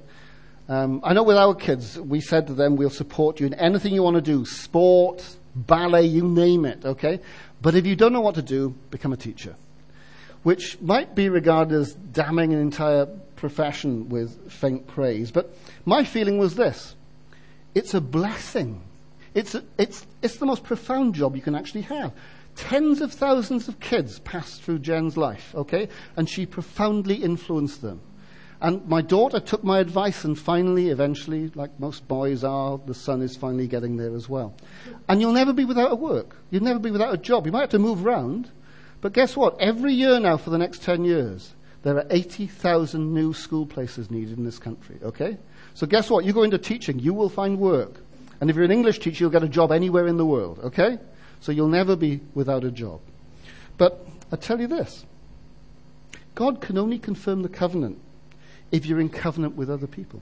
Um, 0.70 1.02
I 1.04 1.14
know 1.14 1.24
with 1.24 1.38
our 1.38 1.56
kids, 1.56 2.00
we 2.00 2.22
said 2.22 2.48
to 2.48 2.54
them, 2.54 2.76
we'll 2.76 2.90
support 2.90 3.40
you 3.40 3.48
in 3.48 3.54
anything 3.56 3.94
you 3.94 4.04
want 4.04 4.16
to 4.16 4.22
do 4.22 4.46
sport, 4.46 5.24
ballet, 5.56 6.06
you 6.06 6.28
name 6.28 6.66
it, 6.66 6.86
okay? 6.86 7.20
But 7.62 7.76
if 7.76 7.86
you 7.86 7.96
don't 7.96 8.14
know 8.14 8.22
what 8.22 8.36
to 8.36 8.42
do, 8.42 8.70
become 8.90 9.14
a 9.14 9.18
teacher. 9.18 9.56
Which 10.44 10.82
might 10.82 11.14
be 11.14 11.30
regarded 11.30 11.76
as 11.76 11.94
damning 11.94 12.54
an 12.54 12.60
entire 12.60 13.06
profession 13.36 14.10
with 14.10 14.52
faint 14.52 14.88
praise. 14.88 15.32
But 15.32 15.56
my 15.86 16.04
feeling 16.04 16.38
was 16.38 16.56
this 16.56 16.96
it's 17.74 17.94
a 17.94 18.02
blessing. 18.02 18.82
It's, 19.34 19.56
a, 19.56 19.64
it's, 19.78 20.06
it's 20.22 20.38
the 20.38 20.46
most 20.46 20.64
profound 20.64 21.16
job 21.16 21.36
you 21.36 21.42
can 21.42 21.56
actually 21.56 21.84
have. 21.84 22.12
Tens 22.56 23.02
of 23.02 23.14
thousands 23.14 23.68
of 23.68 23.80
kids 23.80 24.20
passed 24.20 24.62
through 24.62 24.80
Jen's 24.80 25.18
life, 25.18 25.54
okay? 25.56 25.88
And 26.16 26.30
she 26.30 26.46
profoundly 26.46 27.16
influenced 27.16 27.82
them. 27.82 28.02
And 28.62 28.88
my 28.88 29.02
daughter 29.02 29.40
took 29.40 29.64
my 29.64 29.80
advice, 29.80 30.24
and 30.24 30.38
finally, 30.38 30.90
eventually, 30.90 31.52
like 31.56 31.80
most 31.80 32.08
boys 32.08 32.44
are, 32.44 32.78
the 32.78 32.94
son 32.94 33.24
is 33.24 33.36
finally 33.36 33.68
getting 33.68 33.98
there 33.98 34.16
as 34.16 34.30
well. 34.30 34.54
And 35.10 35.20
you'll 35.20 35.34
never 35.34 35.52
be 35.52 35.66
without 35.66 35.92
a 35.92 35.96
work. 35.96 36.36
You'll 36.52 36.64
never 36.64 36.78
be 36.78 36.92
without 36.92 37.14
a 37.14 37.18
job. 37.18 37.48
You 37.48 37.52
might 37.52 37.62
have 37.62 37.70
to 37.72 37.80
move 37.80 38.06
around. 38.06 38.52
But 39.02 39.14
guess 39.14 39.36
what? 39.36 39.60
Every 39.60 39.94
year 39.94 40.20
now 40.20 40.38
for 40.38 40.52
the 40.52 40.60
next 40.60 40.84
10 40.84 41.06
years, 41.06 41.56
there 41.82 41.98
are 41.98 42.06
80,000 42.12 43.12
new 43.12 43.34
school 43.34 43.66
places 43.66 44.12
needed 44.12 44.38
in 44.38 44.44
this 44.44 44.60
country, 44.60 45.00
okay? 45.02 45.40
So 45.74 45.88
guess 45.88 46.12
what? 46.12 46.24
You 46.24 46.34
go 46.34 46.44
into 46.44 46.60
teaching, 46.60 47.00
you 47.00 47.16
will 47.16 47.30
find 47.30 47.58
work. 47.58 48.04
And 48.40 48.50
if 48.50 48.56
you're 48.56 48.66
an 48.66 48.72
English 48.72 49.00
teacher, 49.00 49.24
you'll 49.24 49.32
get 49.32 49.44
a 49.44 49.50
job 49.50 49.72
anywhere 49.72 50.06
in 50.06 50.18
the 50.18 50.26
world, 50.26 50.60
okay? 50.60 51.00
So 51.42 51.52
you'll 51.52 51.68
never 51.68 51.96
be 51.96 52.22
without 52.34 52.64
a 52.64 52.72
job. 52.72 53.02
But 53.78 54.08
I 54.32 54.36
tell 54.38 54.62
you 54.62 54.68
this 54.68 55.06
God 56.36 56.62
can 56.62 56.78
only 56.78 57.00
confirm 57.00 57.42
the 57.42 57.50
covenant 57.50 58.00
if 58.72 58.86
you're 58.86 59.02
in 59.02 59.10
covenant 59.10 59.56
with 59.56 59.70
other 59.70 59.88
people. 59.88 60.22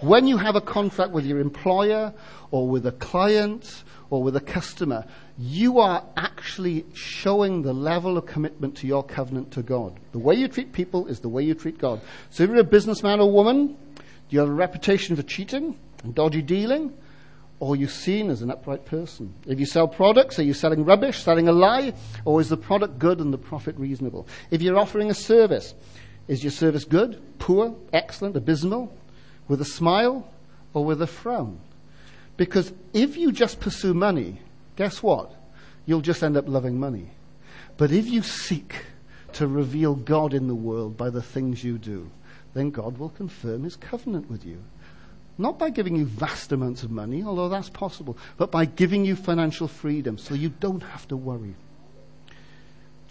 When 0.00 0.26
you 0.26 0.36
have 0.36 0.56
a 0.56 0.60
contract 0.60 1.12
with 1.12 1.24
your 1.24 1.38
employer 1.38 2.12
or 2.50 2.68
with 2.68 2.86
a 2.86 2.92
client 2.92 3.84
or 4.10 4.20
with 4.20 4.34
a 4.34 4.40
customer, 4.40 5.06
you 5.38 5.78
are 5.78 6.04
actually 6.16 6.84
showing 6.92 7.62
the 7.62 7.72
level 7.72 8.18
of 8.18 8.26
commitment 8.26 8.76
to 8.78 8.88
your 8.88 9.04
covenant 9.04 9.52
to 9.52 9.62
God. 9.62 9.98
The 10.10 10.18
way 10.18 10.34
you 10.34 10.48
treat 10.48 10.72
people 10.72 11.06
is 11.06 11.20
the 11.20 11.28
way 11.28 11.44
you 11.44 11.54
treat 11.54 11.78
God. 11.78 12.00
So 12.30 12.42
if 12.42 12.50
you're 12.50 12.58
a 12.58 12.64
businessman 12.64 13.20
or 13.20 13.30
woman, 13.30 13.76
you 14.28 14.40
have 14.40 14.48
a 14.48 14.52
reputation 14.52 15.14
for 15.14 15.22
cheating 15.22 15.78
and 16.02 16.14
dodgy 16.14 16.42
dealing? 16.42 16.92
Or 17.62 17.74
are 17.74 17.76
you 17.76 17.86
seen 17.86 18.28
as 18.28 18.42
an 18.42 18.50
upright 18.50 18.86
person? 18.86 19.32
If 19.46 19.60
you 19.60 19.66
sell 19.66 19.86
products, 19.86 20.36
are 20.40 20.42
you 20.42 20.52
selling 20.52 20.84
rubbish, 20.84 21.22
selling 21.22 21.46
a 21.46 21.52
lie? 21.52 21.94
Or 22.24 22.40
is 22.40 22.48
the 22.48 22.56
product 22.56 22.98
good 22.98 23.20
and 23.20 23.32
the 23.32 23.38
profit 23.38 23.76
reasonable? 23.78 24.26
If 24.50 24.62
you're 24.62 24.76
offering 24.76 25.10
a 25.10 25.14
service, 25.14 25.72
is 26.26 26.42
your 26.42 26.50
service 26.50 26.82
good, 26.82 27.22
poor, 27.38 27.76
excellent, 27.92 28.36
abysmal, 28.36 28.92
with 29.46 29.60
a 29.60 29.64
smile, 29.64 30.28
or 30.74 30.84
with 30.84 31.00
a 31.02 31.06
frown? 31.06 31.60
Because 32.36 32.72
if 32.92 33.16
you 33.16 33.30
just 33.30 33.60
pursue 33.60 33.94
money, 33.94 34.40
guess 34.74 35.00
what? 35.00 35.32
You'll 35.86 36.00
just 36.00 36.24
end 36.24 36.36
up 36.36 36.48
loving 36.48 36.80
money. 36.80 37.10
But 37.76 37.92
if 37.92 38.08
you 38.08 38.22
seek 38.22 38.86
to 39.34 39.46
reveal 39.46 39.94
God 39.94 40.34
in 40.34 40.48
the 40.48 40.56
world 40.56 40.96
by 40.96 41.10
the 41.10 41.22
things 41.22 41.62
you 41.62 41.78
do, 41.78 42.10
then 42.54 42.70
God 42.70 42.98
will 42.98 43.10
confirm 43.10 43.62
his 43.62 43.76
covenant 43.76 44.28
with 44.28 44.44
you. 44.44 44.58
Not 45.38 45.58
by 45.58 45.70
giving 45.70 45.96
you 45.96 46.04
vast 46.04 46.52
amounts 46.52 46.82
of 46.82 46.90
money, 46.90 47.22
although 47.22 47.48
that's 47.48 47.70
possible, 47.70 48.16
but 48.36 48.50
by 48.50 48.64
giving 48.64 49.04
you 49.04 49.16
financial 49.16 49.68
freedom 49.68 50.18
so 50.18 50.34
you 50.34 50.50
don't 50.50 50.82
have 50.82 51.08
to 51.08 51.16
worry. 51.16 51.54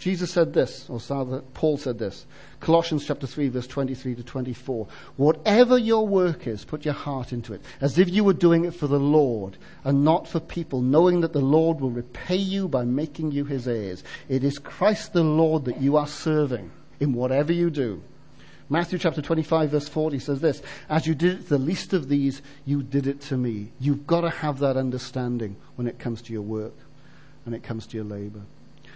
Jesus 0.02 0.32
said 0.32 0.52
this, 0.52 0.90
or 0.90 0.98
rather, 1.08 1.42
Paul 1.54 1.76
said 1.76 2.00
this, 2.00 2.26
Colossians 2.58 3.06
chapter 3.06 3.24
3 3.24 3.50
verse 3.50 3.68
23 3.68 4.16
to 4.16 4.24
24. 4.24 4.88
Whatever 5.16 5.78
your 5.78 6.08
work 6.08 6.48
is, 6.48 6.64
put 6.64 6.84
your 6.84 6.94
heart 6.94 7.32
into 7.32 7.52
it, 7.52 7.62
as 7.80 8.00
if 8.00 8.10
you 8.10 8.24
were 8.24 8.32
doing 8.32 8.64
it 8.64 8.74
for 8.74 8.88
the 8.88 8.98
Lord 8.98 9.58
and 9.84 10.04
not 10.04 10.26
for 10.26 10.40
people, 10.40 10.80
knowing 10.80 11.20
that 11.20 11.32
the 11.32 11.40
Lord 11.40 11.80
will 11.80 11.92
repay 11.92 12.34
you 12.34 12.66
by 12.66 12.84
making 12.84 13.30
you 13.30 13.44
his 13.44 13.68
heirs. 13.68 14.02
It 14.28 14.42
is 14.42 14.58
Christ 14.58 15.12
the 15.12 15.22
Lord 15.22 15.66
that 15.66 15.80
you 15.80 15.96
are 15.96 16.08
serving 16.08 16.72
in 16.98 17.12
whatever 17.12 17.52
you 17.52 17.70
do. 17.70 18.02
Matthew 18.72 18.98
chapter 18.98 19.20
25 19.20 19.70
verse 19.70 19.86
40 19.86 20.18
says 20.18 20.40
this, 20.40 20.62
as 20.88 21.06
you 21.06 21.14
did 21.14 21.40
it 21.40 21.42
to 21.42 21.48
the 21.50 21.58
least 21.58 21.92
of 21.92 22.08
these, 22.08 22.40
you 22.64 22.82
did 22.82 23.06
it 23.06 23.20
to 23.20 23.36
me. 23.36 23.70
You've 23.78 24.06
got 24.06 24.22
to 24.22 24.30
have 24.30 24.60
that 24.60 24.78
understanding 24.78 25.56
when 25.76 25.86
it 25.86 25.98
comes 25.98 26.22
to 26.22 26.32
your 26.32 26.40
work 26.40 26.72
and 27.44 27.54
it 27.54 27.62
comes 27.62 27.86
to 27.88 27.98
your 27.98 28.06
labor. 28.06 28.40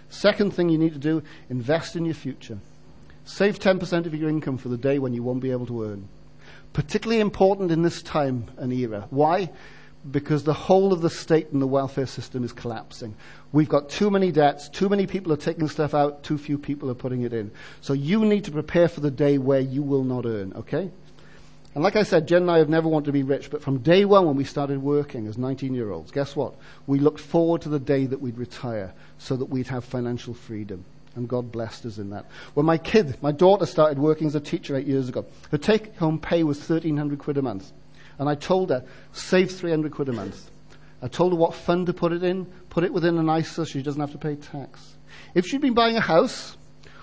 Second 0.09 0.55
thing 0.55 0.69
you 0.69 0.79
need 0.79 0.93
to 0.93 0.99
do, 0.99 1.21
invest 1.51 1.95
in 1.95 2.05
your 2.05 2.15
future. 2.15 2.57
Save 3.23 3.59
10% 3.59 4.07
of 4.07 4.15
your 4.15 4.29
income 4.29 4.57
for 4.57 4.69
the 4.69 4.79
day 4.79 4.97
when 4.97 5.13
you 5.13 5.21
won't 5.21 5.41
be 5.41 5.51
able 5.51 5.67
to 5.67 5.83
earn. 5.83 6.07
Particularly 6.73 7.21
important 7.21 7.69
in 7.69 7.83
this 7.83 8.01
time 8.01 8.45
and 8.57 8.73
era. 8.73 9.05
Why? 9.11 9.51
Because 10.09 10.43
the 10.43 10.53
whole 10.53 10.93
of 10.93 11.01
the 11.01 11.09
state 11.09 11.49
and 11.51 11.61
the 11.61 11.67
welfare 11.67 12.05
system 12.05 12.43
is 12.43 12.53
collapsing. 12.53 13.15
We've 13.51 13.67
got 13.67 13.89
too 13.89 14.09
many 14.09 14.31
debts, 14.31 14.69
too 14.69 14.89
many 14.89 15.07
people 15.07 15.33
are 15.33 15.37
taking 15.37 15.67
stuff 15.67 15.93
out, 15.93 16.23
too 16.23 16.37
few 16.37 16.57
people 16.57 16.89
are 16.89 16.95
putting 16.95 17.23
it 17.23 17.33
in. 17.33 17.51
So 17.81 17.93
you 17.93 18.23
need 18.23 18.45
to 18.45 18.51
prepare 18.51 18.87
for 18.87 19.01
the 19.01 19.11
day 19.11 19.37
where 19.37 19.59
you 19.59 19.81
will 19.83 20.03
not 20.03 20.25
earn, 20.25 20.53
okay? 20.55 20.91
And 21.77 21.83
like 21.83 21.95
I 21.95 22.01
said, 22.03 22.27
Jen 22.27 22.41
and 22.41 22.51
I 22.51 22.57
have 22.57 22.69
never 22.69 22.87
wanted 22.87 23.05
to 23.05 23.11
be 23.11 23.21
rich, 23.21 23.51
but 23.51 23.61
from 23.61 23.77
day 23.79 24.03
one 24.03 24.25
when 24.25 24.35
we 24.35 24.43
started 24.43 24.81
working 24.81 25.27
as 25.27 25.37
19 25.37 25.75
year 25.75 25.91
olds, 25.91 26.09
guess 26.09 26.35
what? 26.35 26.55
We 26.87 26.99
looked 26.99 27.19
forward 27.19 27.61
to 27.61 27.69
the 27.69 27.79
day 27.79 28.07
that 28.07 28.19
we'd 28.19 28.39
retire 28.39 28.93
so 29.19 29.35
that 29.35 29.45
we'd 29.45 29.67
have 29.67 29.85
financial 29.85 30.33
freedom. 30.33 30.85
And 31.15 31.29
God 31.29 31.51
blessed 31.51 31.85
us 31.85 31.99
in 31.99 32.09
that. 32.09 32.25
When 32.55 32.65
my 32.65 32.79
kid, 32.79 33.17
my 33.21 33.31
daughter 33.31 33.65
started 33.65 33.99
working 33.99 34.25
as 34.25 34.33
a 34.33 34.39
teacher 34.39 34.75
eight 34.75 34.87
years 34.87 35.07
ago, 35.07 35.25
her 35.51 35.57
take 35.59 35.95
home 35.97 36.19
pay 36.19 36.43
was 36.43 36.57
1300 36.57 37.19
quid 37.19 37.37
a 37.37 37.41
month. 37.41 37.71
And 38.19 38.27
I 38.27 38.35
told 38.35 38.69
her, 38.69 38.83
save 39.11 39.51
300 39.51 39.91
quid 39.91 40.09
a 40.09 40.13
month. 40.13 40.49
I 41.01 41.07
told 41.07 41.33
her 41.33 41.37
what 41.37 41.53
fund 41.53 41.85
to 41.87 41.93
put 41.93 42.11
it 42.11 42.23
in, 42.23 42.45
put 42.69 42.83
it 42.83 42.91
within 42.91 43.17
an 43.17 43.29
ISA 43.29 43.53
so 43.53 43.65
she 43.65 43.83
doesn't 43.83 44.01
have 44.01 44.11
to 44.11 44.17
pay 44.17 44.35
tax. 44.35 44.95
If 45.35 45.45
she'd 45.45 45.61
been 45.61 45.73
buying 45.75 45.95
a 45.95 46.01
house 46.01 46.57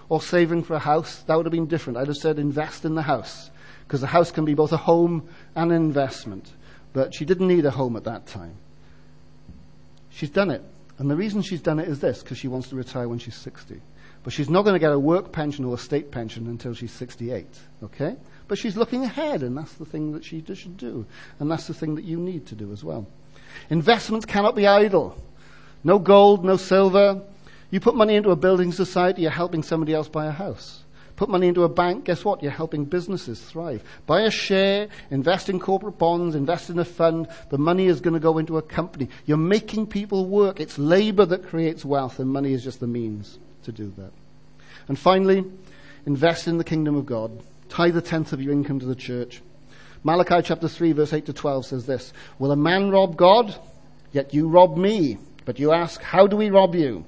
or 0.08 0.20
saving 0.20 0.64
for 0.64 0.74
a 0.74 0.80
house, 0.80 1.20
that 1.26 1.36
would 1.36 1.46
have 1.46 1.52
been 1.52 1.66
different. 1.66 1.98
I'd 1.98 2.08
have 2.08 2.16
said 2.16 2.38
invest 2.38 2.84
in 2.84 2.94
the 2.94 3.02
house 3.02 3.50
because 3.86 4.02
a 4.02 4.08
house 4.08 4.30
can 4.30 4.44
be 4.44 4.54
both 4.54 4.72
a 4.72 4.76
home 4.76 5.28
and 5.54 5.70
an 5.70 5.76
investment. 5.76 6.52
But 6.92 7.14
she 7.14 7.24
didn't 7.24 7.48
need 7.48 7.64
a 7.64 7.70
home 7.70 7.96
at 7.96 8.04
that 8.04 8.26
time. 8.26 8.56
She's 10.10 10.30
done 10.30 10.50
it. 10.50 10.62
And 10.98 11.10
the 11.10 11.16
reason 11.16 11.42
she's 11.42 11.60
done 11.60 11.78
it 11.78 11.88
is 11.88 12.00
this 12.00 12.22
because 12.22 12.38
she 12.38 12.48
wants 12.48 12.68
to 12.68 12.76
retire 12.76 13.08
when 13.08 13.18
she's 13.18 13.34
60. 13.34 13.80
But 14.22 14.32
she's 14.32 14.48
not 14.48 14.62
going 14.62 14.74
to 14.74 14.78
get 14.78 14.92
a 14.92 14.98
work 14.98 15.32
pension 15.32 15.64
or 15.64 15.74
a 15.74 15.78
state 15.78 16.10
pension 16.10 16.46
until 16.46 16.72
she's 16.72 16.92
68. 16.92 17.46
Okay? 17.82 18.16
But 18.46 18.58
she's 18.58 18.76
looking 18.76 19.04
ahead, 19.04 19.42
and 19.42 19.56
that's 19.56 19.74
the 19.74 19.86
thing 19.86 20.12
that 20.12 20.24
she 20.24 20.44
should 20.54 20.76
do. 20.76 21.06
And 21.38 21.50
that's 21.50 21.66
the 21.66 21.74
thing 21.74 21.94
that 21.94 22.04
you 22.04 22.18
need 22.18 22.46
to 22.46 22.54
do 22.54 22.72
as 22.72 22.84
well. 22.84 23.06
Investments 23.70 24.26
cannot 24.26 24.54
be 24.54 24.66
idle. 24.66 25.16
No 25.82 25.98
gold, 25.98 26.44
no 26.44 26.56
silver. 26.56 27.22
You 27.70 27.80
put 27.80 27.94
money 27.94 28.14
into 28.14 28.30
a 28.30 28.36
building 28.36 28.72
society, 28.72 29.22
you're 29.22 29.30
helping 29.30 29.62
somebody 29.62 29.94
else 29.94 30.08
buy 30.08 30.26
a 30.26 30.30
house. 30.30 30.82
Put 31.16 31.28
money 31.28 31.46
into 31.46 31.62
a 31.62 31.68
bank, 31.68 32.04
guess 32.04 32.24
what? 32.24 32.42
You're 32.42 32.50
helping 32.50 32.84
businesses 32.84 33.40
thrive. 33.40 33.84
Buy 34.06 34.22
a 34.22 34.30
share, 34.30 34.88
invest 35.10 35.48
in 35.48 35.60
corporate 35.60 35.96
bonds, 35.96 36.34
invest 36.34 36.70
in 36.70 36.78
a 36.78 36.84
fund. 36.84 37.28
The 37.50 37.58
money 37.58 37.86
is 37.86 38.00
going 38.00 38.14
to 38.14 38.20
go 38.20 38.38
into 38.38 38.58
a 38.58 38.62
company. 38.62 39.08
You're 39.24 39.36
making 39.36 39.86
people 39.86 40.26
work. 40.26 40.58
It's 40.58 40.76
labor 40.76 41.24
that 41.26 41.46
creates 41.46 41.84
wealth, 41.84 42.18
and 42.18 42.28
money 42.28 42.52
is 42.52 42.64
just 42.64 42.80
the 42.80 42.88
means 42.88 43.38
to 43.62 43.70
do 43.70 43.92
that. 43.96 44.10
And 44.88 44.98
finally, 44.98 45.44
invest 46.04 46.48
in 46.48 46.58
the 46.58 46.64
kingdom 46.64 46.96
of 46.96 47.06
God. 47.06 47.30
Tithe 47.68 47.96
a 47.96 48.00
tenth 48.00 48.32
of 48.32 48.40
your 48.40 48.52
income 48.52 48.80
to 48.80 48.86
the 48.86 48.94
church. 48.94 49.42
Malachi 50.02 50.42
chapter 50.42 50.68
3 50.68 50.92
verse 50.92 51.12
8 51.12 51.26
to 51.26 51.32
12 51.32 51.66
says 51.66 51.86
this, 51.86 52.12
Will 52.38 52.52
a 52.52 52.56
man 52.56 52.90
rob 52.90 53.16
God? 53.16 53.54
Yet 54.12 54.34
you 54.34 54.48
rob 54.48 54.76
me. 54.76 55.18
But 55.44 55.58
you 55.58 55.72
ask, 55.72 56.00
how 56.00 56.26
do 56.26 56.36
we 56.36 56.50
rob 56.50 56.74
you? 56.74 57.06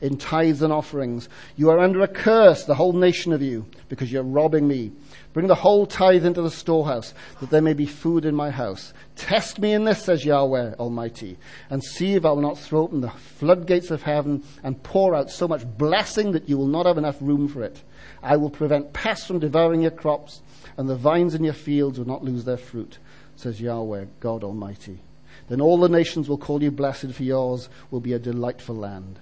In 0.00 0.16
tithes 0.16 0.62
and 0.62 0.72
offerings. 0.72 1.28
You 1.56 1.70
are 1.70 1.80
under 1.80 2.02
a 2.02 2.08
curse, 2.08 2.64
the 2.64 2.76
whole 2.76 2.92
nation 2.92 3.32
of 3.32 3.42
you, 3.42 3.66
because 3.88 4.12
you're 4.12 4.22
robbing 4.22 4.68
me. 4.68 4.92
Bring 5.32 5.48
the 5.48 5.56
whole 5.56 5.86
tithe 5.86 6.24
into 6.24 6.40
the 6.40 6.52
storehouse, 6.52 7.14
that 7.40 7.50
there 7.50 7.62
may 7.62 7.74
be 7.74 7.86
food 7.86 8.24
in 8.24 8.34
my 8.34 8.50
house. 8.50 8.94
Test 9.16 9.58
me 9.58 9.72
in 9.72 9.84
this, 9.84 10.04
says 10.04 10.24
Yahweh 10.24 10.74
Almighty, 10.78 11.36
and 11.68 11.82
see 11.82 12.14
if 12.14 12.24
I 12.24 12.30
will 12.30 12.42
not 12.42 12.58
throw 12.58 12.82
open 12.82 13.00
the 13.00 13.10
floodgates 13.10 13.90
of 13.90 14.02
heaven 14.02 14.44
and 14.62 14.82
pour 14.82 15.16
out 15.16 15.30
so 15.30 15.48
much 15.48 15.66
blessing 15.76 16.30
that 16.32 16.48
you 16.48 16.56
will 16.56 16.68
not 16.68 16.86
have 16.86 16.98
enough 16.98 17.20
room 17.20 17.48
for 17.48 17.64
it. 17.64 17.82
I 18.22 18.36
will 18.36 18.50
prevent 18.50 18.92
pests 18.92 19.26
from 19.26 19.40
devouring 19.40 19.82
your 19.82 19.90
crops, 19.90 20.42
and 20.76 20.88
the 20.88 20.96
vines 20.96 21.34
in 21.34 21.42
your 21.42 21.54
fields 21.54 21.98
will 21.98 22.06
not 22.06 22.22
lose 22.22 22.44
their 22.44 22.56
fruit, 22.56 22.98
says 23.34 23.60
Yahweh, 23.60 24.04
God 24.20 24.44
Almighty. 24.44 25.00
Then 25.48 25.60
all 25.60 25.78
the 25.78 25.88
nations 25.88 26.28
will 26.28 26.38
call 26.38 26.62
you 26.62 26.70
blessed, 26.70 27.12
for 27.12 27.22
yours 27.22 27.68
will 27.90 28.00
be 28.00 28.12
a 28.12 28.18
delightful 28.18 28.76
land, 28.76 29.18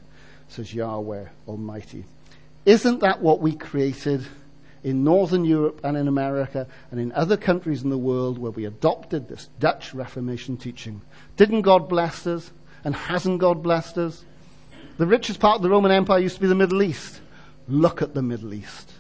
says 0.48 0.72
Yahweh 0.72 1.26
Almighty. 1.48 2.04
Isn't 2.64 3.00
that 3.00 3.22
what 3.22 3.40
we 3.40 3.54
created 3.54 4.26
in 4.82 5.04
Northern 5.04 5.44
Europe 5.44 5.80
and 5.84 5.96
in 5.96 6.08
America 6.08 6.66
and 6.90 7.00
in 7.00 7.12
other 7.12 7.36
countries 7.36 7.82
in 7.82 7.90
the 7.90 7.98
world 7.98 8.38
where 8.38 8.52
we 8.52 8.64
adopted 8.64 9.28
this 9.28 9.48
Dutch 9.58 9.94
Reformation 9.94 10.56
teaching? 10.56 11.00
Didn't 11.36 11.62
God 11.62 11.88
bless 11.88 12.26
us? 12.26 12.52
And 12.84 12.94
hasn't 12.94 13.40
God 13.40 13.62
blessed 13.62 13.98
us? 13.98 14.24
The 14.98 15.06
richest 15.06 15.40
part 15.40 15.56
of 15.56 15.62
the 15.62 15.70
Roman 15.70 15.90
Empire 15.90 16.20
used 16.20 16.36
to 16.36 16.40
be 16.40 16.46
the 16.46 16.54
Middle 16.54 16.82
East. 16.82 17.20
Look 17.68 18.00
at 18.00 18.14
the 18.14 18.22
Middle 18.22 18.54
East. 18.54 18.92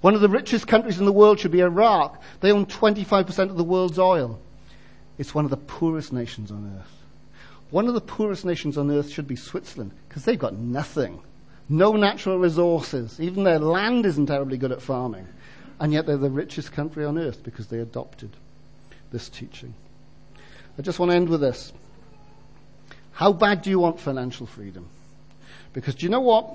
One 0.00 0.14
of 0.14 0.20
the 0.20 0.28
richest 0.28 0.68
countries 0.68 1.00
in 1.00 1.04
the 1.04 1.12
world 1.12 1.40
should 1.40 1.50
be 1.50 1.60
Iraq. 1.60 2.22
They 2.40 2.52
own 2.52 2.66
25% 2.66 3.50
of 3.50 3.56
the 3.56 3.64
world's 3.64 3.98
oil. 3.98 4.40
It's 5.18 5.34
one 5.34 5.44
of 5.44 5.50
the 5.50 5.56
poorest 5.56 6.12
nations 6.12 6.52
on 6.52 6.78
earth. 6.78 6.97
One 7.70 7.86
of 7.86 7.94
the 7.94 8.00
poorest 8.00 8.44
nations 8.44 8.78
on 8.78 8.90
earth 8.90 9.10
should 9.10 9.28
be 9.28 9.36
Switzerland 9.36 9.92
because 10.08 10.24
they've 10.24 10.38
got 10.38 10.54
nothing. 10.54 11.20
No 11.68 11.92
natural 11.92 12.38
resources. 12.38 13.20
Even 13.20 13.44
their 13.44 13.58
land 13.58 14.06
isn't 14.06 14.26
terribly 14.26 14.56
good 14.56 14.72
at 14.72 14.80
farming. 14.80 15.28
And 15.78 15.92
yet 15.92 16.06
they're 16.06 16.16
the 16.16 16.30
richest 16.30 16.72
country 16.72 17.04
on 17.04 17.18
earth 17.18 17.42
because 17.42 17.66
they 17.66 17.78
adopted 17.78 18.30
this 19.12 19.28
teaching. 19.28 19.74
I 20.78 20.82
just 20.82 20.98
want 20.98 21.10
to 21.10 21.16
end 21.16 21.28
with 21.28 21.40
this. 21.40 21.72
How 23.12 23.32
bad 23.32 23.62
do 23.62 23.70
you 23.70 23.78
want 23.78 24.00
financial 24.00 24.46
freedom? 24.46 24.88
Because 25.72 25.94
do 25.94 26.06
you 26.06 26.10
know 26.10 26.20
what? 26.20 26.54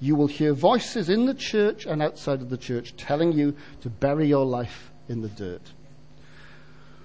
You 0.00 0.16
will 0.16 0.28
hear 0.28 0.54
voices 0.54 1.10
in 1.10 1.26
the 1.26 1.34
church 1.34 1.84
and 1.84 2.00
outside 2.02 2.40
of 2.40 2.48
the 2.48 2.56
church 2.56 2.96
telling 2.96 3.32
you 3.32 3.54
to 3.82 3.90
bury 3.90 4.26
your 4.26 4.46
life 4.46 4.90
in 5.08 5.20
the 5.20 5.28
dirt. 5.28 5.72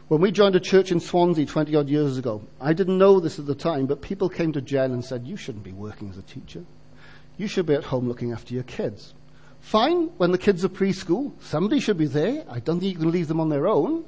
When 0.07 0.21
we 0.21 0.31
joined 0.31 0.55
a 0.55 0.59
church 0.59 0.91
in 0.91 0.99
Swansea 0.99 1.47
20 1.47 1.75
odd 1.75 1.89
years 1.89 2.19
ago, 2.19 2.43
I 2.61 2.73
didn't 2.73 2.99
know 2.99 3.19
this 3.19 3.39
at 3.39 3.47
the 3.47 3.55
time, 3.55 3.87
but 3.87 4.03
people 4.03 4.29
came 4.29 4.51
to 4.51 4.61
Jen 4.61 4.91
and 4.91 5.03
said, 5.03 5.25
You 5.25 5.35
shouldn't 5.35 5.63
be 5.63 5.71
working 5.71 6.11
as 6.11 6.17
a 6.19 6.21
teacher. 6.21 6.63
You 7.37 7.47
should 7.47 7.65
be 7.65 7.73
at 7.73 7.85
home 7.85 8.07
looking 8.07 8.31
after 8.31 8.53
your 8.53 8.63
kids. 8.63 9.15
Fine, 9.61 10.11
when 10.17 10.31
the 10.31 10.37
kids 10.37 10.63
are 10.63 10.69
preschool, 10.69 11.31
somebody 11.41 11.79
should 11.79 11.97
be 11.97 12.05
there. 12.05 12.45
I 12.47 12.59
don't 12.59 12.79
think 12.79 12.93
you 12.93 12.99
can 12.99 13.11
leave 13.11 13.27
them 13.27 13.39
on 13.39 13.49
their 13.49 13.65
own. 13.65 14.05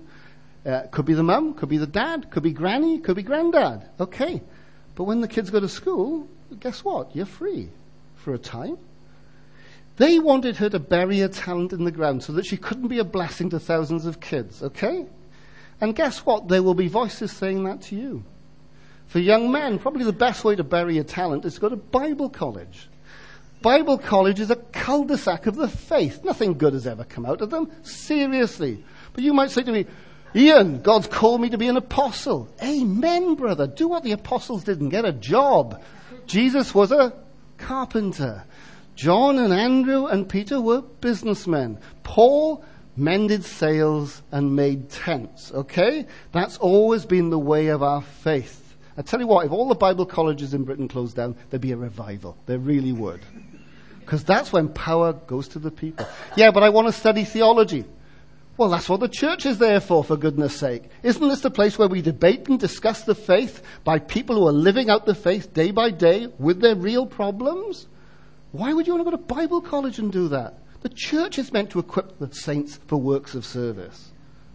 Uh, 0.63 0.83
could 0.91 1.05
be 1.05 1.15
the 1.15 1.23
mum, 1.23 1.55
could 1.55 1.69
be 1.69 1.77
the 1.77 1.87
dad, 1.87 2.29
could 2.29 2.43
be 2.43 2.53
granny, 2.53 2.99
could 2.99 3.15
be 3.15 3.23
granddad. 3.23 3.89
Okay. 3.99 4.43
But 4.93 5.05
when 5.05 5.21
the 5.21 5.27
kids 5.27 5.49
go 5.49 5.59
to 5.59 5.69
school, 5.69 6.27
guess 6.59 6.83
what? 6.83 7.15
You're 7.15 7.25
free 7.25 7.69
for 8.17 8.35
a 8.35 8.37
time. 8.37 8.77
They 9.95 10.19
wanted 10.19 10.57
her 10.57 10.69
to 10.69 10.79
bury 10.79 11.19
her 11.19 11.27
talent 11.27 11.73
in 11.73 11.85
the 11.85 11.91
ground 11.91 12.21
so 12.21 12.33
that 12.33 12.45
she 12.45 12.55
couldn't 12.55 12.87
be 12.87 12.99
a 12.99 13.03
blessing 13.03 13.49
to 13.49 13.59
thousands 13.59 14.05
of 14.05 14.19
kids, 14.19 14.61
okay? 14.61 15.07
And 15.79 15.95
guess 15.95 16.25
what? 16.25 16.47
There 16.47 16.63
will 16.63 16.73
be 16.73 16.87
voices 16.87 17.31
saying 17.31 17.63
that 17.65 17.81
to 17.83 17.95
you. 17.95 18.23
For 19.07 19.19
young 19.19 19.51
men, 19.51 19.79
probably 19.79 20.03
the 20.03 20.11
best 20.13 20.43
way 20.43 20.55
to 20.55 20.63
bury 20.63 20.95
your 20.95 21.03
talent 21.03 21.45
is 21.45 21.55
to 21.55 21.61
go 21.61 21.69
to 21.69 21.75
Bible 21.75 22.29
college. 22.29 22.89
Bible 23.61 23.97
college 23.97 24.39
is 24.39 24.51
a 24.51 24.55
cul-de-sac 24.55 25.47
of 25.47 25.55
the 25.55 25.67
faith. 25.67 26.23
Nothing 26.23 26.57
good 26.57 26.73
has 26.73 26.85
ever 26.85 27.03
come 27.03 27.25
out 27.25 27.41
of 27.41 27.49
them. 27.49 27.71
Seriously. 27.83 28.83
But 29.13 29.23
you 29.23 29.33
might 29.33 29.51
say 29.51 29.63
to 29.63 29.71
me, 29.71 29.85
Ian, 30.35 30.81
God's 30.81 31.07
called 31.07 31.41
me 31.41 31.49
to 31.49 31.57
be 31.57 31.67
an 31.67 31.77
apostle. 31.77 32.49
Amen, 32.61 33.35
brother. 33.35 33.65
Do 33.65 33.87
what 33.87 34.03
the 34.03 34.11
apostles 34.11 34.63
did 34.63 34.81
and 34.81 34.91
get 34.91 35.05
a 35.05 35.13
job. 35.13 35.81
Jesus 36.25 36.75
was 36.75 36.91
a 36.91 37.13
carpenter. 37.57 38.43
John 38.95 39.39
and 39.39 39.53
Andrew 39.53 40.05
and 40.07 40.27
Peter 40.27 40.59
were 40.59 40.81
businessmen. 40.81 41.79
Paul 42.03 42.63
mended 42.97 43.45
sails 43.45 44.21
and 44.31 44.55
made 44.55 44.89
tents. 44.89 45.51
Okay? 45.53 46.05
That's 46.31 46.57
always 46.57 47.05
been 47.05 47.29
the 47.29 47.39
way 47.39 47.67
of 47.67 47.83
our 47.83 48.01
faith. 48.01 48.75
I 48.97 49.03
tell 49.03 49.19
you 49.19 49.27
what, 49.27 49.45
if 49.45 49.51
all 49.51 49.67
the 49.67 49.75
Bible 49.75 50.05
colleges 50.05 50.53
in 50.53 50.63
Britain 50.63 50.87
closed 50.87 51.15
down, 51.15 51.35
there'd 51.49 51.61
be 51.61 51.71
a 51.71 51.77
revival. 51.77 52.35
There 52.47 52.57
really 52.57 52.91
would. 52.91 53.21
Because 53.99 54.23
that's 54.23 54.51
when 54.51 54.69
power 54.69 55.13
goes 55.13 55.47
to 55.49 55.59
the 55.59 55.69
people. 55.69 56.07
Yeah, 56.35 56.51
but 56.51 56.63
I 56.63 56.69
want 56.69 56.87
to 56.87 56.93
study 56.93 57.23
theology. 57.23 57.85
Well, 58.57 58.69
that's 58.69 58.89
what 58.89 59.01
the 59.01 59.07
church 59.07 59.45
is 59.45 59.59
there 59.59 59.79
for, 59.79 60.03
for 60.03 60.17
goodness 60.17 60.55
sake. 60.55 60.85
Isn't 61.03 61.27
this 61.27 61.41
the 61.41 61.51
place 61.51 61.77
where 61.77 61.87
we 61.87 62.01
debate 62.01 62.47
and 62.47 62.59
discuss 62.59 63.03
the 63.03 63.13
faith 63.13 63.61
by 63.83 63.99
people 63.99 64.35
who 64.35 64.47
are 64.47 64.53
living 64.53 64.89
out 64.89 65.05
the 65.05 65.13
faith 65.13 65.53
day 65.53 65.69
by 65.69 65.91
day 65.91 66.27
with 66.39 66.59
their 66.59 66.75
real 66.75 67.05
problems? 67.05 67.87
Why 68.51 68.73
would 68.73 68.87
you 68.87 68.95
want 68.95 69.05
to 69.05 69.11
go 69.11 69.17
to 69.17 69.35
Bible 69.35 69.61
college 69.61 69.99
and 69.99 70.11
do 70.11 70.29
that? 70.29 70.57
The 70.81 70.89
church 70.89 71.39
is 71.39 71.51
meant 71.51 71.71
to 71.71 71.79
equip 71.79 72.19
the 72.19 72.33
saints 72.33 72.79
for 72.87 72.97
works 72.97 73.35
of 73.35 73.45
service. 73.45 74.11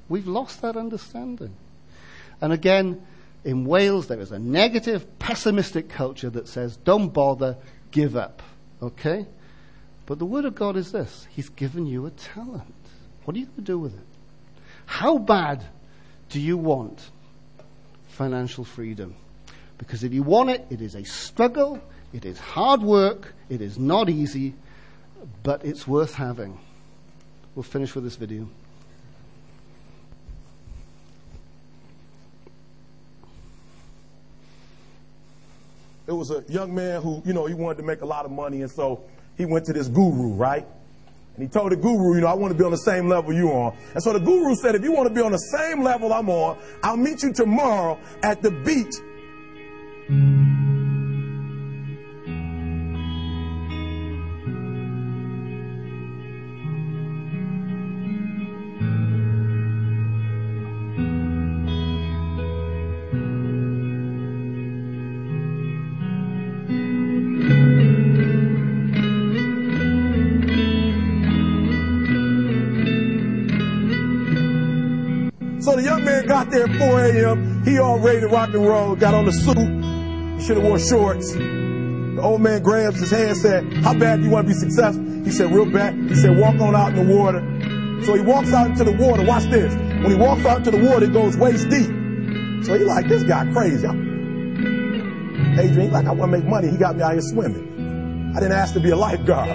We've 0.09 0.27
lost 0.27 0.63
that 0.63 0.77
understanding. 0.77 1.55
And 2.41 2.53
again, 2.53 3.03
in 3.45 3.65
Wales, 3.65 4.07
there 4.07 4.21
is 4.21 4.31
a 4.31 4.39
negative, 4.39 5.19
pessimistic 5.19 5.89
culture 5.89 6.31
that 6.31 6.49
says, 6.49 6.77
don't 6.77 7.09
bother, 7.09 7.57
give 7.91 8.17
up. 8.17 8.43
Okay? 8.81 9.27
But 10.07 10.19
the 10.19 10.27
Word 10.27 10.45
of 10.45 10.55
God 10.55 10.77
is 10.77 10.93
this 10.93 11.27
He's 11.31 11.49
given 11.49 11.87
you 11.87 12.07
a 12.07 12.11
talent. 12.11 12.75
What 13.25 13.37
are 13.37 13.39
you 13.39 13.47
going 13.47 13.57
to 13.57 13.63
do 13.63 13.79
with 13.79 13.95
it? 13.95 14.07
How 14.87 15.19
bad 15.19 15.65
do 16.29 16.41
you 16.41 16.57
want 16.57 17.11
financial 18.09 18.65
freedom? 18.65 19.15
Because 19.79 20.05
if 20.05 20.13
you 20.13 20.23
want 20.23 20.51
it, 20.51 20.67
it 20.71 20.81
is 20.81 20.95
a 20.95 21.05
struggle, 21.05 21.81
it 22.13 22.25
is 22.25 22.39
hard 22.39 22.83
work, 22.83 23.35
it 23.49 23.61
is 23.61 23.79
not 23.79 24.09
easy, 24.09 24.55
but 25.43 25.65
it's 25.65 25.87
worth 25.87 26.15
having. 26.15 26.59
We'll 27.55 27.63
finish 27.63 27.95
with 27.95 28.05
this 28.05 28.17
video. 28.17 28.49
It 36.07 36.13
was 36.13 36.31
a 36.31 36.45
young 36.49 36.75
man 36.75 37.01
who, 37.01 37.23
you 37.25 37.33
know, 37.33 37.47
he 37.47 37.55
wanted 37.55 37.79
to 37.79 37.85
make 37.85 38.03
a 38.03 38.07
lot 38.07 38.25
of 38.25 38.33
money, 38.33 38.63
and 38.63 38.71
so 38.71 39.05
he 39.37 39.45
went 39.45 39.67
to 39.67 39.73
this 39.73 39.89
guru, 39.89 40.33
right? 40.33 40.67
And 41.37 41.43
he 41.43 41.49
told 41.49 41.73
the 41.73 41.77
guru, 41.77 42.17
you 42.17 42.21
know, 42.21 42.27
I 42.27 42.35
want 42.35 42.53
to 42.53 42.59
be 42.59 42.65
on 42.65 42.73
the 42.73 42.77
same 42.77 43.09
level 43.09 43.33
you 43.33 43.51
are. 43.51 43.73
And 43.95 44.03
so 44.03 44.13
the 44.13 44.21
guru 44.21 44.55
said, 44.55 44.75
if 44.75 44.83
you 44.83 44.93
want 44.93 45.09
to 45.09 45.15
be 45.15 45.23
on 45.23 45.33
the 45.33 45.39
same 45.39 45.83
level 45.83 46.13
I'm 46.13 46.29
on, 46.29 46.59
I'll 46.83 46.97
meet 46.97 47.23
you 47.23 47.33
tomorrow 47.33 47.99
at 48.23 48.43
the 48.43 48.51
beach. 48.51 48.95
So 50.09 50.52
He 77.65 77.79
all 77.79 77.99
ready 77.99 78.21
to 78.21 78.29
rock 78.29 78.55
and 78.55 78.67
roll, 78.67 78.97
got 78.97 79.15
on 79.15 79.25
the 79.25 79.33
suit. 79.33 79.57
Should 80.45 80.57
have 80.57 80.67
worn 80.67 80.81
shorts. 80.81 81.33
The 81.33 82.21
old 82.21 82.41
man 82.41 82.63
grabs 82.63 82.99
his 82.99 83.11
hand 83.11 83.31
and 83.31 83.39
said, 83.39 83.73
how 83.85 83.95
bad 83.95 84.19
do 84.19 84.25
you 84.25 84.31
want 84.31 84.49
to 84.49 84.53
be 84.53 84.59
successful? 84.59 85.05
He 85.25 85.31
said, 85.31 85.53
real 85.53 85.71
bad. 85.71 85.95
He 85.95 86.17
said, 86.17 86.37
walk 86.37 86.61
on 86.61 86.75
out 86.75 86.95
in 86.95 87.07
the 87.07 87.15
water. 87.15 87.41
So 88.05 88.15
he 88.15 88.21
walks 88.21 88.53
out 88.53 88.71
into 88.71 88.83
the 88.83 88.93
water. 88.93 89.25
Watch 89.25 89.45
this. 89.45 89.73
When 89.75 90.11
he 90.11 90.17
walks 90.17 90.45
out 90.45 90.59
into 90.59 90.73
the 90.73 90.85
water, 90.85 91.05
it 91.05 91.13
goes 91.13 91.37
waist 91.37 91.71
deep. 91.71 91.87
So 92.65 92.77
he 92.77 92.85
like, 92.85 93.09
this 93.09 93.23
guy 93.23 93.51
crazy. 93.53 93.87
Adrian, 93.87 95.93
like, 95.93 96.07
I 96.07 96.13
want 96.13 96.33
to 96.33 96.39
make 96.39 96.49
money. 96.49 96.69
He 96.69 96.77
got 96.77 96.97
me 96.97 97.03
out 97.03 97.13
here 97.13 97.23
swimming. 97.23 98.33
I 98.35 98.41
didn't 98.41 98.57
ask 98.57 98.75
to 98.75 98.81
be 98.81 98.91
a 98.91 98.97
lifeguard. 98.97 99.51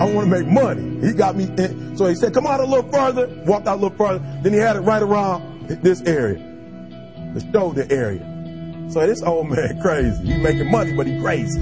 I 0.00 0.10
want 0.10 0.30
to 0.30 0.30
make 0.30 0.46
money. 0.46 1.06
He 1.06 1.12
got 1.12 1.36
me 1.36 1.44
in. 1.44 1.96
So 1.96 2.06
he 2.06 2.14
said, 2.14 2.32
come 2.32 2.46
out 2.46 2.60
a 2.60 2.64
little 2.64 2.90
further. 2.90 3.28
Walked 3.44 3.66
out 3.66 3.78
a 3.78 3.80
little 3.80 3.98
further. 3.98 4.20
Then 4.42 4.54
he 4.54 4.58
had 4.58 4.76
it 4.76 4.80
right 4.80 5.02
around 5.02 5.68
this 5.68 6.00
area, 6.02 6.38
the 7.38 7.52
shoulder 7.52 7.86
area. 7.90 8.24
So 8.90 9.06
this 9.06 9.22
old 9.22 9.48
man 9.50 9.80
crazy. 9.80 10.24
He 10.24 10.38
making 10.38 10.70
money, 10.70 10.92
but 10.92 11.06
he 11.06 11.20
crazy. 11.20 11.60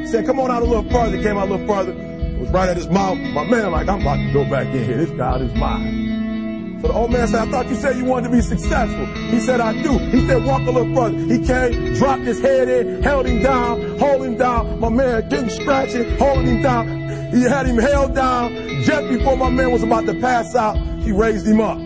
He 0.00 0.06
said, 0.06 0.26
come 0.26 0.38
on 0.40 0.50
out 0.50 0.62
a 0.62 0.64
little 0.64 0.88
further. 0.90 1.20
Came 1.22 1.36
out 1.36 1.48
a 1.48 1.52
little 1.52 1.66
further. 1.66 1.92
It 1.92 2.40
was 2.40 2.50
right 2.50 2.68
at 2.68 2.76
his 2.76 2.88
mouth. 2.88 3.18
My 3.18 3.44
man 3.44 3.72
like, 3.72 3.88
I'm 3.88 4.00
about 4.00 4.16
to 4.16 4.32
go 4.32 4.44
back 4.48 4.66
in 4.68 4.84
here. 4.84 4.96
This 4.96 5.10
God 5.10 5.42
is 5.42 5.52
mine. 5.54 6.78
So 6.80 6.86
the 6.86 6.94
old 6.94 7.10
man 7.10 7.26
said, 7.26 7.48
I 7.48 7.50
thought 7.50 7.66
you 7.68 7.74
said 7.74 7.96
you 7.96 8.04
wanted 8.04 8.28
to 8.28 8.36
be 8.36 8.40
successful. 8.40 9.06
He 9.06 9.40
said, 9.40 9.60
I 9.60 9.72
do. 9.82 9.98
He 9.98 10.24
said, 10.28 10.44
walk 10.44 10.60
a 10.62 10.70
little 10.70 10.94
further. 10.94 11.18
He 11.18 11.44
came, 11.44 11.94
dropped 11.94 12.22
his 12.22 12.40
head 12.40 12.68
in, 12.68 13.02
held 13.02 13.26
him 13.26 13.42
down, 13.42 13.98
hold 13.98 14.24
him 14.24 14.36
down. 14.36 14.78
My 14.78 14.88
man 14.88 15.28
didn't 15.28 15.50
scratch 15.50 15.90
it, 15.90 16.20
holding 16.20 16.46
him 16.46 16.62
down. 16.62 16.86
He 17.32 17.42
had 17.42 17.66
him 17.66 17.78
held 17.78 18.14
down. 18.14 18.54
Just 18.84 19.08
before 19.08 19.36
my 19.36 19.50
man 19.50 19.72
was 19.72 19.82
about 19.82 20.06
to 20.06 20.14
pass 20.14 20.54
out, 20.54 20.76
he 21.00 21.10
raised 21.10 21.48
him 21.48 21.60
up. 21.60 21.78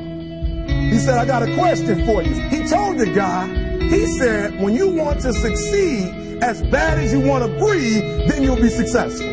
He 0.93 0.99
said, 0.99 1.17
I 1.17 1.25
got 1.25 1.43
a 1.43 1.55
question 1.55 2.05
for 2.05 2.23
you. 2.23 2.35
He 2.51 2.69
told 2.69 2.99
the 2.99 3.07
guy, 3.07 3.49
he 3.89 4.05
said, 4.19 4.61
when 4.61 4.75
you 4.75 4.89
want 4.89 5.23
to 5.23 5.33
succeed 5.33 6.43
as 6.43 6.63
bad 6.65 6.99
as 6.99 7.15
you 7.15 7.21
want 7.21 7.45
to 7.45 7.59
breathe, 7.59 8.29
then 8.29 8.43
you'll 8.43 8.57
be 8.57 8.69
successful. 8.69 9.27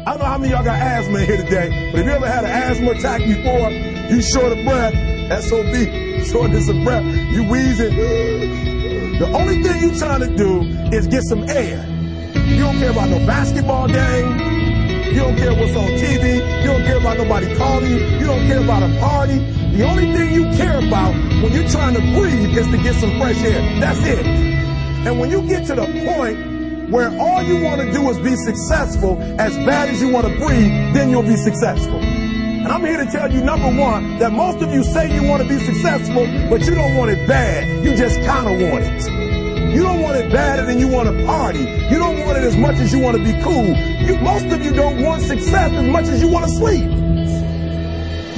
I 0.00 0.10
don't 0.10 0.18
know 0.18 0.24
how 0.24 0.38
many 0.38 0.52
y'all 0.52 0.64
got 0.64 0.80
asthma 0.80 1.20
in 1.20 1.26
here 1.26 1.36
today, 1.36 1.90
but 1.92 2.00
if 2.00 2.06
you 2.06 2.12
ever 2.12 2.26
had 2.26 2.42
an 2.42 2.50
asthma 2.50 2.90
attack 2.90 3.20
before, 3.20 3.70
you 3.70 4.20
short 4.20 4.50
of 4.50 4.64
breath, 4.64 4.92
SOB, 5.44 6.26
shortness 6.26 6.68
of 6.68 6.82
breath, 6.82 7.04
you 7.32 7.44
wheezing. 7.44 7.94
The 9.20 9.30
only 9.32 9.62
thing 9.62 9.80
you 9.80 9.96
trying 9.96 10.20
to 10.20 10.36
do 10.36 10.62
is 10.92 11.06
get 11.06 11.22
some 11.22 11.48
air. 11.48 11.86
You 12.34 12.58
don't 12.64 12.78
care 12.78 12.90
about 12.90 13.10
no 13.10 13.24
basketball 13.26 13.86
game. 13.86 14.53
You 15.14 15.20
don't 15.20 15.36
care 15.36 15.54
what's 15.54 15.76
on 15.76 15.90
TV. 15.90 16.42
You 16.62 16.66
don't 16.66 16.82
care 16.82 16.96
about 16.98 17.16
nobody 17.18 17.54
calling 17.54 17.88
you. 17.88 17.98
You 17.98 18.26
don't 18.26 18.48
care 18.48 18.58
about 18.58 18.82
a 18.82 18.98
party. 18.98 19.38
The 19.76 19.84
only 19.84 20.12
thing 20.12 20.34
you 20.34 20.42
care 20.56 20.76
about 20.84 21.14
when 21.40 21.52
you're 21.52 21.68
trying 21.68 21.94
to 21.94 22.00
breathe 22.18 22.58
is 22.58 22.66
to 22.66 22.76
get 22.78 22.96
some 22.96 23.16
fresh 23.20 23.40
air. 23.44 23.62
That's 23.78 24.00
it. 24.00 24.26
And 24.26 25.20
when 25.20 25.30
you 25.30 25.46
get 25.46 25.66
to 25.66 25.76
the 25.76 25.86
point 26.04 26.90
where 26.90 27.16
all 27.20 27.44
you 27.44 27.62
want 27.62 27.80
to 27.80 27.92
do 27.92 28.10
is 28.10 28.18
be 28.18 28.34
successful 28.34 29.22
as 29.38 29.56
bad 29.58 29.88
as 29.88 30.02
you 30.02 30.08
want 30.08 30.26
to 30.26 30.36
breathe, 30.36 30.94
then 30.94 31.10
you'll 31.10 31.22
be 31.22 31.36
successful. 31.36 32.00
And 32.00 32.66
I'm 32.66 32.80
here 32.80 32.96
to 32.96 33.06
tell 33.08 33.32
you, 33.32 33.40
number 33.40 33.70
one, 33.80 34.18
that 34.18 34.32
most 34.32 34.62
of 34.62 34.72
you 34.72 34.82
say 34.82 35.14
you 35.14 35.28
want 35.28 35.44
to 35.44 35.48
be 35.48 35.60
successful, 35.60 36.26
but 36.50 36.66
you 36.66 36.74
don't 36.74 36.96
want 36.96 37.12
it 37.12 37.28
bad. 37.28 37.84
You 37.84 37.94
just 37.94 38.20
kind 38.22 38.48
of 38.48 38.68
want 38.68 38.82
it. 38.82 39.23
You 39.74 39.82
don't 39.82 40.02
want 40.02 40.16
it 40.16 40.30
badder 40.30 40.64
than 40.66 40.78
you 40.78 40.86
want 40.86 41.08
to 41.08 41.26
party. 41.26 41.58
You 41.58 41.98
don't 41.98 42.20
want 42.20 42.38
it 42.38 42.44
as 42.44 42.56
much 42.56 42.76
as 42.76 42.92
you 42.92 43.00
want 43.00 43.16
to 43.16 43.24
be 43.24 43.32
cool. 43.42 43.74
You, 44.06 44.14
most 44.18 44.46
of 44.46 44.64
you 44.64 44.72
don't 44.72 45.02
want 45.02 45.22
success 45.22 45.72
as 45.72 45.88
much 45.88 46.06
as 46.06 46.22
you 46.22 46.28
want 46.28 46.44
to 46.44 46.50
sleep. 46.52 46.88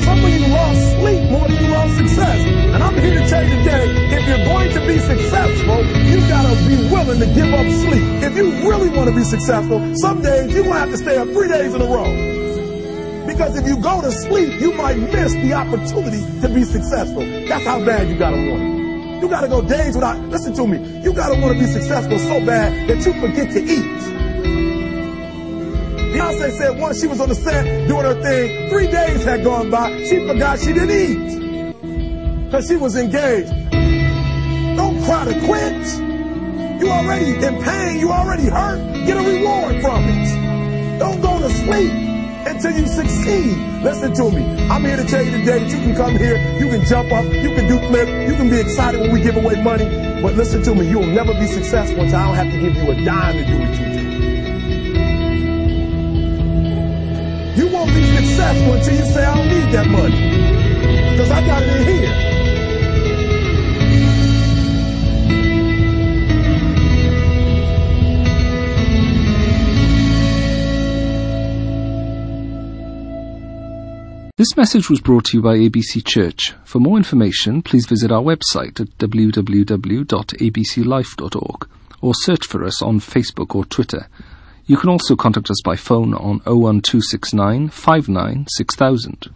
Some 0.01 0.25
of 0.25 0.31
you 0.31 0.47
love 0.49 0.77
sleep 0.97 1.31
more 1.31 1.47
than 1.47 1.63
you 1.63 1.69
love 1.69 1.91
success. 1.93 2.41
And 2.47 2.83
I'm 2.83 2.95
here 2.95 3.21
to 3.21 3.29
tell 3.29 3.45
you 3.45 3.55
today, 3.57 3.85
if 4.17 4.27
you're 4.27 4.47
going 4.47 4.71
to 4.73 4.81
be 4.87 4.99
successful, 4.99 5.85
you 6.09 6.27
gotta 6.27 6.57
be 6.67 6.77
willing 6.91 7.21
to 7.21 7.27
give 7.27 7.53
up 7.53 7.67
sleep. 7.85 8.05
If 8.25 8.35
you 8.35 8.71
really 8.71 8.89
want 8.89 9.11
to 9.11 9.15
be 9.15 9.25
successful, 9.25 9.95
some 9.97 10.23
days 10.23 10.55
you're 10.55 10.65
gonna 10.65 10.79
have 10.79 10.91
to 10.91 10.97
stay 10.97 11.19
up 11.19 11.29
three 11.29 11.49
days 11.49 11.75
in 11.75 11.83
a 11.83 11.87
row. 11.87 12.07
Because 13.27 13.59
if 13.59 13.67
you 13.67 13.77
go 13.77 14.01
to 14.01 14.11
sleep, 14.11 14.59
you 14.59 14.73
might 14.73 14.97
miss 14.97 15.35
the 15.35 15.53
opportunity 15.53 16.25
to 16.41 16.49
be 16.49 16.65
successful. 16.65 17.21
That's 17.47 17.67
how 17.67 17.85
bad 17.85 18.09
you 18.09 18.17
gotta 18.17 18.37
want 18.37 18.63
it. 18.63 18.76
You 19.21 19.29
got 19.29 19.41
to 19.41 19.49
go 19.49 19.63
days 19.63 19.95
without, 19.95 20.19
listen 20.29 20.55
to 20.55 20.67
me, 20.67 21.01
you 21.03 21.13
got 21.13 21.35
to 21.35 21.41
want 21.41 21.55
to 21.55 21.59
be 21.59 21.67
successful 21.67 22.19
so 22.19 22.45
bad 22.45 22.89
that 22.89 23.05
you 23.05 23.13
forget 23.21 23.51
to 23.53 23.63
eat. 23.63 24.03
Beyonce 26.13 26.51
said 26.53 26.79
once 26.79 27.01
she 27.01 27.07
was 27.07 27.21
on 27.21 27.29
the 27.29 27.35
set 27.35 27.65
doing 27.89 28.05
her 28.05 28.21
thing, 28.23 28.71
three 28.71 28.87
days 28.87 29.25
had 29.25 29.45
gone 29.45 29.71
by, 29.71 30.05
she 30.05 30.27
forgot 30.27 30.59
she 30.59 30.73
didn't 30.73 30.91
eat. 30.91 32.45
Because 32.47 32.69
she 32.69 32.77
was 32.77 32.97
engaged. 32.97 33.51
Don't 34.77 35.03
cry 35.05 35.25
to 35.25 35.41
quit. 35.47 35.87
You 36.81 36.91
already 36.91 37.35
in 37.45 37.63
pain, 37.63 37.99
you 37.99 38.13
already 38.13 38.47
hurt. 38.47 38.79
Get 39.07 39.17
a 39.17 39.21
reward 39.21 39.81
from 39.81 40.05
it. 40.05 40.99
Don't 40.99 41.21
go 41.21 41.39
to 41.41 41.51
sleep 41.51 41.93
until 42.47 42.73
you 42.73 42.87
succeed. 42.87 43.76
Listen 43.87 44.13
to 44.15 44.31
me. 44.33 44.43
I'm 44.69 44.85
here 44.85 44.97
to 44.97 45.05
tell 45.05 45.23
you 45.23 45.31
today 45.31 45.61
that 45.61 45.71
you 45.71 45.79
can 45.79 45.95
come 45.95 46.17
here, 46.17 46.37
you 46.59 46.69
can 46.69 46.85
jump 46.85 47.13
up, 47.13 47.25
you 47.27 47.55
can 47.55 47.69
do 47.69 47.79
flip, 47.87 48.09
you 48.29 48.35
can 48.35 48.51
be 48.51 48.59
excited 48.59 49.01
when 49.01 49.13
we 49.13 49.21
give 49.21 49.37
away 49.37 49.63
money. 49.63 49.85
But 50.21 50.35
listen 50.35 50.61
to 50.65 50.75
me, 50.75 50.91
you'll 50.91 51.07
never 51.07 51.33
be 51.35 51.47
successful 51.47 52.01
until 52.01 52.19
I 52.19 52.27
don't 52.27 52.35
have 52.35 52.51
to 52.51 52.59
give 52.59 52.75
you 52.75 52.91
a 52.91 53.05
dime 53.05 53.37
to 53.37 53.45
do 53.45 53.61
what 53.61 53.71
you 53.79 53.87
do. 53.87 54.03
You 57.63 57.73
won't 57.73 57.95
be 57.95 58.03
successful 58.17 58.73
until 58.73 58.95
you 58.97 59.05
say, 59.05 59.25
I 59.25 59.37
don't 59.37 59.49
need 59.51 59.73
that 59.73 59.87
money. 59.87 61.13
Because 61.13 61.31
I 61.31 61.47
got 61.47 61.63
it 61.63 61.69
in 61.69 61.87
here. 61.87 62.26
This 74.39 74.55
message 74.55 74.91
was 74.91 75.01
brought 75.01 75.25
to 75.27 75.39
you 75.39 75.43
by 75.43 75.57
ABC 75.57 76.05
Church. 76.05 76.53
For 76.67 76.79
more 76.79 76.99
information, 76.99 77.63
please 77.63 77.87
visit 77.87 78.13
our 78.13 78.21
website 78.21 78.79
at 78.79 78.89
www.abclife.org 78.99 81.69
or 82.03 82.15
search 82.15 82.47
for 82.47 82.63
us 82.63 82.83
on 82.83 83.01
Facebook 83.01 83.55
or 83.55 83.65
Twitter. 83.65 84.09
You 84.67 84.77
can 84.77 84.91
also 84.91 85.17
contact 85.17 85.49
us 85.49 85.63
by 85.65 85.77
phone 85.77 86.13
on 86.13 86.43
01269 86.45 87.71
596000. 87.71 89.31